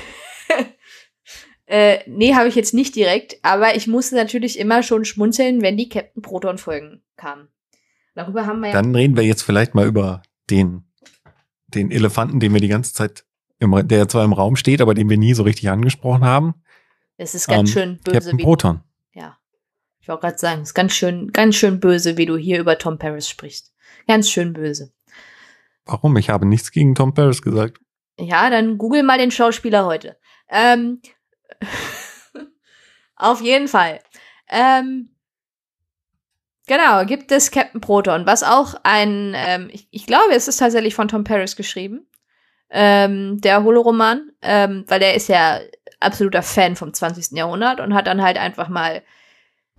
äh, 1.66 2.00
nee, 2.08 2.34
habe 2.34 2.48
ich 2.48 2.56
jetzt 2.56 2.74
nicht 2.74 2.96
direkt, 2.96 3.38
aber 3.44 3.76
ich 3.76 3.88
musste 3.88 4.16
natürlich 4.16 4.58
immer 4.58 4.84
schon 4.84 5.06
schmunzeln, 5.06 5.62
wenn 5.62 5.78
die 5.78 5.90
Captain 5.90 6.22
Proton-Folgen 6.22 7.04
kamen. 7.18 7.50
Darüber 8.16 8.46
haben 8.46 8.62
wir 8.62 8.70
ja. 8.70 8.74
Dann 8.74 8.96
reden 8.96 9.16
wir 9.16 9.24
jetzt 9.24 9.44
vielleicht 9.44 9.76
mal 9.76 9.88
über 9.88 10.22
den, 10.50 10.84
den 11.68 11.92
Elefanten, 11.92 12.40
den 12.40 12.54
wir 12.54 12.62
die 12.62 12.68
ganze 12.68 12.94
Zeit, 12.94 13.26
im, 13.62 13.88
der 13.88 14.10
zwar 14.10 14.26
im 14.26 14.34
Raum 14.34 14.56
steht, 14.56 14.82
aber 14.82 14.94
den 14.94 15.10
wir 15.10 15.18
nie 15.18 15.34
so 15.34 15.44
richtig 15.44 15.70
angesprochen 15.70 16.26
haben. 16.26 16.56
Es 17.16 17.36
ist 17.36 17.48
ganz 17.48 17.70
ähm, 17.70 17.74
schön 17.74 18.00
böse. 18.04 18.18
Captain 18.18 18.38
wie 18.40 18.44
Proton. 18.44 18.84
Ja. 19.14 19.38
Ich 20.00 20.08
wollte 20.08 20.22
gerade 20.22 20.38
sagen, 20.40 20.62
es 20.62 20.70
ist 20.70 20.74
ganz 20.74 20.94
schön, 20.94 21.32
ganz 21.32 21.56
schön 21.56 21.80
böse, 21.80 22.18
wie 22.18 22.26
du 22.26 22.36
hier 22.36 22.60
über 22.60 22.78
Tom 22.78 22.98
Paris 22.98 23.30
sprichst. 23.30 23.72
Ganz 24.08 24.30
schön 24.30 24.54
böse. 24.54 24.92
Warum? 25.86 26.18
Ich 26.18 26.30
habe 26.30 26.48
nichts 26.48 26.72
gegen 26.72 26.96
Tom 26.96 27.14
Paris 27.14 27.42
gesagt. 27.44 27.80
Ja, 28.20 28.50
dann 28.50 28.80
google 28.80 29.04
mal 29.04 29.20
den 29.20 29.32
Schauspieler 29.32 29.86
heute. 29.86 30.18
Ähm, 30.50 31.02
auf 33.16 33.42
jeden 33.42 33.68
Fall. 33.68 34.00
Ähm, 34.50 35.16
genau, 36.66 37.06
gibt 37.06 37.32
es 37.32 37.52
Captain 37.52 37.82
Proton, 37.82 38.26
was 38.26 38.42
auch 38.42 38.74
ein, 38.84 39.34
ähm, 39.36 39.70
ich, 39.72 39.88
ich, 39.92 40.08
glaube, 40.08 40.34
es 40.34 40.48
ist 40.48 40.58
tatsächlich 40.58 40.96
von 40.96 41.08
Tom 41.08 41.24
Paris 41.24 41.56
geschrieben, 41.56 42.08
ähm, 42.72 43.40
der 43.42 43.64
Holoroman, 43.64 44.32
ähm, 44.42 44.86
weil 44.88 45.00
der 45.00 45.16
ist 45.16 45.28
ja 45.28 45.60
absoluter 46.00 46.42
Fan 46.42 46.76
vom 46.76 46.94
20. 46.94 47.38
Jahrhundert 47.38 47.80
und 47.80 47.94
hat 47.94 48.08
dann 48.08 48.24
halt 48.24 48.38
einfach 48.38 48.70
mal 48.70 49.02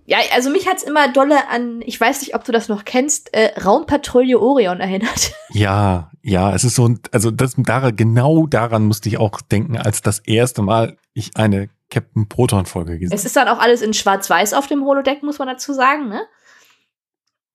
ja, 0.05 0.17
also 0.33 0.49
mich 0.49 0.67
hat's 0.67 0.83
immer 0.83 1.11
dolle 1.11 1.49
an, 1.49 1.81
ich 1.85 1.99
weiß 1.99 2.21
nicht, 2.21 2.35
ob 2.35 2.43
du 2.43 2.51
das 2.51 2.67
noch 2.67 2.83
kennst, 2.83 3.33
äh, 3.33 3.57
Raumpatrouille 3.59 4.39
Orion 4.39 4.79
erinnert. 4.79 5.31
Ja, 5.55 6.09
ja, 6.23 6.55
es 6.55 6.63
ist 6.63 6.73
so, 6.73 6.95
also 7.11 7.29
das, 7.29 7.53
daran, 7.57 7.95
genau 7.95 8.47
daran 8.47 8.85
musste 8.85 9.07
ich 9.07 9.19
auch 9.19 9.39
denken, 9.39 9.77
als 9.77 10.01
das 10.01 10.17
erste 10.17 10.63
Mal 10.63 10.97
ich 11.13 11.37
eine 11.37 11.69
Captain 11.91 12.27
Proton 12.27 12.65
Folge 12.65 12.97
gesehen. 12.97 13.15
Es 13.15 13.23
ist 13.23 13.35
dann 13.35 13.47
auch 13.47 13.59
alles 13.59 13.83
in 13.83 13.93
Schwarz-Weiß 13.93 14.55
auf 14.55 14.65
dem 14.65 14.83
Holodeck, 14.83 15.21
muss 15.21 15.37
man 15.37 15.47
dazu 15.47 15.73
sagen, 15.73 16.09
ne? 16.09 16.23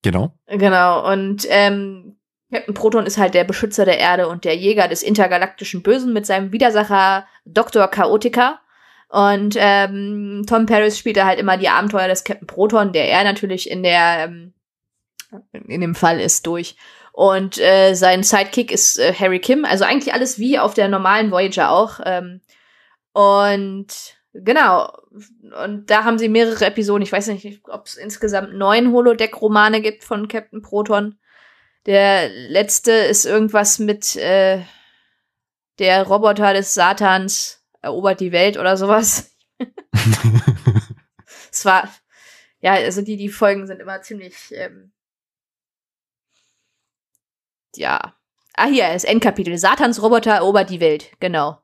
Genau. 0.03 0.33
Genau. 0.47 1.11
Und 1.13 1.45
ähm, 1.49 2.18
Captain 2.53 2.75
Proton 2.75 3.07
ist 3.07 3.19
halt 3.19 3.35
der 3.35 3.45
Beschützer 3.45 3.85
der 3.85 3.99
Erde 3.99 4.29
und 4.29 4.45
der 4.45 4.57
Jäger 4.57 4.89
des 4.89 5.03
intergalaktischen 5.03 5.83
Bösen 5.83 6.13
mit 6.13 6.27
seinem 6.27 6.53
Widersacher 6.53 7.27
Dr. 7.45 7.89
Chaotica. 7.89 8.61
Und 9.09 9.57
ähm, 9.59 10.45
Tom 10.47 10.67
Paris 10.67 10.99
spielt 10.99 11.17
da 11.17 11.27
halt 11.27 11.39
immer 11.39 11.57
die 11.57 11.69
Abenteuer 11.69 12.09
des 12.09 12.25
Captain 12.25 12.47
Proton, 12.47 12.93
der 12.93 13.09
er 13.09 13.25
natürlich 13.25 13.71
in 13.71 13.83
der 13.83 14.25
ähm, 14.25 14.55
in 15.67 15.81
dem 15.81 15.95
Fall 15.95 16.21
ist 16.21 16.47
durch. 16.47 16.77
Und 17.13 17.59
äh, 17.59 17.95
sein 17.95 18.23
Sidekick 18.23 18.71
ist 18.71 18.99
äh, 18.99 19.13
Harry 19.13 19.41
Kim, 19.41 19.65
also 19.65 19.85
eigentlich 19.85 20.15
alles 20.15 20.39
wie 20.39 20.59
auf 20.59 20.75
der 20.75 20.89
normalen 20.89 21.31
Voyager 21.31 21.71
auch. 21.71 22.01
Ähm, 22.05 22.41
und 23.13 23.89
genau, 24.33 24.93
und 25.65 25.91
da 25.91 26.05
haben 26.05 26.19
sie 26.19 26.29
mehrere 26.29 26.67
Episoden. 26.67 27.03
Ich 27.03 27.13
weiß 27.13 27.27
nicht, 27.29 27.61
ob 27.69 27.87
es 27.87 27.97
insgesamt 27.97 28.55
neun 28.55 28.93
Holodeck-Romane 28.93 29.81
gibt 29.81 30.05
von 30.05 30.29
Captain 30.29 30.63
Proton. 30.63 31.19
Der 31.89 32.29
letzte 32.29 32.93
ist 32.93 33.25
irgendwas 33.25 33.79
mit 33.79 34.15
äh, 34.15 34.63
der 35.79 36.03
Roboter 36.07 36.53
des 36.53 36.75
Satans 36.75 37.65
erobert 37.81 38.21
die 38.21 38.31
Welt 38.31 38.59
oder 38.59 38.77
sowas. 38.77 39.35
es 41.51 41.65
war, 41.65 41.89
ja, 42.61 42.75
also 42.75 43.01
die, 43.01 43.17
die 43.17 43.31
Folgen 43.31 43.67
sind 43.67 43.81
immer 43.81 44.03
ziemlich, 44.03 44.35
ähm, 44.51 44.93
ja. 47.75 48.15
Ah, 48.53 48.67
hier, 48.67 48.93
das 48.93 49.05
Endkapitel. 49.05 49.57
Satans 49.57 50.03
Roboter 50.03 50.33
erobert 50.33 50.69
die 50.69 50.81
Welt, 50.81 51.13
genau. 51.21 51.59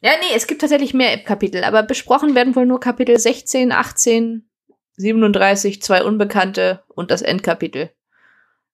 Ja, 0.00 0.12
nee, 0.20 0.34
es 0.34 0.46
gibt 0.46 0.62
tatsächlich 0.62 0.94
mehr 0.94 1.22
Kapitel, 1.22 1.64
aber 1.64 1.82
besprochen 1.82 2.34
werden 2.34 2.56
wohl 2.56 2.64
nur 2.64 2.80
Kapitel 2.80 3.18
16, 3.18 3.72
18, 3.72 4.48
37, 4.92 5.82
zwei 5.82 6.02
Unbekannte 6.02 6.82
und 6.88 7.10
das 7.10 7.20
Endkapitel. 7.20 7.90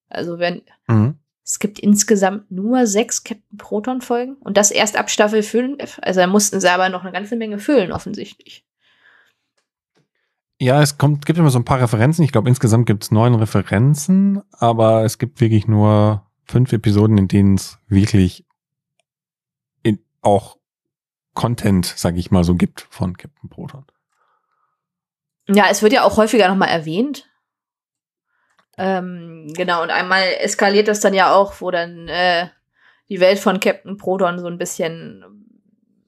Also 0.09 0.39
wenn, 0.39 0.63
mhm. 0.87 1.19
Es 1.47 1.61
gibt 1.61 1.79
insgesamt 1.79 2.51
nur 2.51 2.89
sechs 2.89 3.23
Captain 3.23 3.57
Proton 3.57 4.01
Folgen 4.01 4.35
und 4.41 4.57
das 4.57 4.73
erst 4.73 4.97
ab 4.97 5.09
Staffel 5.09 5.45
5. 5.45 6.01
Also 6.03 6.19
da 6.19 6.27
mussten 6.27 6.61
sie 6.61 6.69
aber 6.69 6.89
noch 6.89 7.03
eine 7.05 7.13
ganze 7.13 7.37
Menge 7.37 7.61
füllen, 7.61 7.93
offensichtlich. 7.93 8.67
Ja, 10.61 10.83
es 10.83 10.99
kommt, 10.99 11.25
gibt 11.25 11.39
immer 11.39 11.51
so 11.51 11.61
ein 11.61 11.65
paar 11.65 11.81
Referenzen. 11.81 12.25
Ich 12.25 12.33
glaube, 12.33 12.49
insgesamt 12.49 12.87
gibt 12.87 13.05
es 13.05 13.13
neun 13.13 13.37
Referenzen, 13.37 14.43
aber 14.51 15.05
es 15.05 15.19
gibt 15.19 15.41
wirklich 15.41 15.69
nur 15.69 16.27
fünf 16.47 16.73
Episoden, 16.73 17.17
in 17.17 17.29
denen 17.29 17.55
es 17.55 17.79
wirklich 17.87 18.45
in, 19.85 20.01
auch 20.23 20.57
Content, 21.35 21.87
sag 21.87 22.17
ich 22.17 22.33
mal, 22.33 22.43
so 22.43 22.57
gibt 22.57 22.89
von 22.91 23.17
Captain 23.17 23.49
Proton. 23.49 23.85
Ja, 25.47 25.67
es 25.71 25.81
wird 25.81 25.93
ja 25.93 26.03
auch 26.03 26.17
häufiger 26.17 26.49
nochmal 26.49 26.71
erwähnt. 26.71 27.29
Ähm, 28.79 29.53
genau, 29.55 29.83
und 29.83 29.91
einmal 29.91 30.22
eskaliert 30.41 30.89
das 30.89 31.01
dann 31.01 31.14
ja 31.14 31.35
auch, 31.35 31.61
wo 31.61 31.70
dann 31.70 32.09
äh, 32.09 32.49
die 33.09 33.20
Welt 33.20 33.39
von 33.39 33.61
Captain 33.61 33.97
Proton 33.97 34.39
so 34.39 34.47
ein 34.47 34.59
bisschen. 34.59 35.24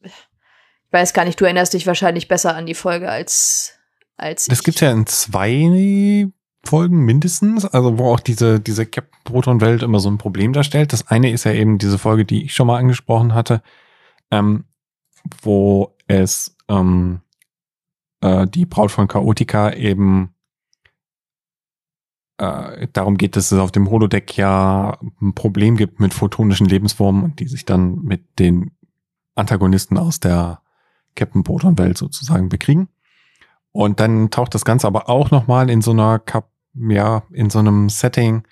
Ich 0.02 0.92
weiß 0.92 1.12
gar 1.12 1.24
nicht, 1.24 1.40
du 1.40 1.44
erinnerst 1.44 1.74
dich 1.74 1.86
wahrscheinlich 1.86 2.28
besser 2.28 2.54
an 2.54 2.66
die 2.66 2.74
Folge 2.74 3.10
als. 3.10 3.78
als 4.16 4.46
das 4.46 4.58
ich. 4.58 4.64
gibt's 4.64 4.80
ja 4.80 4.90
in 4.90 5.06
zwei 5.06 6.28
Folgen 6.64 7.04
mindestens, 7.04 7.64
also 7.64 7.98
wo 7.98 8.12
auch 8.12 8.20
diese, 8.20 8.60
diese 8.60 8.84
Captain 8.84 9.20
Proton-Welt 9.24 9.82
immer 9.82 10.00
so 10.00 10.10
ein 10.10 10.18
Problem 10.18 10.52
darstellt. 10.52 10.92
Das 10.92 11.06
eine 11.08 11.30
ist 11.30 11.44
ja 11.44 11.52
eben 11.52 11.78
diese 11.78 11.98
Folge, 11.98 12.24
die 12.24 12.44
ich 12.44 12.54
schon 12.54 12.66
mal 12.66 12.78
angesprochen 12.78 13.34
hatte, 13.34 13.62
ähm, 14.30 14.64
wo 15.42 15.96
es 16.08 16.56
ähm, 16.68 17.20
äh, 18.20 18.46
die 18.46 18.66
Braut 18.66 18.90
von 18.90 19.08
Chaotica 19.08 19.72
eben 19.72 20.34
äh, 22.38 22.86
darum 22.92 23.16
geht, 23.16 23.36
dass 23.36 23.52
es 23.52 23.58
auf 23.58 23.72
dem 23.72 23.90
Holodeck 23.90 24.36
ja 24.36 24.98
ein 25.20 25.34
Problem 25.34 25.76
gibt 25.76 26.00
mit 26.00 26.14
photonischen 26.14 26.66
Lebensformen 26.66 27.24
und 27.24 27.40
die 27.40 27.48
sich 27.48 27.64
dann 27.64 28.02
mit 28.02 28.38
den 28.38 28.70
Antagonisten 29.34 29.98
aus 29.98 30.20
der 30.20 30.60
Captain 31.14 31.42
Proton 31.42 31.78
Welt 31.78 31.98
sozusagen 31.98 32.48
bekriegen. 32.48 32.88
Und 33.72 34.00
dann 34.00 34.30
taucht 34.30 34.54
das 34.54 34.64
Ganze 34.64 34.86
aber 34.86 35.08
auch 35.08 35.30
nochmal 35.30 35.68
in 35.68 35.82
so 35.82 35.90
einer, 35.90 36.18
Kap 36.18 36.48
ja, 36.74 37.24
in 37.32 37.50
so 37.50 37.58
einem 37.58 37.88
Setting 37.88 38.44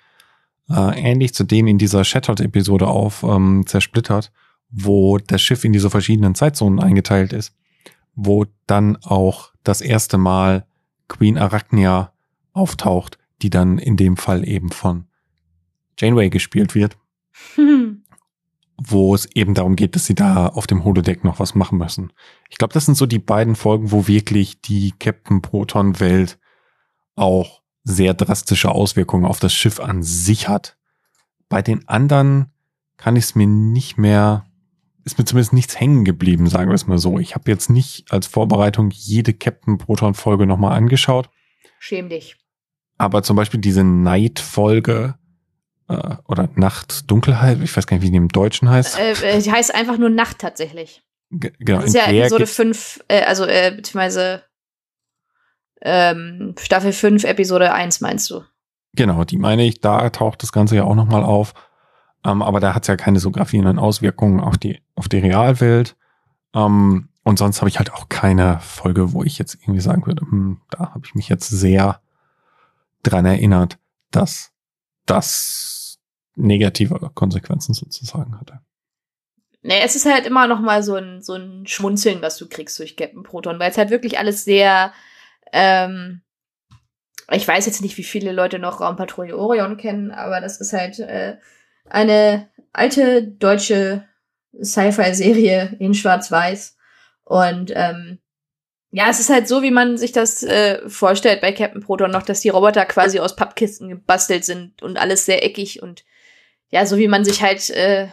äh, 0.69 0.99
ähnlich 0.99 1.33
zu 1.33 1.43
dem 1.43 1.67
in 1.67 1.77
dieser 1.77 2.03
Shattered-Episode 2.03 2.87
auf 2.87 3.23
ähm, 3.23 3.65
zersplittert, 3.65 4.31
wo 4.69 5.17
das 5.17 5.41
Schiff 5.41 5.63
in 5.63 5.73
diese 5.73 5.89
verschiedenen 5.89 6.35
Zeitzonen 6.35 6.79
eingeteilt 6.79 7.31
ist, 7.31 7.55
wo 8.15 8.45
dann 8.65 8.97
auch 8.97 9.51
das 9.63 9.81
erste 9.81 10.17
Mal 10.17 10.65
Queen 11.07 11.37
Arachnia 11.37 12.11
auftaucht, 12.51 13.17
die 13.41 13.49
dann 13.49 13.77
in 13.77 13.97
dem 13.97 14.17
Fall 14.17 14.47
eben 14.47 14.71
von 14.71 15.07
Janeway 15.99 16.29
gespielt 16.29 16.75
wird. 16.75 16.97
Hm. 17.55 18.03
Wo 18.79 19.15
es 19.15 19.27
eben 19.33 19.55
darum 19.55 19.75
geht, 19.75 19.95
dass 19.95 20.05
sie 20.05 20.13
da 20.13 20.47
auf 20.47 20.67
dem 20.67 20.83
Holodeck 20.83 21.23
noch 21.23 21.39
was 21.39 21.55
machen 21.55 21.79
müssen. 21.79 22.13
Ich 22.49 22.59
glaube, 22.59 22.75
das 22.75 22.85
sind 22.85 22.95
so 22.95 23.07
die 23.07 23.17
beiden 23.17 23.55
Folgen, 23.55 23.91
wo 23.91 24.07
wirklich 24.07 24.61
die 24.61 24.93
Captain 24.99 25.41
Proton 25.41 25.99
Welt 25.99 26.37
auch 27.15 27.63
sehr 27.83 28.13
drastische 28.13 28.69
Auswirkungen 28.69 29.25
auf 29.25 29.39
das 29.39 29.51
Schiff 29.51 29.79
an 29.79 30.03
sich 30.03 30.47
hat. 30.47 30.77
Bei 31.49 31.63
den 31.63 31.87
anderen 31.87 32.51
kann 32.97 33.15
ich 33.15 33.23
es 33.23 33.35
mir 33.35 33.47
nicht 33.47 33.97
mehr, 33.97 34.45
ist 35.05 35.17
mir 35.17 35.25
zumindest 35.25 35.53
nichts 35.53 35.79
hängen 35.79 36.05
geblieben, 36.05 36.47
sagen 36.47 36.69
wir 36.69 36.75
es 36.75 36.85
mal 36.85 36.99
so. 36.99 37.17
Ich 37.17 37.33
habe 37.33 37.49
jetzt 37.49 37.71
nicht 37.71 38.11
als 38.11 38.27
Vorbereitung 38.27 38.91
jede 38.91 39.33
Captain 39.33 39.79
Proton 39.79 40.13
Folge 40.13 40.45
nochmal 40.45 40.77
angeschaut. 40.77 41.31
Schäm 41.79 42.09
dich. 42.09 42.37
Aber 42.97 43.23
zum 43.23 43.35
Beispiel 43.35 43.59
diese 43.59 43.83
Night-Folge 43.83 45.15
äh, 45.87 46.15
oder 46.27 46.49
Nacht, 46.55 47.09
Dunkelheit, 47.09 47.59
ich 47.61 47.75
weiß 47.75 47.87
gar 47.87 47.97
nicht, 47.97 48.05
wie 48.05 48.11
die 48.11 48.17
im 48.17 48.29
Deutschen 48.29 48.69
heißt. 48.69 48.99
Äh, 48.99 49.11
äh, 49.11 49.41
die 49.41 49.51
heißt 49.51 49.73
einfach 49.73 49.97
nur 49.97 50.09
Nacht 50.09 50.39
tatsächlich. 50.39 51.03
G 51.29 51.51
genau, 51.59 51.79
Das 51.79 51.89
ist 51.89 51.95
ja 51.95 52.07
Episode 52.07 52.47
5, 52.47 53.03
äh, 53.07 53.23
also 53.23 53.45
äh, 53.45 53.73
beziehungsweise 53.75 54.43
ähm, 55.81 56.55
Staffel 56.59 56.91
5, 56.91 57.23
Episode 57.23 57.73
1 57.73 58.01
meinst 58.01 58.29
du? 58.29 58.41
Genau, 58.93 59.23
die 59.23 59.37
meine 59.37 59.63
ich, 59.65 59.79
da 59.79 60.09
taucht 60.09 60.41
das 60.41 60.51
Ganze 60.51 60.75
ja 60.75 60.83
auch 60.83 60.95
nochmal 60.95 61.23
auf. 61.23 61.53
Ähm, 62.25 62.41
aber 62.41 62.59
da 62.59 62.73
hat 62.73 62.83
es 62.83 62.87
ja 62.87 62.97
keine 62.97 63.19
so 63.19 63.31
gravierenden 63.31 63.77
Auswirkungen 63.77 64.39
auf 64.39 64.57
die, 64.57 64.81
auf 64.95 65.07
die 65.07 65.19
Realwelt. 65.19 65.95
Ähm, 66.55 67.09
und 67.23 67.37
sonst 67.37 67.61
habe 67.61 67.69
ich 67.69 67.77
halt 67.77 67.93
auch 67.93 68.09
keine 68.09 68.59
Folge, 68.61 69.13
wo 69.13 69.23
ich 69.23 69.37
jetzt 69.37 69.55
irgendwie 69.55 69.81
sagen 69.81 70.05
würde, 70.05 70.21
hm, 70.21 70.61
da 70.71 70.93
habe 70.93 71.01
ich 71.05 71.13
mich 71.13 71.29
jetzt 71.29 71.49
sehr 71.49 71.99
dran 73.03 73.25
erinnert, 73.25 73.77
dass 74.11 74.51
das 75.05 75.99
negative 76.35 76.99
Konsequenzen 77.13 77.73
sozusagen 77.73 78.39
hatte. 78.39 78.59
Nee, 79.63 79.81
es 79.83 79.95
ist 79.95 80.05
halt 80.05 80.25
immer 80.25 80.47
noch 80.47 80.59
mal 80.59 80.83
so 80.83 80.95
ein, 80.95 81.21
so 81.21 81.33
ein 81.33 81.65
Schmunzeln, 81.67 82.21
was 82.21 82.37
du 82.37 82.47
kriegst 82.47 82.77
durch 82.79 82.95
Captain 82.95 83.23
Proton, 83.23 83.59
weil 83.59 83.71
es 83.71 83.77
halt 83.77 83.89
wirklich 83.89 84.17
alles 84.17 84.45
sehr, 84.45 84.93
ähm, 85.51 86.21
ich 87.31 87.47
weiß 87.47 87.65
jetzt 87.65 87.81
nicht, 87.81 87.97
wie 87.97 88.03
viele 88.03 88.31
Leute 88.31 88.59
noch 88.59 88.79
Raumpatrouille 88.79 89.37
Orion 89.37 89.77
kennen, 89.77 90.11
aber 90.11 90.39
das 90.41 90.61
ist 90.61 90.73
halt 90.73 90.99
äh, 90.99 91.37
eine 91.89 92.49
alte 92.71 93.23
deutsche 93.27 94.07
Sci-Fi-Serie 94.61 95.75
in 95.79 95.93
Schwarz-Weiß. 95.93 96.77
Und 97.23 97.71
ähm, 97.75 98.19
ja, 98.97 99.11
es 99.11 99.19
ist 99.19 99.29
halt 99.29 99.47
so, 99.47 99.61
wie 99.61 99.69
man 99.69 99.95
sich 99.95 100.11
das 100.11 100.41
äh, 100.41 100.81
vorstellt 100.89 101.39
bei 101.39 101.51
Captain 101.51 101.83
Proton 101.83 102.09
noch, 102.09 102.23
dass 102.23 102.39
die 102.39 102.49
Roboter 102.49 102.83
quasi 102.85 103.19
aus 103.19 103.35
Pappkisten 103.35 103.89
gebastelt 103.89 104.43
sind 104.43 104.81
und 104.81 104.97
alles 104.97 105.23
sehr 105.23 105.45
eckig 105.45 105.83
und 105.83 106.03
ja, 106.71 106.83
so 106.83 106.97
wie 106.97 107.07
man 107.07 107.23
sich 107.23 107.43
halt, 107.43 107.69
äh, 107.69 108.07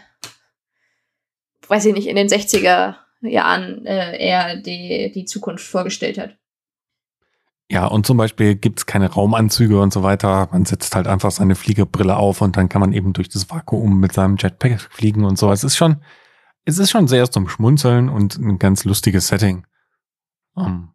weiß 1.68 1.86
ich 1.86 1.94
nicht, 1.94 2.06
in 2.06 2.16
den 2.16 2.28
60er 2.28 2.96
Jahren 3.22 3.86
äh, 3.86 4.18
eher 4.18 4.56
die, 4.56 5.10
die 5.10 5.24
Zukunft 5.24 5.64
vorgestellt 5.64 6.18
hat. 6.18 6.36
Ja, 7.70 7.86
und 7.86 8.04
zum 8.04 8.18
Beispiel 8.18 8.54
gibt's 8.54 8.84
keine 8.84 9.10
Raumanzüge 9.10 9.80
und 9.80 9.90
so 9.90 10.02
weiter. 10.02 10.50
Man 10.52 10.66
setzt 10.66 10.94
halt 10.94 11.06
einfach 11.06 11.30
seine 11.30 11.54
Fliegerbrille 11.54 12.14
auf 12.14 12.42
und 12.42 12.58
dann 12.58 12.68
kann 12.68 12.82
man 12.82 12.92
eben 12.92 13.14
durch 13.14 13.30
das 13.30 13.48
Vakuum 13.48 14.00
mit 14.00 14.12
seinem 14.12 14.36
Jetpack 14.36 14.82
fliegen 14.90 15.24
und 15.24 15.38
so. 15.38 15.50
Es 15.50 15.64
ist 15.64 15.78
schon, 15.78 16.02
es 16.66 16.76
ist 16.76 16.90
schon 16.90 17.08
sehr 17.08 17.30
zum 17.30 17.48
Schmunzeln 17.48 18.10
und 18.10 18.36
ein 18.36 18.58
ganz 18.58 18.84
lustiges 18.84 19.28
Setting. 19.28 19.64
Um, 20.54 20.92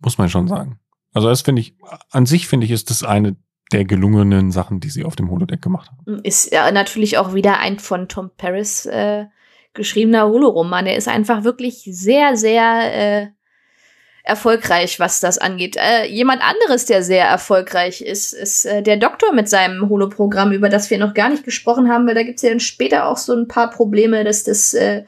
muss 0.00 0.18
man 0.18 0.28
schon 0.28 0.48
sagen. 0.48 0.78
Also 1.12 1.28
das 1.28 1.42
finde 1.42 1.60
ich, 1.60 1.76
an 2.10 2.26
sich 2.26 2.48
finde 2.48 2.66
ich, 2.66 2.72
ist 2.72 2.90
das 2.90 3.02
eine 3.02 3.36
der 3.72 3.84
gelungenen 3.84 4.50
Sachen, 4.50 4.80
die 4.80 4.90
sie 4.90 5.04
auf 5.04 5.16
dem 5.16 5.30
Holodeck 5.30 5.62
gemacht 5.62 5.90
haben. 5.90 6.20
Ist 6.22 6.52
ja 6.52 6.70
natürlich 6.70 7.18
auch 7.18 7.34
wieder 7.34 7.58
ein 7.58 7.78
von 7.78 8.08
Tom 8.08 8.30
Paris 8.36 8.86
äh, 8.86 9.26
geschriebener 9.72 10.28
Holoroman. 10.28 10.84
Der 10.84 10.96
ist 10.96 11.08
einfach 11.08 11.44
wirklich 11.44 11.82
sehr, 11.84 12.36
sehr 12.36 13.22
äh, 13.22 13.26
erfolgreich, 14.24 15.00
was 15.00 15.20
das 15.20 15.38
angeht. 15.38 15.76
Äh, 15.76 16.06
jemand 16.06 16.42
anderes, 16.42 16.86
der 16.86 17.02
sehr 17.02 17.26
erfolgreich 17.26 18.02
ist, 18.02 18.32
ist 18.32 18.66
äh, 18.66 18.82
der 18.82 18.96
Doktor 18.96 19.32
mit 19.32 19.48
seinem 19.48 19.88
Holoprogramm, 19.88 20.52
über 20.52 20.68
das 20.68 20.90
wir 20.90 20.98
noch 20.98 21.14
gar 21.14 21.28
nicht 21.30 21.44
gesprochen 21.44 21.90
haben, 21.90 22.06
weil 22.06 22.14
da 22.14 22.22
gibt's 22.22 22.42
ja 22.42 22.50
dann 22.50 22.60
später 22.60 23.06
auch 23.08 23.16
so 23.16 23.34
ein 23.34 23.48
paar 23.48 23.70
Probleme, 23.70 24.22
dass 24.22 24.44
das 24.44 24.74
äh, 24.74 25.04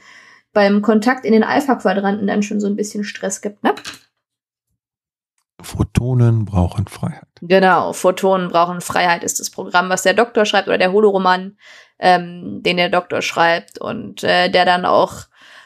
beim 0.54 0.80
Kontakt 0.80 1.26
in 1.26 1.32
den 1.32 1.44
Alpha-Quadranten 1.44 2.26
dann 2.26 2.42
schon 2.42 2.60
so 2.60 2.66
ein 2.66 2.76
bisschen 2.76 3.04
Stress 3.04 3.42
gibt, 3.42 3.62
ne? 3.62 3.74
Photonen 5.60 6.44
brauchen 6.44 6.86
Freiheit. 6.86 7.28
Genau, 7.40 7.92
Photonen 7.92 8.48
brauchen 8.48 8.80
Freiheit 8.80 9.24
ist 9.24 9.40
das 9.40 9.50
Programm, 9.50 9.88
was 9.88 10.02
der 10.02 10.14
Doktor 10.14 10.44
schreibt 10.44 10.68
oder 10.68 10.78
der 10.78 10.92
Holoroman, 10.92 11.56
ähm, 11.98 12.62
den 12.62 12.76
der 12.76 12.88
Doktor 12.88 13.22
schreibt 13.22 13.78
und 13.78 14.22
äh, 14.24 14.48
der 14.50 14.64
dann 14.64 14.84
auch, 14.84 15.24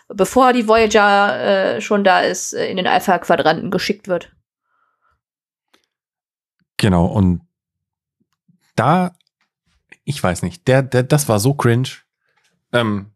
bevor 0.08 0.52
die 0.52 0.68
Voyager 0.68 1.76
äh, 1.76 1.80
schon 1.80 2.04
da 2.04 2.20
ist, 2.20 2.54
äh, 2.54 2.70
in 2.70 2.76
den 2.76 2.86
Alpha-Quadranten 2.86 3.70
geschickt 3.70 4.08
wird. 4.08 4.32
Genau, 6.76 7.06
und 7.06 7.42
da, 8.76 9.12
ich 10.04 10.22
weiß 10.22 10.42
nicht, 10.42 10.68
der, 10.68 10.82
der, 10.82 11.02
das 11.02 11.28
war 11.28 11.40
so 11.40 11.54
cringe. 11.54 11.88
Ähm, 12.72 13.10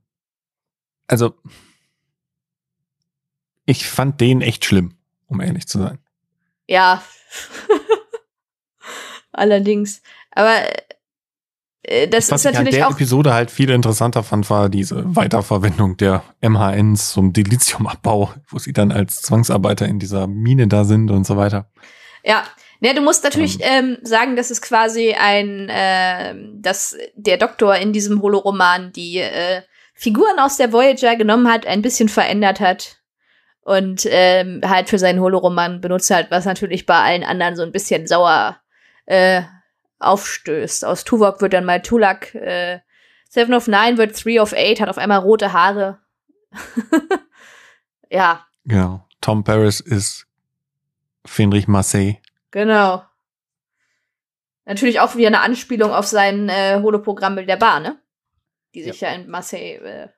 also, 1.13 1.35
ich 3.67 3.87
fand 3.87 4.19
den 4.23 4.41
echt 4.41 4.65
schlimm, 4.65 4.95
um 5.27 5.43
ehrlich 5.43 5.69
zu 5.69 5.79
sein. 5.79 5.99
Ja. 6.67 7.03
Allerdings. 9.33 10.01
Aber 10.31 10.55
äh, 11.83 12.09
das 12.09 12.31
Was 12.31 12.47
ist 12.47 12.53
ich 12.53 12.57
an 12.57 12.65
natürlich 12.65 12.79
der 12.79 12.89
auch. 12.89 12.93
Episode 12.93 13.35
halt 13.35 13.51
viel 13.51 13.69
interessanter 13.69 14.23
fand, 14.23 14.49
war 14.49 14.71
diese 14.71 15.05
Weiterverwendung 15.15 15.99
der 15.99 16.23
MHNs 16.41 17.13
zum 17.13 17.35
Dilithiumabbau, 17.35 18.33
wo 18.49 18.59
sie 18.59 18.73
dann 18.73 18.91
als 18.91 19.21
Zwangsarbeiter 19.21 19.87
in 19.87 19.99
dieser 19.99 20.27
Mine 20.27 20.67
da 20.67 20.85
sind 20.85 21.11
und 21.11 21.27
so 21.27 21.37
weiter. 21.37 21.71
Ja. 22.25 22.45
Ja, 22.81 22.95
du 22.95 23.03
musst 23.03 23.23
natürlich 23.23 23.59
ähm, 23.61 23.99
sagen, 24.03 24.35
dass 24.35 24.51
es 24.51 24.61
quasi 24.63 25.13
ein, 25.13 25.69
äh, 25.69 26.35
dass 26.55 26.97
der 27.15 27.37
Doktor 27.37 27.77
in 27.77 27.93
diesem 27.93 28.23
Holoroman 28.23 28.93
die 28.93 29.19
äh, 29.19 29.63
Figuren 30.03 30.41
aus 30.41 30.57
der 30.57 30.73
Voyager 30.73 31.15
genommen 31.15 31.47
hat, 31.49 31.65
ein 31.65 31.81
bisschen 31.81 32.09
verändert 32.09 32.59
hat 32.59 32.97
und 33.61 34.05
ähm, 34.11 34.61
halt 34.67 34.89
für 34.89 34.99
seinen 34.99 35.21
Holoroman 35.21 35.81
benutzt 35.81 36.11
hat, 36.11 36.29
was 36.33 36.45
natürlich 36.45 36.87
bei 36.87 36.99
allen 36.99 37.23
anderen 37.23 37.55
so 37.55 37.63
ein 37.63 37.71
bisschen 37.71 38.09
sauer 38.09 38.61
äh, 39.07 39.43
aufstößt. 40.01 40.85
Aus 40.85 41.05
Tuvok 41.05 41.41
wird 41.41 41.53
dann 41.53 41.65
mal 41.65 41.81
Tulak, 41.83 42.35
äh, 42.35 42.81
Seven 43.29 43.55
of 43.55 43.69
Nine 43.69 43.97
wird 43.97 44.21
Three 44.21 44.41
of 44.41 44.53
Eight, 44.53 44.81
hat 44.81 44.89
auf 44.89 44.99
einmal 44.99 45.21
rote 45.21 45.53
Haare. 45.53 46.01
ja, 48.11 48.45
Genau. 48.65 49.07
Tom 49.21 49.45
Paris 49.45 49.79
ist 49.79 50.27
Fenrich 51.25 51.69
Marseille. 51.69 52.17
genau. 52.51 53.05
Natürlich 54.65 54.99
auch 54.99 55.15
wieder 55.15 55.29
eine 55.29 55.43
Anspielung 55.43 55.93
auf 55.93 56.09
sein 56.09 56.49
äh, 56.49 56.81
Holoprogramm 56.83 57.37
mit 57.37 57.49
der 57.49 57.57
Bar, 57.57 57.79
ne? 57.79 58.01
Die 58.75 58.83
sich 58.83 59.01
ja, 59.01 59.13
in 59.13 59.29
Marseille 59.29 59.77
äh, 59.79 60.09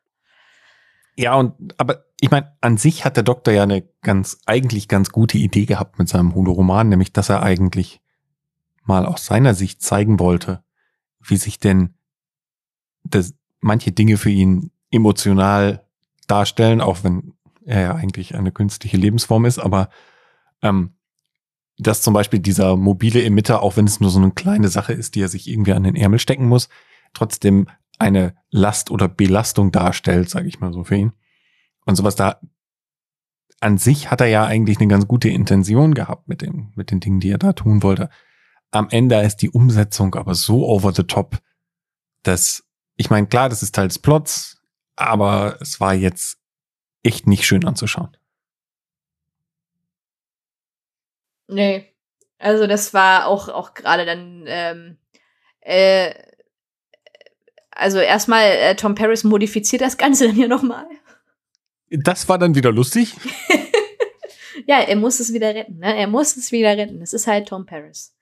Ja, 1.16 1.34
und 1.34 1.74
aber 1.78 2.04
ich 2.20 2.30
meine, 2.30 2.56
an 2.60 2.76
sich 2.76 3.04
hat 3.04 3.16
der 3.16 3.24
Doktor 3.24 3.52
ja 3.52 3.64
eine 3.64 3.82
ganz, 4.02 4.38
eigentlich 4.46 4.88
ganz 4.88 5.10
gute 5.10 5.38
Idee 5.38 5.66
gehabt 5.66 5.98
mit 5.98 6.08
seinem 6.08 6.34
Holo-Roman, 6.34 6.88
nämlich 6.88 7.12
dass 7.12 7.28
er 7.28 7.42
eigentlich 7.42 8.00
mal 8.84 9.06
aus 9.06 9.26
seiner 9.26 9.54
Sicht 9.54 9.82
zeigen 9.82 10.18
wollte, 10.20 10.62
wie 11.20 11.36
sich 11.36 11.58
denn 11.58 11.94
das, 13.02 13.34
manche 13.60 13.92
Dinge 13.92 14.16
für 14.16 14.30
ihn 14.30 14.70
emotional 14.90 15.84
darstellen, 16.26 16.80
auch 16.80 17.02
wenn 17.02 17.34
er 17.64 17.80
ja 17.80 17.94
eigentlich 17.94 18.34
eine 18.34 18.52
künstliche 18.52 18.96
Lebensform 18.96 19.44
ist, 19.44 19.58
aber 19.58 19.88
ähm, 20.62 20.94
dass 21.78 22.02
zum 22.02 22.14
Beispiel 22.14 22.38
dieser 22.38 22.76
mobile 22.76 23.22
Emitter, 23.22 23.62
auch 23.62 23.76
wenn 23.76 23.86
es 23.86 24.00
nur 24.00 24.10
so 24.10 24.20
eine 24.20 24.30
kleine 24.30 24.68
Sache 24.68 24.92
ist, 24.92 25.14
die 25.14 25.22
er 25.22 25.28
sich 25.28 25.48
irgendwie 25.48 25.72
an 25.72 25.82
den 25.82 25.96
Ärmel 25.96 26.18
stecken 26.18 26.46
muss, 26.46 26.68
trotzdem 27.14 27.66
eine 27.98 28.34
Last 28.50 28.90
oder 28.90 29.08
Belastung 29.08 29.72
darstellt, 29.72 30.28
sage 30.28 30.48
ich 30.48 30.60
mal 30.60 30.72
so 30.72 30.84
für 30.84 30.96
ihn. 30.96 31.12
Und 31.84 31.96
sowas 31.96 32.16
da 32.16 32.40
an 33.60 33.78
sich 33.78 34.10
hat 34.10 34.20
er 34.20 34.26
ja 34.26 34.44
eigentlich 34.44 34.78
eine 34.78 34.88
ganz 34.88 35.06
gute 35.06 35.28
Intention 35.28 35.94
gehabt 35.94 36.28
mit 36.28 36.42
dem 36.42 36.72
mit 36.74 36.90
den 36.90 37.00
Dingen, 37.00 37.20
die 37.20 37.30
er 37.30 37.38
da 37.38 37.52
tun 37.52 37.82
wollte. 37.82 38.10
Am 38.70 38.88
Ende 38.90 39.20
ist 39.20 39.36
die 39.36 39.50
Umsetzung 39.50 40.14
aber 40.14 40.34
so 40.34 40.66
over 40.66 40.92
the 40.92 41.04
top, 41.04 41.38
dass 42.22 42.64
ich 42.96 43.10
meine, 43.10 43.26
klar, 43.26 43.48
das 43.48 43.62
ist 43.62 43.74
Teil 43.74 43.88
des 43.88 43.98
Plots, 43.98 44.60
aber 44.96 45.58
es 45.60 45.80
war 45.80 45.94
jetzt 45.94 46.38
echt 47.02 47.26
nicht 47.26 47.46
schön 47.46 47.64
anzuschauen. 47.64 48.16
Nee. 51.48 51.94
Also 52.38 52.66
das 52.66 52.94
war 52.94 53.26
auch, 53.26 53.48
auch 53.48 53.74
gerade 53.74 54.04
dann, 54.04 54.44
ähm, 54.46 54.98
äh, 55.60 56.14
also 57.74 57.98
erstmal, 57.98 58.44
äh, 58.44 58.76
Tom 58.76 58.94
Paris 58.94 59.24
modifiziert 59.24 59.82
das 59.82 59.96
Ganze 59.98 60.26
dann 60.28 60.36
hier 60.36 60.48
nochmal. 60.48 60.86
Das 61.90 62.28
war 62.28 62.38
dann 62.38 62.54
wieder 62.54 62.72
lustig. 62.72 63.14
ja, 64.66 64.80
er 64.80 64.96
muss 64.96 65.20
es 65.20 65.32
wieder 65.32 65.54
retten, 65.54 65.78
ne? 65.78 65.96
Er 65.96 66.06
muss 66.06 66.36
es 66.36 66.50
wieder 66.52 66.76
retten. 66.76 67.00
Es 67.02 67.12
ist 67.12 67.26
halt 67.26 67.48
Tom 67.48 67.66
Paris. 67.66 68.16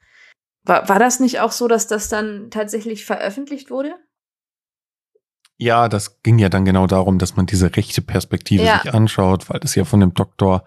War, 0.65 0.89
war 0.89 0.99
das 0.99 1.21
nicht 1.21 1.41
auch 1.41 1.53
so, 1.53 1.69
dass 1.69 1.87
das 1.87 2.09
dann 2.09 2.51
tatsächlich 2.51 3.05
veröffentlicht 3.05 3.71
wurde? 3.71 3.95
Ja, 5.57 5.89
das 5.89 6.23
ging 6.23 6.39
ja 6.39 6.49
dann 6.49 6.65
genau 6.65 6.87
darum, 6.87 7.19
dass 7.19 7.37
man 7.37 7.47
diese 7.47 7.77
rechte 7.77 8.03
Perspektive 8.03 8.65
Ja. 8.65 8.81
sich 8.81 8.93
anschaut, 8.93 9.49
weil 9.49 9.61
das 9.61 9.75
ja 9.75 9.85
von 9.85 10.01
dem 10.01 10.15
Doktor 10.15 10.65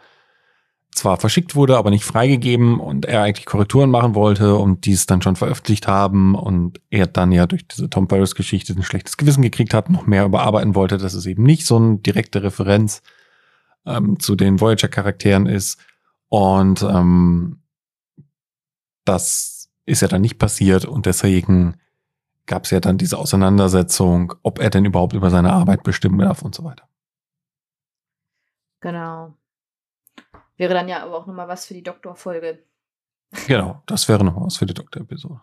zwar 0.96 1.18
verschickt 1.18 1.56
wurde, 1.56 1.78
aber 1.78 1.89
nicht 1.89 2.06
freigegeben 2.06 2.80
und 2.80 3.06
er 3.06 3.22
eigentlich 3.24 3.46
Korrekturen 3.46 3.91
machen 3.91 4.16
wollte 4.16 4.56
und 4.56 4.86
dies 4.86 5.06
dann 5.06 5.22
schon 5.22 5.36
veröffentlicht 5.36 5.88
haben 5.88 6.36
und 6.36 6.80
er 6.89 7.08
dann 7.08 7.32
ja 7.32 7.46
durch 7.46 7.68
diese 7.68 7.89
Tom 7.89 8.08
Paris 8.08 8.36
Geschichte 8.36 8.74
ein 8.74 8.84
schlechtes 8.84 9.18
Gewissen 9.18 9.41
gekriegt 9.41 9.74
hat, 9.74 9.89
noch 9.89 10.08
mehr 10.08 10.26
überarbeiten 10.26 10.76
wollte, 10.76 10.98
dass 10.98 11.14
es 11.14 11.26
eben 11.26 11.43
nicht 11.43 11.66
so 11.66 11.78
eine 11.78 11.98
direkte 11.98 12.43
Referenz 12.43 13.02
ähm, 13.86 14.20
zu 14.20 14.36
den 14.36 14.60
Voyager 14.62 14.88
Charakteren 14.88 15.46
ist 15.46 15.80
und 16.30 16.82
ähm, 16.82 17.62
das 19.04 19.70
ist 19.86 20.02
ja 20.02 20.08
dann 20.08 20.22
nicht 20.22 20.39
passiert 20.39 20.86
und 20.86 21.06
deswegen 21.06 21.76
gab 22.46 22.66
es 22.66 22.72
ja 22.72 22.80
dann 22.80 22.98
diese 22.98 23.18
Auseinandersetzung, 23.18 24.34
ob 24.43 24.60
er 24.60 24.70
denn 24.70 24.86
überhaupt 24.86 25.14
über 25.14 25.30
seine 25.30 25.52
Arbeit 25.52 25.84
bestimmen 25.84 26.20
darf 26.20 26.41
und 26.41 26.56
so 26.56 26.64
weiter. 26.64 26.88
Genau. 28.82 29.36
Wäre 30.58 30.74
dann 30.74 30.88
ja 30.88 31.03
aber 31.03 31.18
auch 31.18 31.28
nochmal 31.28 31.47
was 31.47 31.66
für 31.66 31.74
die 31.74 31.84
Doktorfolge. 31.84 32.60
Genau, 33.47 33.82
das 33.86 34.08
wäre 34.08 34.24
noch 34.24 34.39
was 34.39 34.58
für 34.58 34.66
die 34.66 34.74
Doktor-Episode. 34.74 35.41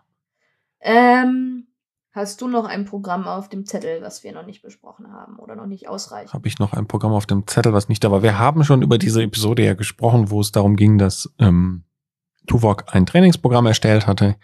Ähm, 0.79 1.67
hast 2.11 2.41
du 2.41 2.47
noch 2.47 2.65
ein 2.65 2.85
Programm 2.85 3.27
auf 3.27 3.49
dem 3.49 3.65
Zettel, 3.65 4.01
was 4.01 4.23
wir 4.23 4.33
noch 4.33 4.45
nicht 4.45 4.61
besprochen 4.61 5.11
haben 5.11 5.37
oder 5.37 5.55
noch 5.55 5.67
nicht 5.67 5.87
ausreichend? 5.87 6.33
Habe 6.33 6.47
ich 6.47 6.59
noch 6.59 6.73
ein 6.73 6.87
Programm 6.87 7.13
auf 7.13 7.25
dem 7.25 7.45
Zettel, 7.47 7.73
was 7.73 7.89
nicht 7.89 8.03
da 8.03 8.11
war? 8.11 8.23
Wir 8.23 8.39
haben 8.39 8.63
schon 8.63 8.81
über 8.81 8.97
diese 8.97 9.21
Episode 9.21 9.63
ja 9.63 9.73
gesprochen, 9.75 10.29
wo 10.29 10.41
es 10.41 10.51
darum 10.51 10.75
ging, 10.75 10.97
dass 10.97 11.31
ähm, 11.39 11.83
Tuvok 12.47 12.85
ein 12.93 13.05
Trainingsprogramm 13.05 13.67
erstellt 13.67 14.07
hatte, 14.07 14.35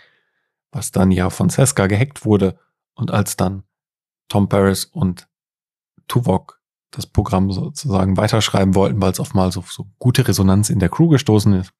was 0.72 0.91
dann 0.91 1.11
ja 1.11 1.30
von 1.30 1.49
Seska 1.49 1.88
gehackt 1.88 2.26
wurde. 2.26 2.57
Und 2.93 3.11
als 3.11 3.38
dann 3.38 3.63
Tom 4.28 4.47
Paris 4.49 4.86
und 4.86 5.28
Tuvok 6.07 6.59
das 6.92 7.06
Programm 7.06 7.52
sozusagen 7.52 8.18
weiterschreiben 8.18 8.76
wollten, 8.76 9.02
weil 9.02 9.12
es 9.12 9.20
auf 9.20 9.34
mal 9.34 9.52
so, 9.52 9.64
so 9.68 9.88
gute 10.00 10.28
Resonanz 10.28 10.70
in 10.70 10.80
der 10.80 10.90
Crew 10.90 11.08
gestoßen 11.08 11.54
ist. 11.54 11.72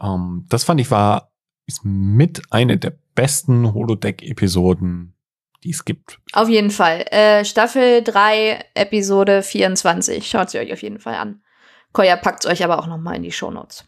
Ähm, 0.00 0.46
das 0.48 0.64
fand 0.64 0.80
ich 0.80 0.90
war 0.90 1.32
ist 1.66 1.84
mit 1.84 2.42
eine 2.50 2.78
der 2.78 2.92
besten 3.14 3.72
Holodeck-Episoden, 3.72 5.14
die 5.62 5.70
es 5.70 5.84
gibt. 5.84 6.20
Auf 6.32 6.48
jeden 6.48 6.70
Fall. 6.70 7.06
Äh, 7.10 7.44
Staffel 7.44 8.02
3, 8.02 8.64
Episode 8.74 9.42
24. 9.42 10.26
Schaut 10.26 10.50
sie 10.50 10.58
euch 10.58 10.72
auf 10.72 10.82
jeden 10.82 10.98
Fall 10.98 11.14
an. 11.14 11.42
Koya 11.92 12.16
packt 12.16 12.46
euch 12.46 12.64
aber 12.64 12.78
auch 12.78 12.86
noch 12.86 12.98
mal 12.98 13.14
in 13.14 13.22
die 13.22 13.32
Shownotes. 13.32 13.84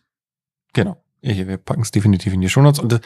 Genau. 0.73 1.03
Wir 1.21 1.57
packen 1.57 1.83
es 1.83 1.91
definitiv 1.91 2.33
in 2.33 2.43
die 2.43 2.49
Shownotes. 2.51 2.81
Und 2.81 2.93
äh, 2.93 3.01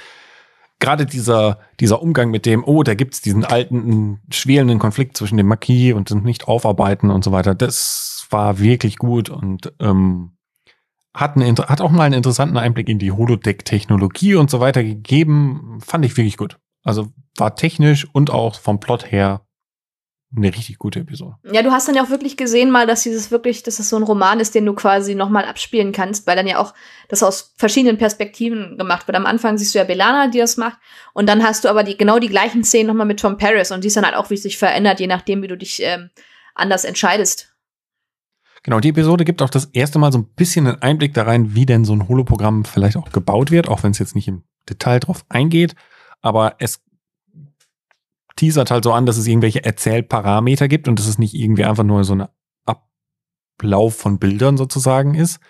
gerade 0.79 1.07
dieser, 1.07 1.59
dieser 1.81 2.03
Umgang 2.03 2.31
mit 2.31 2.47
dem, 2.47 2.65
oh, 2.65 2.83
da 2.83 2.95
gibt's 2.95 3.21
diesen 3.21 3.45
alten, 3.45 4.21
schwelenden 4.31 4.79
Konflikt 4.79 5.17
zwischen 5.17 5.37
dem 5.37 5.47
Marquis 5.47 5.95
und 5.95 6.11
dem 6.11 6.23
Nicht-Aufarbeiten 6.23 7.11
und 7.11 7.25
so 7.25 7.33
weiter, 7.33 7.55
das 7.55 8.27
war 8.31 8.59
wirklich 8.59 8.99
gut 8.99 9.31
und 9.31 9.73
ähm, 9.81 10.33
hat, 11.15 11.37
einen, 11.37 11.57
hat 11.57 11.81
auch 11.81 11.91
mal 11.91 12.05
einen 12.05 12.15
interessanten 12.15 12.57
Einblick 12.57 12.89
in 12.89 12.99
die 12.99 13.13
Holodeck-Technologie 13.13 14.37
und 14.37 14.51
so 14.51 14.61
weiter 14.61 14.85
gegeben. 14.85 15.79
Fand 15.85 16.05
ich 16.05 16.17
wirklich 16.17 16.37
gut. 16.37 16.59
Also 16.85 17.09
war 17.37 17.57
technisch 17.57 18.07
und 18.13 18.31
auch 18.31 18.55
vom 18.55 18.79
Plot 18.79 19.11
her 19.11 19.43
eine 20.37 20.49
richtig 20.49 20.79
gute 20.79 21.01
Episode. 21.01 21.37
Ja, 21.51 21.63
du 21.63 21.71
hast 21.71 21.89
dann 21.89 21.95
ja 21.95 22.05
auch 22.05 22.11
wirklich 22.11 22.37
gesehen 22.37 22.71
mal, 22.71 22.87
dass 22.87 23.03
dieses 23.03 23.31
wirklich, 23.31 23.63
dass 23.63 23.79
es 23.79 23.89
so 23.89 23.97
ein 23.97 24.03
Roman 24.03 24.41
ist, 24.41 24.55
den 24.55 24.67
du 24.67 24.75
quasi 24.75 25.15
nochmal 25.15 25.47
abspielen 25.47 25.93
kannst, 25.93 26.27
weil 26.27 26.37
dann 26.37 26.47
ja 26.47 26.59
auch 26.59 26.75
das 27.09 27.23
aus 27.23 27.55
verschiedenen 27.57 27.97
Perspektiven 27.97 28.77
gemacht 28.77 29.09
wird. 29.09 29.17
Am 29.17 29.25
Anfang 29.25 29.57
siehst 29.57 29.75
du 29.75 29.79
ja 29.79 29.85
Belana, 29.85 30.29
die 30.29 30.39
das 30.39 30.59
macht, 30.59 30.79
und 31.15 31.29
dann 31.29 31.43
hast 31.43 31.65
du 31.65 31.69
aber 31.69 31.83
die, 31.83 31.97
genau 31.97 32.19
die 32.19 32.29
gleichen 32.29 32.63
Szenen 32.63 32.89
nochmal 32.89 33.07
mit 33.07 33.21
Tom 33.21 33.39
Paris 33.39 33.71
und 33.71 33.83
siehst 33.83 33.97
dann 33.97 34.05
halt 34.05 34.17
auch, 34.17 34.29
wie 34.29 34.35
es 34.35 34.43
sich 34.43 34.59
verändert, 34.59 35.01
je 35.01 35.07
nachdem, 35.07 35.43
wie 35.43 35.49
du 35.49 35.57
dich 35.57 35.83
ähm, 35.83 36.11
anders 36.55 36.85
entscheidest. 36.85 37.55
Genau, 38.63 38.81
die 38.81 38.91
Episode 38.91 39.25
gibt 39.25 39.41
auch 39.41 39.51
das 39.51 39.67
erste 39.67 39.99
Mal 39.99 40.13
so 40.13 40.19
ein 40.19 40.27
bisschen 40.35 40.67
einen 40.67 40.83
Einblick 40.83 41.15
da 41.15 41.23
rein, 41.23 41.55
wie 41.55 41.65
denn 41.65 41.85
so 41.85 41.95
ein 41.95 42.07
Holoprogramm 42.07 42.65
vielleicht 42.65 42.97
auch 42.97 43.13
gebaut 43.13 43.51
wird, 43.51 43.69
auch 43.69 43.83
wenn 43.83 43.93
es 43.93 43.99
jetzt 43.99 44.15
nicht 44.15 44.29
im 44.29 44.43
Detail 44.69 45.01
drauf 45.01 45.25
eingeht. 45.29 45.75
Aber 46.21 46.57
es 46.59 46.83
teasert 48.39 48.71
halt 48.71 48.85
so 48.85 48.93
an, 48.93 49.05
dass 49.05 49.17
es 49.17 49.27
irgendwelche 49.27 49.65
Erzählparameter 49.65 50.69
gibt 50.69 50.89
und 50.89 50.99
dass 50.99 51.07
es 51.07 51.19
nicht 51.19 51.35
irgendwie 51.35 51.65
einfach 51.65 51.85
nur 51.85 52.05
so 52.05 52.15
ein 52.15 52.29
Ablauf 52.65 53.97
von 53.97 54.19
Bildern 54.19 54.57
sozusagen 54.57 55.15
ist. 55.15 55.41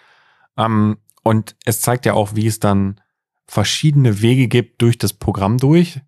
Ähm, 0.57 0.99
und 1.23 1.57
es 1.65 1.83
zeigt 1.83 2.07
ja 2.07 2.15
auch, 2.15 2.35
wie 2.35 2.47
es 2.47 2.59
dann 2.59 3.01
verschiedene 3.47 4.23
Wege 4.23 4.49
gibt 4.49 4.81
durch 4.83 4.97
das 4.97 5.13
Programm 5.13 5.59
durch. 5.59 6.01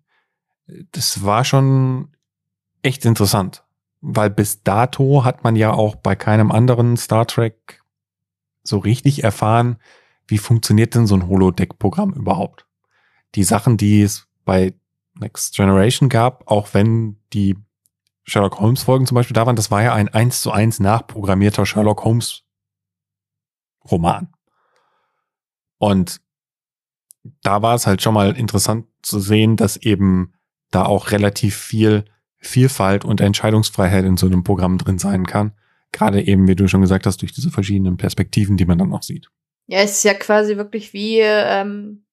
Das 0.91 1.23
war 1.23 1.45
schon 1.45 2.15
echt 2.81 3.05
interessant, 3.05 3.63
weil 4.01 4.29
bis 4.29 4.63
dato 4.63 5.23
hat 5.23 5.43
man 5.43 5.55
ja 5.55 5.71
auch 5.71 5.95
bei 5.95 6.15
keinem 6.15 6.51
anderen 6.51 6.97
Star 6.97 7.27
Trek 7.27 7.83
so 8.63 8.79
richtig 8.79 9.23
erfahren, 9.23 9.77
wie 10.27 10.39
funktioniert 10.39 10.95
denn 10.95 11.07
so 11.07 11.15
ein 11.15 11.27
Holodeck-Programm 11.27 12.13
überhaupt. 12.13 12.65
Die 13.35 13.43
Sachen, 13.43 13.77
die 13.77 14.01
es 14.01 14.27
bei 14.45 14.73
Next 15.13 15.55
Generation 15.55 16.09
gab, 16.09 16.49
auch 16.49 16.73
wenn 16.73 17.19
die 17.33 17.57
Sherlock 18.23 18.59
Holmes 18.59 18.83
Folgen 18.83 19.05
zum 19.05 19.15
Beispiel 19.15 19.33
da 19.33 19.45
waren, 19.45 19.55
das 19.55 19.71
war 19.71 19.81
ja 19.81 19.93
ein 19.93 20.09
eins 20.09 20.41
zu 20.41 20.51
eins 20.51 20.79
nachprogrammierter 20.79 21.65
Sherlock 21.65 22.03
Holmes 22.03 22.43
Roman. 23.89 24.33
Und 25.77 26.21
da 27.41 27.61
war 27.61 27.75
es 27.75 27.87
halt 27.87 28.01
schon 28.01 28.13
mal 28.13 28.35
interessant 28.35 28.85
zu 29.01 29.19
sehen, 29.19 29.57
dass 29.57 29.77
eben 29.77 30.33
da 30.69 30.85
auch 30.85 31.11
relativ 31.11 31.55
viel 31.55 32.05
Vielfalt 32.37 33.05
und 33.05 33.21
Entscheidungsfreiheit 33.21 34.05
in 34.05 34.17
so 34.17 34.25
einem 34.25 34.43
Programm 34.43 34.77
drin 34.77 34.97
sein 34.97 35.27
kann. 35.27 35.53
Gerade 35.91 36.21
eben, 36.21 36.47
wie 36.47 36.55
du 36.55 36.67
schon 36.67 36.81
gesagt 36.81 37.05
hast, 37.05 37.21
durch 37.21 37.33
diese 37.33 37.51
verschiedenen 37.51 37.97
Perspektiven, 37.97 38.57
die 38.57 38.65
man 38.65 38.79
dann 38.79 38.93
auch 38.93 39.03
sieht. 39.03 39.29
Ja, 39.67 39.79
es 39.79 39.91
ist 39.91 40.03
ja 40.03 40.13
quasi 40.13 40.57
wirklich 40.57 40.93
wie 40.93 41.19
ähm, 41.19 42.03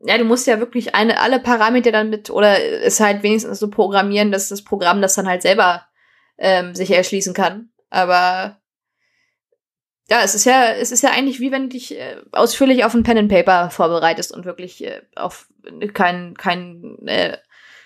ja, 0.00 0.16
du 0.16 0.24
musst 0.24 0.46
ja 0.46 0.60
wirklich 0.60 0.94
eine, 0.94 1.20
alle 1.20 1.40
Parameter 1.40 1.90
dann 1.92 2.10
mit, 2.10 2.30
oder 2.30 2.62
es 2.62 3.00
halt 3.00 3.22
wenigstens 3.22 3.58
so 3.58 3.68
programmieren, 3.68 4.30
dass 4.30 4.48
das 4.48 4.62
Programm 4.62 5.02
das 5.02 5.14
dann 5.14 5.26
halt 5.26 5.42
selber 5.42 5.86
ähm, 6.38 6.74
sich 6.74 6.90
erschließen 6.90 7.34
kann. 7.34 7.70
Aber 7.90 8.60
ja, 10.08 10.22
es 10.22 10.34
ist 10.34 10.44
ja, 10.44 10.72
es 10.72 10.92
ist 10.92 11.02
ja 11.02 11.10
eigentlich 11.10 11.40
wie 11.40 11.50
wenn 11.50 11.64
du 11.64 11.68
dich 11.70 11.98
äh, 11.98 12.16
ausführlich 12.32 12.84
auf 12.84 12.94
ein 12.94 13.02
Pen 13.02 13.18
and 13.18 13.28
Paper 13.30 13.70
vorbereitest 13.70 14.32
und 14.32 14.44
wirklich 14.44 14.84
äh, 14.84 15.02
auf 15.16 15.48
keinen 15.92 16.34
kein, 16.34 16.98
äh, 17.06 17.36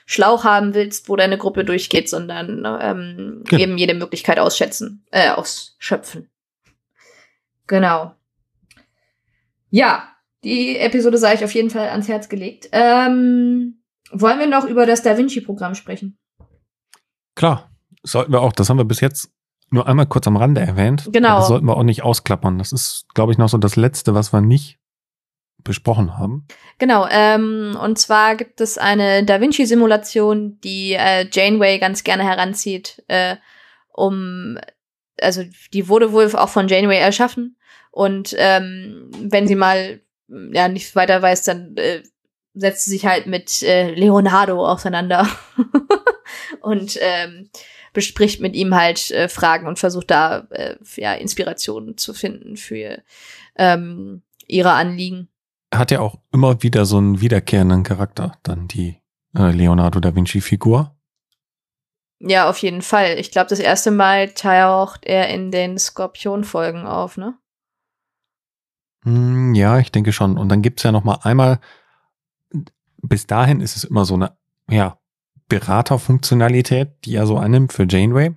Schlauch 0.04 0.44
haben 0.44 0.74
willst, 0.74 1.08
wo 1.08 1.16
deine 1.16 1.38
Gruppe 1.38 1.64
durchgeht, 1.64 2.08
sondern 2.08 2.64
ähm, 2.80 3.44
ja. 3.50 3.58
eben 3.58 3.78
jede 3.78 3.94
Möglichkeit 3.94 4.38
ausschätzen, 4.38 5.06
äh, 5.10 5.30
ausschöpfen. 5.30 6.28
Genau. 7.66 8.14
Ja, 9.70 10.11
die 10.44 10.78
Episode 10.78 11.18
sei 11.18 11.34
ich 11.34 11.44
auf 11.44 11.54
jeden 11.54 11.70
Fall 11.70 11.88
ans 11.88 12.08
Herz 12.08 12.28
gelegt. 12.28 12.68
Ähm, 12.72 13.82
wollen 14.10 14.38
wir 14.38 14.46
noch 14.46 14.64
über 14.64 14.86
das 14.86 15.02
Da 15.02 15.16
Vinci-Programm 15.16 15.74
sprechen? 15.74 16.18
Klar, 17.34 17.70
sollten 18.02 18.32
wir 18.32 18.40
auch. 18.40 18.52
Das 18.52 18.68
haben 18.68 18.78
wir 18.78 18.84
bis 18.84 19.00
jetzt 19.00 19.30
nur 19.70 19.86
einmal 19.88 20.06
kurz 20.06 20.26
am 20.26 20.36
Rande 20.36 20.60
erwähnt. 20.60 21.08
Genau. 21.12 21.38
Das 21.38 21.48
sollten 21.48 21.66
wir 21.66 21.76
auch 21.76 21.82
nicht 21.82 22.02
ausklappern. 22.02 22.58
Das 22.58 22.72
ist, 22.72 23.06
glaube 23.14 23.32
ich, 23.32 23.38
noch 23.38 23.48
so 23.48 23.58
das 23.58 23.76
Letzte, 23.76 24.14
was 24.14 24.32
wir 24.32 24.40
nicht 24.40 24.78
besprochen 25.64 26.18
haben. 26.18 26.46
Genau, 26.78 27.06
ähm, 27.08 27.78
und 27.80 27.98
zwar 27.98 28.36
gibt 28.36 28.60
es 28.60 28.78
eine 28.78 29.24
Da 29.24 29.40
Vinci-Simulation, 29.40 30.58
die 30.60 30.94
äh, 30.94 31.28
Janeway 31.30 31.78
ganz 31.78 32.04
gerne 32.04 32.24
heranzieht, 32.24 33.02
äh, 33.06 33.36
um, 33.92 34.58
also 35.20 35.44
die 35.72 35.88
wurde 35.88 36.12
wohl 36.12 36.34
auch 36.34 36.48
von 36.48 36.68
Janeway 36.68 36.98
erschaffen. 36.98 37.56
Und 37.90 38.34
ähm, 38.38 39.10
wenn 39.20 39.46
sie 39.46 39.54
mal 39.54 40.00
ja 40.52 40.68
nicht 40.68 40.94
weiter 40.96 41.20
weiß, 41.20 41.44
dann 41.44 41.76
äh, 41.76 42.02
setzt 42.54 42.84
sie 42.84 42.92
sich 42.92 43.06
halt 43.06 43.26
mit 43.26 43.62
äh, 43.62 43.92
Leonardo 43.94 44.66
auseinander 44.66 45.28
und 46.60 46.98
ähm, 47.00 47.48
bespricht 47.92 48.40
mit 48.40 48.54
ihm 48.54 48.74
halt 48.74 49.10
äh, 49.10 49.28
Fragen 49.28 49.66
und 49.66 49.78
versucht 49.78 50.10
da 50.10 50.46
äh, 50.50 50.76
ja 50.96 51.14
Inspirationen 51.14 51.96
zu 51.96 52.14
finden 52.14 52.56
für 52.56 53.02
ähm, 53.56 54.22
ihre 54.46 54.72
Anliegen. 54.72 55.28
Hat 55.74 55.90
ja 55.90 56.00
auch 56.00 56.18
immer 56.32 56.62
wieder 56.62 56.84
so 56.84 56.98
einen 56.98 57.20
wiederkehrenden 57.20 57.82
Charakter, 57.82 58.38
dann 58.42 58.68
die 58.68 59.00
äh, 59.36 59.50
Leonardo 59.50 60.00
da 60.00 60.14
Vinci 60.14 60.40
Figur. 60.40 60.94
Ja, 62.24 62.48
auf 62.48 62.58
jeden 62.58 62.82
Fall. 62.82 63.18
Ich 63.18 63.32
glaube, 63.32 63.48
das 63.48 63.58
erste 63.58 63.90
Mal 63.90 64.32
taucht 64.32 65.04
er 65.04 65.28
in 65.28 65.50
den 65.50 65.76
Skorpion-Folgen 65.78 66.86
auf, 66.86 67.16
ne? 67.16 67.34
Hm, 69.04 69.54
ja, 69.54 69.78
ich 69.78 69.92
denke 69.92 70.12
schon. 70.12 70.38
Und 70.38 70.48
dann 70.48 70.62
gibt's 70.62 70.82
ja 70.82 70.92
noch 70.92 71.04
mal 71.04 71.18
einmal, 71.22 71.58
bis 73.02 73.26
dahin 73.26 73.60
ist 73.60 73.76
es 73.76 73.84
immer 73.84 74.04
so 74.04 74.14
eine, 74.14 74.36
ja, 74.70 74.98
Beraterfunktionalität, 75.48 76.88
die 77.04 77.16
er 77.16 77.26
so 77.26 77.36
annimmt 77.36 77.72
für 77.72 77.86
Janeway. 77.88 78.34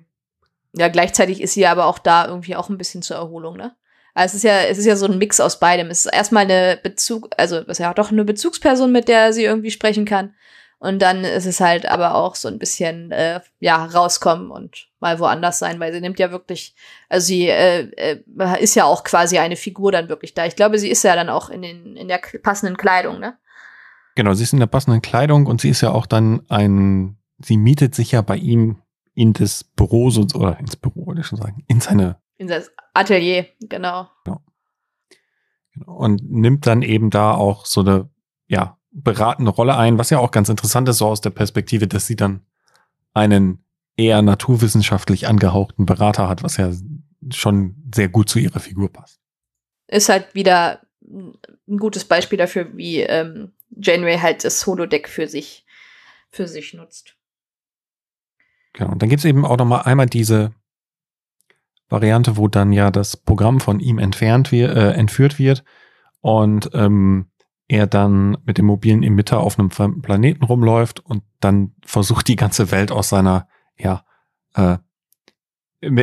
Ja, 0.73 0.89
gleichzeitig 0.89 1.41
ist 1.41 1.53
sie 1.53 1.65
aber 1.65 1.85
auch 1.85 1.99
da 1.99 2.27
irgendwie 2.27 2.55
auch 2.55 2.69
ein 2.69 2.77
bisschen 2.77 3.01
zur 3.01 3.15
Erholung, 3.15 3.55
ne? 3.55 3.75
Also 4.13 4.31
es 4.31 4.35
ist 4.35 4.43
ja, 4.43 4.61
es 4.61 4.77
ist 4.77 4.85
ja 4.85 4.95
so 4.95 5.05
ein 5.05 5.17
Mix 5.17 5.39
aus 5.39 5.59
beidem. 5.59 5.89
Es 5.89 6.05
ist 6.05 6.13
erstmal 6.13 6.43
eine 6.43 6.79
Bezug, 6.81 7.29
also 7.37 7.57
es 7.57 7.67
ist 7.67 7.77
ja 7.79 7.93
doch 7.93 8.11
eine 8.11 8.23
Bezugsperson, 8.23 8.91
mit 8.91 9.07
der 9.07 9.33
sie 9.33 9.43
irgendwie 9.43 9.71
sprechen 9.71 10.05
kann. 10.05 10.33
Und 10.85 11.01
dann 11.01 11.23
ist 11.23 11.47
es 11.47 11.61
halt 11.61 11.87
aber 11.87 12.13
auch 12.13 12.35
so 12.35 12.47
ein 12.47 12.59
bisschen, 12.59 13.11
äh, 13.11 13.41
ja, 13.59 13.85
rauskommen 13.85 14.51
und 14.51 14.87
mal 14.99 15.19
woanders 15.19 15.57
sein, 15.57 15.79
weil 15.79 15.91
sie 15.91 15.99
nimmt 15.99 16.19
ja 16.19 16.29
wirklich, 16.29 16.75
also 17.09 17.25
sie 17.25 17.47
äh, 17.47 17.89
äh, 17.97 18.63
ist 18.63 18.75
ja 18.75 18.85
auch 18.85 19.03
quasi 19.03 19.39
eine 19.39 19.55
Figur 19.55 19.91
dann 19.91 20.09
wirklich 20.09 20.35
da. 20.35 20.45
Ich 20.45 20.55
glaube, 20.55 20.77
sie 20.77 20.91
ist 20.91 21.03
ja 21.03 21.15
dann 21.15 21.29
auch 21.29 21.49
in, 21.49 21.63
den, 21.63 21.95
in 21.95 22.07
der 22.07 22.19
passenden 22.43 22.77
Kleidung, 22.77 23.19
ne? 23.19 23.35
Genau, 24.13 24.35
sie 24.35 24.43
ist 24.43 24.53
in 24.53 24.59
der 24.59 24.67
passenden 24.67 25.01
Kleidung 25.01 25.47
und 25.47 25.59
sie 25.59 25.69
ist 25.69 25.81
ja 25.81 25.91
auch 25.91 26.05
dann 26.05 26.43
ein, 26.49 27.17
sie 27.39 27.57
mietet 27.57 27.95
sich 27.95 28.11
ja 28.11 28.21
bei 28.21 28.37
ihm 28.37 28.79
in 29.15 29.33
das 29.33 29.63
Büro, 29.63 30.11
so, 30.11 30.21
oder 30.35 30.59
ins 30.59 30.75
Büro, 30.75 31.07
würde 31.07 31.21
ich 31.21 31.27
schon 31.27 31.39
sagen, 31.39 31.63
in 31.67 31.79
seine. 31.79 32.17
In 32.37 32.47
das 32.47 32.71
Atelier, 32.93 33.47
genau. 33.59 34.07
genau. 34.23 34.43
Und 35.87 36.29
nimmt 36.29 36.67
dann 36.67 36.83
eben 36.83 37.09
da 37.09 37.33
auch 37.33 37.65
so 37.65 37.81
eine, 37.81 38.07
ja, 38.45 38.77
beratende 38.95 39.51
Rolle 39.51 39.77
ein, 39.77 39.97
was 39.97 40.09
ja 40.09 40.19
auch 40.19 40.31
ganz 40.31 40.49
interessant 40.49 40.87
ist, 40.87 40.99
so 40.99 41.07
aus 41.07 41.21
der 41.21 41.29
Perspektive, 41.29 41.87
dass 41.87 42.07
sie 42.07 42.15
dann 42.15 42.41
einen 43.13 43.63
eher 43.97 44.21
naturwissenschaftlich 44.21 45.27
angehauchten 45.27 45.85
Berater 45.85 46.29
hat, 46.29 46.43
was 46.43 46.57
ja 46.57 46.71
schon 47.31 47.75
sehr 47.93 48.09
gut 48.09 48.29
zu 48.29 48.39
ihrer 48.39 48.59
Figur 48.59 48.91
passt. 48.91 49.19
Ist 49.87 50.09
halt 50.09 50.33
wieder 50.33 50.81
ein 51.01 51.77
gutes 51.77 52.05
Beispiel 52.05 52.37
dafür, 52.37 52.75
wie 52.75 53.01
ähm, 53.01 53.51
Janeway 53.69 54.17
halt 54.17 54.43
das 54.43 54.65
Holodeck 54.65 55.09
für 55.09 55.27
sich, 55.27 55.65
für 56.29 56.47
sich 56.47 56.73
nutzt. 56.73 57.15
Genau, 58.73 58.91
und 58.91 59.01
dann 59.01 59.09
gibt's 59.09 59.25
eben 59.25 59.45
auch 59.45 59.57
noch 59.57 59.65
mal 59.65 59.81
einmal 59.81 60.07
diese 60.07 60.53
Variante, 61.89 62.37
wo 62.37 62.47
dann 62.47 62.71
ja 62.71 62.91
das 62.91 63.17
Programm 63.17 63.59
von 63.59 63.79
ihm 63.79 63.99
entfernt 63.99 64.51
wird, 64.51 64.75
äh, 64.75 64.91
entführt 64.91 65.37
wird 65.37 65.63
und 66.21 66.69
ähm, 66.73 67.27
er 67.67 67.87
dann 67.87 68.37
mit 68.45 68.57
dem 68.57 68.65
mobilen 68.65 69.03
Emitter 69.03 69.39
auf 69.39 69.57
einem 69.57 69.71
fremden 69.71 70.01
Planeten 70.01 70.43
rumläuft 70.43 70.99
und 70.99 71.23
dann 71.39 71.73
versucht 71.83 72.27
die 72.27 72.35
ganze 72.35 72.71
Welt 72.71 72.91
aus 72.91 73.09
seiner, 73.09 73.47
ja, 73.77 74.03
äh, 74.53 74.77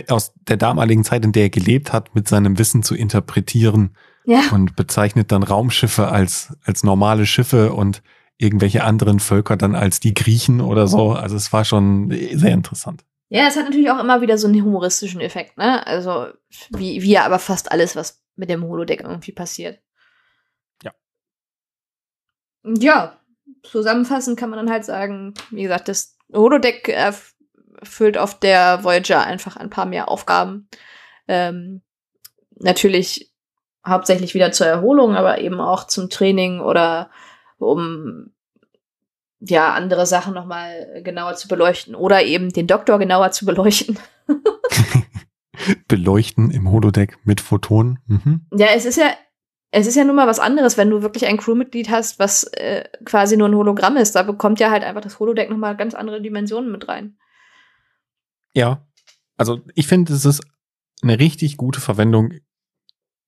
aus 0.08 0.32
der 0.48 0.56
damaligen 0.56 1.04
Zeit, 1.04 1.24
in 1.24 1.32
der 1.32 1.44
er 1.44 1.50
gelebt 1.50 1.92
hat, 1.92 2.14
mit 2.14 2.28
seinem 2.28 2.58
Wissen 2.58 2.82
zu 2.82 2.94
interpretieren 2.94 3.96
ja. 4.24 4.42
und 4.52 4.76
bezeichnet 4.76 5.32
dann 5.32 5.42
Raumschiffe 5.42 6.08
als, 6.08 6.56
als 6.64 6.84
normale 6.84 7.26
Schiffe 7.26 7.72
und 7.72 8.02
irgendwelche 8.38 8.84
anderen 8.84 9.20
Völker 9.20 9.56
dann 9.56 9.74
als 9.74 10.00
die 10.00 10.14
Griechen 10.14 10.60
oder 10.60 10.86
so. 10.86 11.12
Also 11.12 11.36
es 11.36 11.52
war 11.52 11.64
schon 11.64 12.10
sehr 12.10 12.52
interessant. 12.52 13.04
Ja, 13.28 13.46
es 13.46 13.56
hat 13.56 13.64
natürlich 13.64 13.90
auch 13.90 14.00
immer 14.00 14.20
wieder 14.20 14.36
so 14.36 14.46
einen 14.46 14.62
humoristischen 14.62 15.20
Effekt, 15.20 15.56
ne? 15.56 15.86
Also 15.86 16.26
wie, 16.70 17.02
wie 17.02 17.12
ja 17.12 17.24
aber 17.24 17.38
fast 17.38 17.72
alles, 17.72 17.96
was 17.96 18.22
mit 18.36 18.50
dem 18.50 18.62
Holodeck 18.62 19.00
irgendwie 19.00 19.32
passiert. 19.32 19.80
Ja, 22.64 23.18
zusammenfassend 23.62 24.38
kann 24.38 24.50
man 24.50 24.58
dann 24.58 24.70
halt 24.70 24.84
sagen, 24.84 25.34
wie 25.50 25.62
gesagt, 25.62 25.88
das 25.88 26.16
Holodeck 26.32 26.88
erfüllt 26.88 28.18
auf 28.18 28.38
der 28.38 28.84
Voyager 28.84 29.24
einfach 29.24 29.56
ein 29.56 29.70
paar 29.70 29.86
mehr 29.86 30.08
Aufgaben. 30.08 30.68
Ähm, 31.28 31.82
natürlich 32.56 33.32
hauptsächlich 33.86 34.34
wieder 34.34 34.52
zur 34.52 34.66
Erholung, 34.66 35.16
aber 35.16 35.38
eben 35.40 35.60
auch 35.60 35.86
zum 35.86 36.08
Training 36.08 36.60
oder 36.60 37.10
um 37.58 38.32
ja 39.40 39.72
andere 39.72 40.06
Sachen 40.06 40.34
nochmal 40.34 41.02
genauer 41.02 41.34
zu 41.34 41.48
beleuchten 41.48 41.96
oder 41.96 42.22
eben 42.22 42.50
den 42.50 42.68
Doktor 42.68 42.98
genauer 42.98 43.32
zu 43.32 43.44
beleuchten. 43.44 43.98
beleuchten 45.88 46.50
im 46.50 46.70
Holodeck 46.70 47.18
mit 47.24 47.40
Photonen. 47.40 47.98
Mhm. 48.06 48.46
Ja, 48.52 48.68
es 48.74 48.84
ist 48.84 48.96
ja 48.96 49.10
es 49.75 49.87
ist 49.87 49.97
ja 49.97 50.05
nun 50.05 50.16
mal 50.16 50.27
was 50.27 50.39
anderes, 50.39 50.77
wenn 50.77 50.91
du 50.91 51.03
wirklich 51.03 51.27
ein 51.27 51.39
Crewmitglied 51.39 51.89
hast, 51.89 52.18
was 52.18 52.45
äh, 52.45 52.85
quasi 53.07 53.39
nur 53.39 53.49
ein 53.49 53.55
Hologramm 53.55 53.97
ist. 53.97 54.12
Da 54.12 54.23
bekommt 54.23 54.61
ja 54.61 54.70
halt 54.70 54.85
einfach 54.85 55.01
das 55.01 55.18
Holodeck 55.18 55.49
nochmal 55.49 55.77
ganz 55.77 55.95
andere 55.95 56.20
Dimensionen 56.20 56.70
mit 56.70 56.89
rein. 56.89 57.16
Ja, 58.53 58.87
also 59.39 59.62
ich 59.75 59.87
finde, 59.87 60.12
es 60.12 60.27
ist 60.27 60.43
eine 61.01 61.18
richtig 61.18 61.57
gute 61.57 61.81
Verwendung 61.81 62.35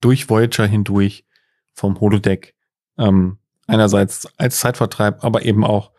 durch 0.03 0.29
Voyager 0.29 0.67
hindurch 0.67 1.25
vom 1.73 1.99
Holodeck. 1.99 2.55
Ähm, 2.99 3.39
einerseits 3.67 4.29
als 4.37 4.61
Zeitvertreib, 4.61 5.25
aber 5.25 5.47
eben 5.47 5.65
auch, 5.65 5.93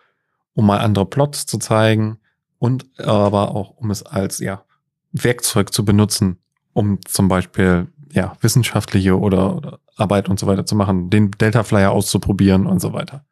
um 0.53 0.67
mal 0.67 0.77
andere 0.77 1.07
Plots 1.07 1.47
zu 1.47 1.57
zeigen 1.57 2.19
und 2.59 2.99
aber 2.99 3.55
auch, 3.55 3.71
um 3.71 3.89
es 3.89 4.03
als 4.03 4.37
ja 4.37 4.63
Werkzeug 5.11 5.73
zu 5.73 5.83
benutzen, 5.83 6.37
um 6.73 6.99
zum 7.03 7.29
Beispiel 7.29 7.87
ja 8.11 8.35
wissenschaftliche 8.41 9.19
oder, 9.19 9.55
oder 9.55 9.79
Arbeit 9.95 10.29
und 10.29 10.39
so 10.39 10.47
weiter 10.47 10.65
zu 10.65 10.75
machen, 10.75 11.09
den 11.09 11.31
Delta 11.31 11.63
Flyer 11.63 11.91
auszuprobieren 11.91 12.67
und 12.67 12.79
so 12.79 12.93
weiter. 12.93 13.25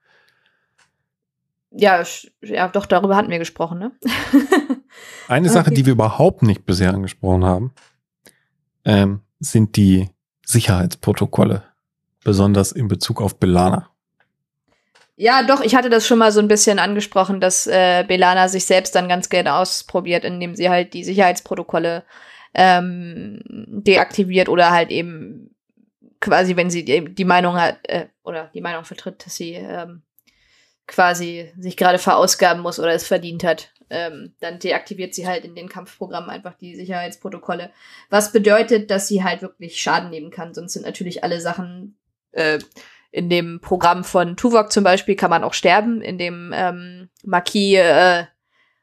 Ja, 1.72 2.04
ja, 2.42 2.68
doch, 2.68 2.86
darüber 2.86 3.16
hatten 3.16 3.32
wir 3.32 3.40
gesprochen, 3.40 3.80
ne? 3.80 3.92
Eine 5.28 5.48
okay. 5.48 5.54
Sache, 5.54 5.72
die 5.72 5.86
wir 5.86 5.94
überhaupt 5.94 6.44
nicht 6.44 6.66
bisher 6.66 6.94
angesprochen 6.94 7.44
haben, 7.44 7.74
ähm, 8.86 9.22
sind 9.40 9.76
die 9.76 10.10
Sicherheitsprotokolle, 10.46 11.64
besonders 12.24 12.72
in 12.72 12.88
Bezug 12.88 13.22
auf 13.22 13.40
Belana. 13.40 13.90
Ja, 15.16 15.44
doch, 15.44 15.62
ich 15.62 15.76
hatte 15.76 15.90
das 15.90 16.08
schon 16.08 16.20
mal 16.20 16.32
so 16.32 16.40
ein 16.40 16.48
bisschen 16.48 16.80
angesprochen, 16.80 17.40
dass 17.40 17.66
äh, 17.68 18.04
Belana 18.08 18.50
sich 18.50 18.66
selbst 18.66 18.96
dann 18.96 19.08
ganz 19.08 19.30
gerne 19.30 19.56
ausprobiert, 19.56 20.26
indem 20.26 20.56
sie 20.56 20.70
halt 20.70 20.94
die 20.94 21.04
Sicherheitsprotokolle 21.04 22.04
ähm, 22.54 23.42
deaktiviert 23.46 24.50
oder 24.50 24.72
halt 24.72 24.92
eben 24.92 25.56
quasi, 26.20 26.56
wenn 26.56 26.70
sie 26.70 26.86
die, 26.86 27.26
Meinung 27.26 27.56
hat, 27.56 27.80
äh, 27.84 28.08
oder 28.24 28.50
die 28.54 28.62
Meinung 28.62 28.86
vertritt, 28.86 29.26
dass 29.26 29.36
sie 29.36 29.54
ähm, 29.54 30.04
quasi 30.88 31.52
sich 31.58 31.78
gerade 31.78 32.00
verausgaben 32.00 32.62
muss 32.62 32.80
oder 32.80 32.94
es 32.94 33.08
verdient 33.08 33.44
hat, 33.44 33.74
ähm, 33.90 34.34
dann 34.40 34.60
deaktiviert 34.60 35.14
sie 35.14 35.28
halt 35.28 35.46
in 35.46 35.56
den 35.56 35.70
Kampfprogrammen 35.70 36.30
einfach 36.30 36.54
die 36.56 36.76
Sicherheitsprotokolle. 36.76 37.72
Was 38.10 38.32
bedeutet, 38.32 38.90
dass 38.90 39.08
sie 39.08 39.24
halt 39.24 39.42
wirklich 39.42 39.82
Schaden 39.82 40.10
nehmen 40.10 40.32
kann. 40.32 40.54
Sonst 40.54 40.74
sind 40.74 40.86
natürlich 40.86 41.24
alle 41.24 41.42
Sachen 41.42 41.98
äh, 42.32 42.60
in 43.12 43.30
dem 43.30 43.60
Programm 43.62 44.04
von 44.04 44.36
Tuvok 44.36 44.72
zum 44.72 44.84
Beispiel 44.84 45.16
kann 45.16 45.30
man 45.30 45.44
auch 45.44 45.54
sterben, 45.54 46.02
in 46.02 46.18
dem 46.18 46.52
ähm, 46.54 47.10
Marquis 47.24 47.76
äh, 47.76 48.26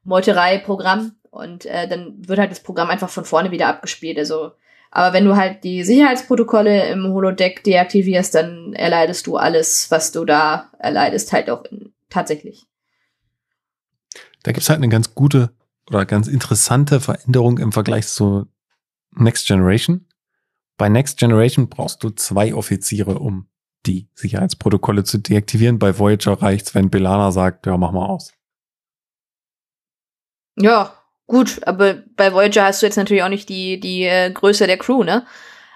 Meuterei-Programm. 0.05 1.17
Und 1.31 1.65
äh, 1.67 1.89
dann 1.89 2.29
wird 2.29 2.39
halt 2.39 2.51
das 2.51 2.63
Programm 2.63 2.91
einfach 2.91 3.09
von 3.11 3.25
vorne 3.25 3.51
wieder 3.51 3.69
abgespielt. 3.69 4.19
Also 4.19 4.53
aber 4.91 5.13
wenn 5.13 5.25
du 5.25 5.37
halt 5.37 5.63
die 5.63 5.85
Sicherheitsprotokolle 5.85 6.89
im 6.91 7.05
Holodeck 7.13 7.63
deaktivierst, 7.63 8.35
dann 8.35 8.73
erleidest 8.73 9.27
du 9.27 9.37
alles, 9.37 9.91
was 9.91 10.11
du 10.11 10.25
da 10.25 10.71
erleidest, 10.79 11.33
halt 11.33 11.49
auch 11.49 11.65
in, 11.67 11.93
tatsächlich. 12.09 12.67
Da 14.43 14.53
gibt's 14.53 14.69
halt 14.69 14.79
eine 14.79 14.89
ganz 14.89 15.15
gute 15.15 15.51
oder 15.89 16.05
ganz 16.07 16.27
interessante 16.27 17.01
Veränderung 17.01 17.59
im 17.59 17.73
Vergleich 17.73 18.09
zu 18.09 18.47
Next 19.13 19.47
Generation. 19.47 20.07
Bei 20.77 20.89
Next 20.89 21.19
Generation 21.19 21.69
brauchst 21.69 22.03
du 22.03 22.11
zwei 22.11 22.55
Offiziere, 22.55 23.19
um 23.19 23.49
die 23.87 24.09
Sicherheitsprotokolle 24.15 25.05
zu 25.05 25.19
deaktivieren. 25.19 25.79
Bei 25.79 25.99
Voyager 25.99 26.43
reicht's, 26.43 26.75
wenn 26.75 26.91
Belana 26.91 27.31
sagt, 27.33 27.67
ja, 27.67 27.77
mach 27.77 27.93
mal 27.93 28.07
aus. 28.07 28.33
Ja, 30.57 31.00
Gut, 31.31 31.65
aber 31.65 32.03
bei 32.17 32.33
Voyager 32.33 32.65
hast 32.65 32.83
du 32.83 32.87
jetzt 32.87 32.97
natürlich 32.97 33.23
auch 33.23 33.29
nicht 33.29 33.49
die, 33.49 33.79
die 33.79 34.03
äh, 34.03 34.33
Größe 34.33 34.67
der 34.67 34.79
Crew, 34.79 35.05
ne? 35.05 35.25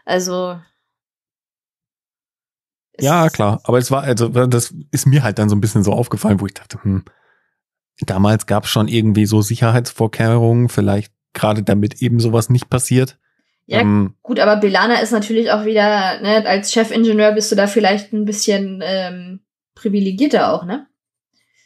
Also. 0.05 0.59
Ja, 2.99 3.29
klar. 3.29 3.61
Aber 3.63 3.79
es 3.79 3.89
war, 3.93 4.03
also, 4.03 4.29
das 4.29 4.75
ist 4.91 5.07
mir 5.07 5.23
halt 5.23 5.39
dann 5.39 5.49
so 5.49 5.55
ein 5.55 5.61
bisschen 5.61 5.85
so 5.85 5.93
aufgefallen, 5.93 6.41
wo 6.41 6.47
ich 6.47 6.55
dachte, 6.55 6.83
hm, 6.83 7.05
damals 8.01 8.47
gab 8.47 8.65
es 8.65 8.71
schon 8.71 8.89
irgendwie 8.89 9.27
so 9.27 9.43
Sicherheitsvorkehrungen, 9.43 10.71
vielleicht 10.71 11.13
gerade 11.35 11.63
damit 11.63 12.03
eben 12.03 12.19
sowas 12.19 12.51
nicht 12.51 12.69
passiert. 12.69 13.17
Ja, 13.67 13.79
ähm, 13.79 14.17
gut, 14.23 14.41
aber 14.41 14.57
Belana 14.57 14.97
ist 14.97 15.13
natürlich 15.13 15.53
auch 15.53 15.65
wieder, 15.65 16.21
ne, 16.21 16.45
als 16.49 16.73
Chefingenieur 16.73 17.31
bist 17.31 17.53
du 17.53 17.55
da 17.55 17.69
vielleicht 17.69 18.13
ein 18.13 18.25
bisschen 18.25 18.83
ähm, 18.85 19.39
privilegierter 19.77 20.53
auch, 20.53 20.65
ne? 20.65 20.89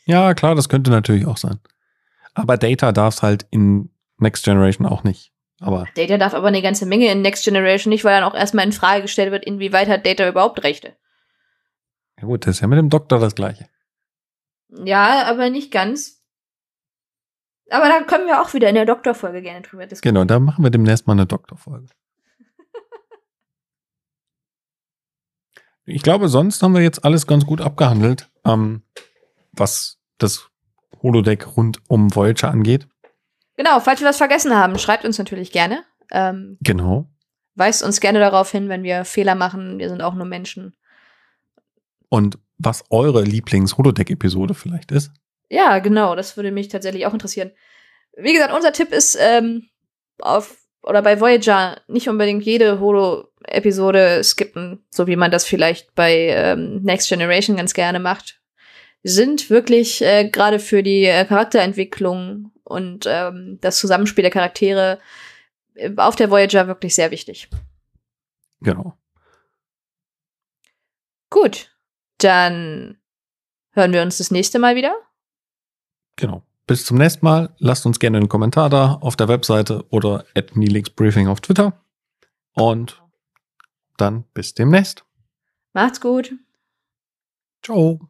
Ja, 0.05 0.35
klar, 0.35 0.55
das 0.55 0.69
könnte 0.69 0.91
natürlich 0.91 1.25
auch 1.25 1.39
sein. 1.39 1.59
Aber 2.39 2.57
Data 2.57 2.93
darf 2.93 3.15
es 3.15 3.23
halt 3.23 3.47
in 3.51 3.91
Next 4.19 4.45
Generation 4.45 4.87
auch 4.87 5.05
nicht. 5.05 5.33
Aber 5.61 5.87
Data 5.97 6.19
darf 6.19 6.35
aber 6.35 6.49
eine 6.49 6.63
ganze 6.63 6.87
Menge 6.87 7.11
in 7.11 7.23
Next 7.23 7.45
Generation 7.45 7.91
nicht, 7.91 8.05
weil 8.05 8.21
dann 8.21 8.31
auch 8.31 8.35
erstmal 8.35 8.65
in 8.65 8.73
Frage 8.73 9.03
gestellt 9.03 9.33
wird, 9.33 9.45
inwieweit 9.45 9.89
hat 9.89 10.07
Data 10.07 10.29
überhaupt 10.29 10.63
Rechte. 10.63 10.97
Ja 12.21 12.27
gut, 12.27 12.47
das 12.47 12.57
ist 12.57 12.61
ja 12.61 12.69
mit 12.69 12.79
dem 12.79 12.91
Doktor 12.91 13.19
das 13.19 13.35
gleiche. 13.35 13.69
Ja, 14.69 15.25
aber 15.25 15.51
nicht 15.51 15.73
ganz. 15.73 16.23
Aber 17.71 17.89
da 17.89 18.03
können 18.03 18.27
wir 18.27 18.41
auch 18.41 18.55
wieder 18.55 18.69
in 18.69 18.77
der 18.77 18.87
Doktorfolge 18.87 19.43
gerne 19.43 19.63
drüber 19.63 19.87
diskutieren. 19.87 20.15
Genau, 20.15 20.25
da 20.25 20.39
machen 20.39 20.63
wir 20.63 20.71
demnächst 20.71 21.07
mal 21.07 21.15
eine 21.15 21.27
Doktorfolge. 21.27 21.89
ich 25.87 26.03
glaube, 26.03 26.29
sonst 26.29 26.63
haben 26.63 26.75
wir 26.75 26.83
jetzt 26.83 27.05
alles 27.05 27.27
ganz 27.27 27.45
gut 27.45 27.61
abgehandelt, 27.61 28.31
ähm, 28.45 28.83
was 29.53 29.99
das 30.19 30.51
Holodeck 31.03 31.57
rund 31.57 31.81
um 31.89 32.15
Voyager 32.15 32.51
angeht. 32.51 32.87
Genau, 33.57 33.81
falls 33.81 34.01
wir 34.01 34.09
was 34.09 34.19
vergessen 34.19 34.55
haben, 34.55 34.79
schreibt 34.79 35.05
uns 35.05 35.19
natürlich 35.19 35.53
gerne. 35.53 35.85
Ähm, 36.13 36.59
genau. 36.61 37.09
Weist 37.55 37.83
uns 37.83 38.01
gerne 38.01 38.21
darauf 38.21 38.51
hin, 38.51 38.69
wenn 38.69 38.85
wir 38.85 39.05
Fehler 39.05 39.35
machen. 39.35 39.79
Wir 39.79 39.89
sind 39.89 40.01
auch 40.01 40.15
nur 40.15 40.27
Menschen. 40.27 40.77
Und 42.09 42.39
was 42.57 42.85
eure 42.91 43.23
Lieblings-Holodeck-Episode 43.23 44.55
vielleicht 44.55 44.93
ist. 44.93 45.11
Ja, 45.51 45.79
genau, 45.79 46.15
das 46.15 46.37
würde 46.37 46.53
mich 46.53 46.69
tatsächlich 46.69 47.07
auch 47.07 47.13
interessieren. 47.13 47.51
Wie 48.17 48.33
gesagt, 48.33 48.55
unser 48.55 48.73
Tipp 48.73 48.93
ist 48.93 49.17
ähm, 49.21 49.69
auf 50.21 50.57
oder 50.83 51.03
bei 51.03 51.21
Voyager 51.21 51.81
nicht 51.87 52.09
unbedingt 52.09 52.45
jede 52.45 52.81
Holo-Episode 52.81 54.23
skippen, 54.25 54.85
so 54.91 55.07
wie 55.07 55.17
man 55.17 55.31
das 55.31 55.45
vielleicht 55.45 55.95
bei 55.95 56.29
ähm, 56.31 56.83
Next 56.83 57.09
Generation 57.09 57.57
ganz 57.57 57.75
gerne 57.75 58.01
macht. 58.01 58.38
Sind 59.03 59.49
wirklich 59.49 60.03
äh, 60.03 60.29
gerade 60.29 60.59
für 60.59 60.83
die 60.83 61.05
äh, 61.05 61.25
Charakterentwicklung 61.25 62.53
und 62.65 63.07
ähm, 63.07 63.59
das 63.61 63.79
Zusammenspiel 63.79 64.23
der 64.23 64.31
Charaktere 64.31 64.99
äh, 65.75 65.91
auf 65.97 66.17
der 66.17 66.31
Voyager 66.31 66.67
wirklich 66.67 66.95
sehr 66.95 67.11
wichtig. 67.11 67.49
Genau. 68.61 68.99
Gut, 71.31 71.71
dann 72.19 72.99
hören 73.71 73.93
wir 73.93 74.03
uns 74.03 74.19
das 74.19 74.31
nächste 74.31 74.59
Mal 74.59 74.77
wieder. 74.77 74.95
Genau. 76.17 76.43
Bis 76.67 76.85
zum 76.85 76.99
nächsten 76.99 77.25
Mal. 77.25 77.55
Lasst 77.59 77.87
uns 77.87 77.99
gerne 77.99 78.19
einen 78.19 78.29
Kommentar 78.29 78.69
da 78.69 78.95
auf 78.95 79.17
der 79.17 79.29
Webseite 79.29 79.87
oder 79.89 80.27
at 80.35 80.53
Briefing 80.53 81.29
auf 81.29 81.41
Twitter. 81.41 81.81
Und 82.53 83.03
dann 83.97 84.25
bis 84.35 84.55
demnächst. 84.55 85.05
Macht's 85.73 86.01
gut. 86.01 86.35
Ciao. 87.63 88.09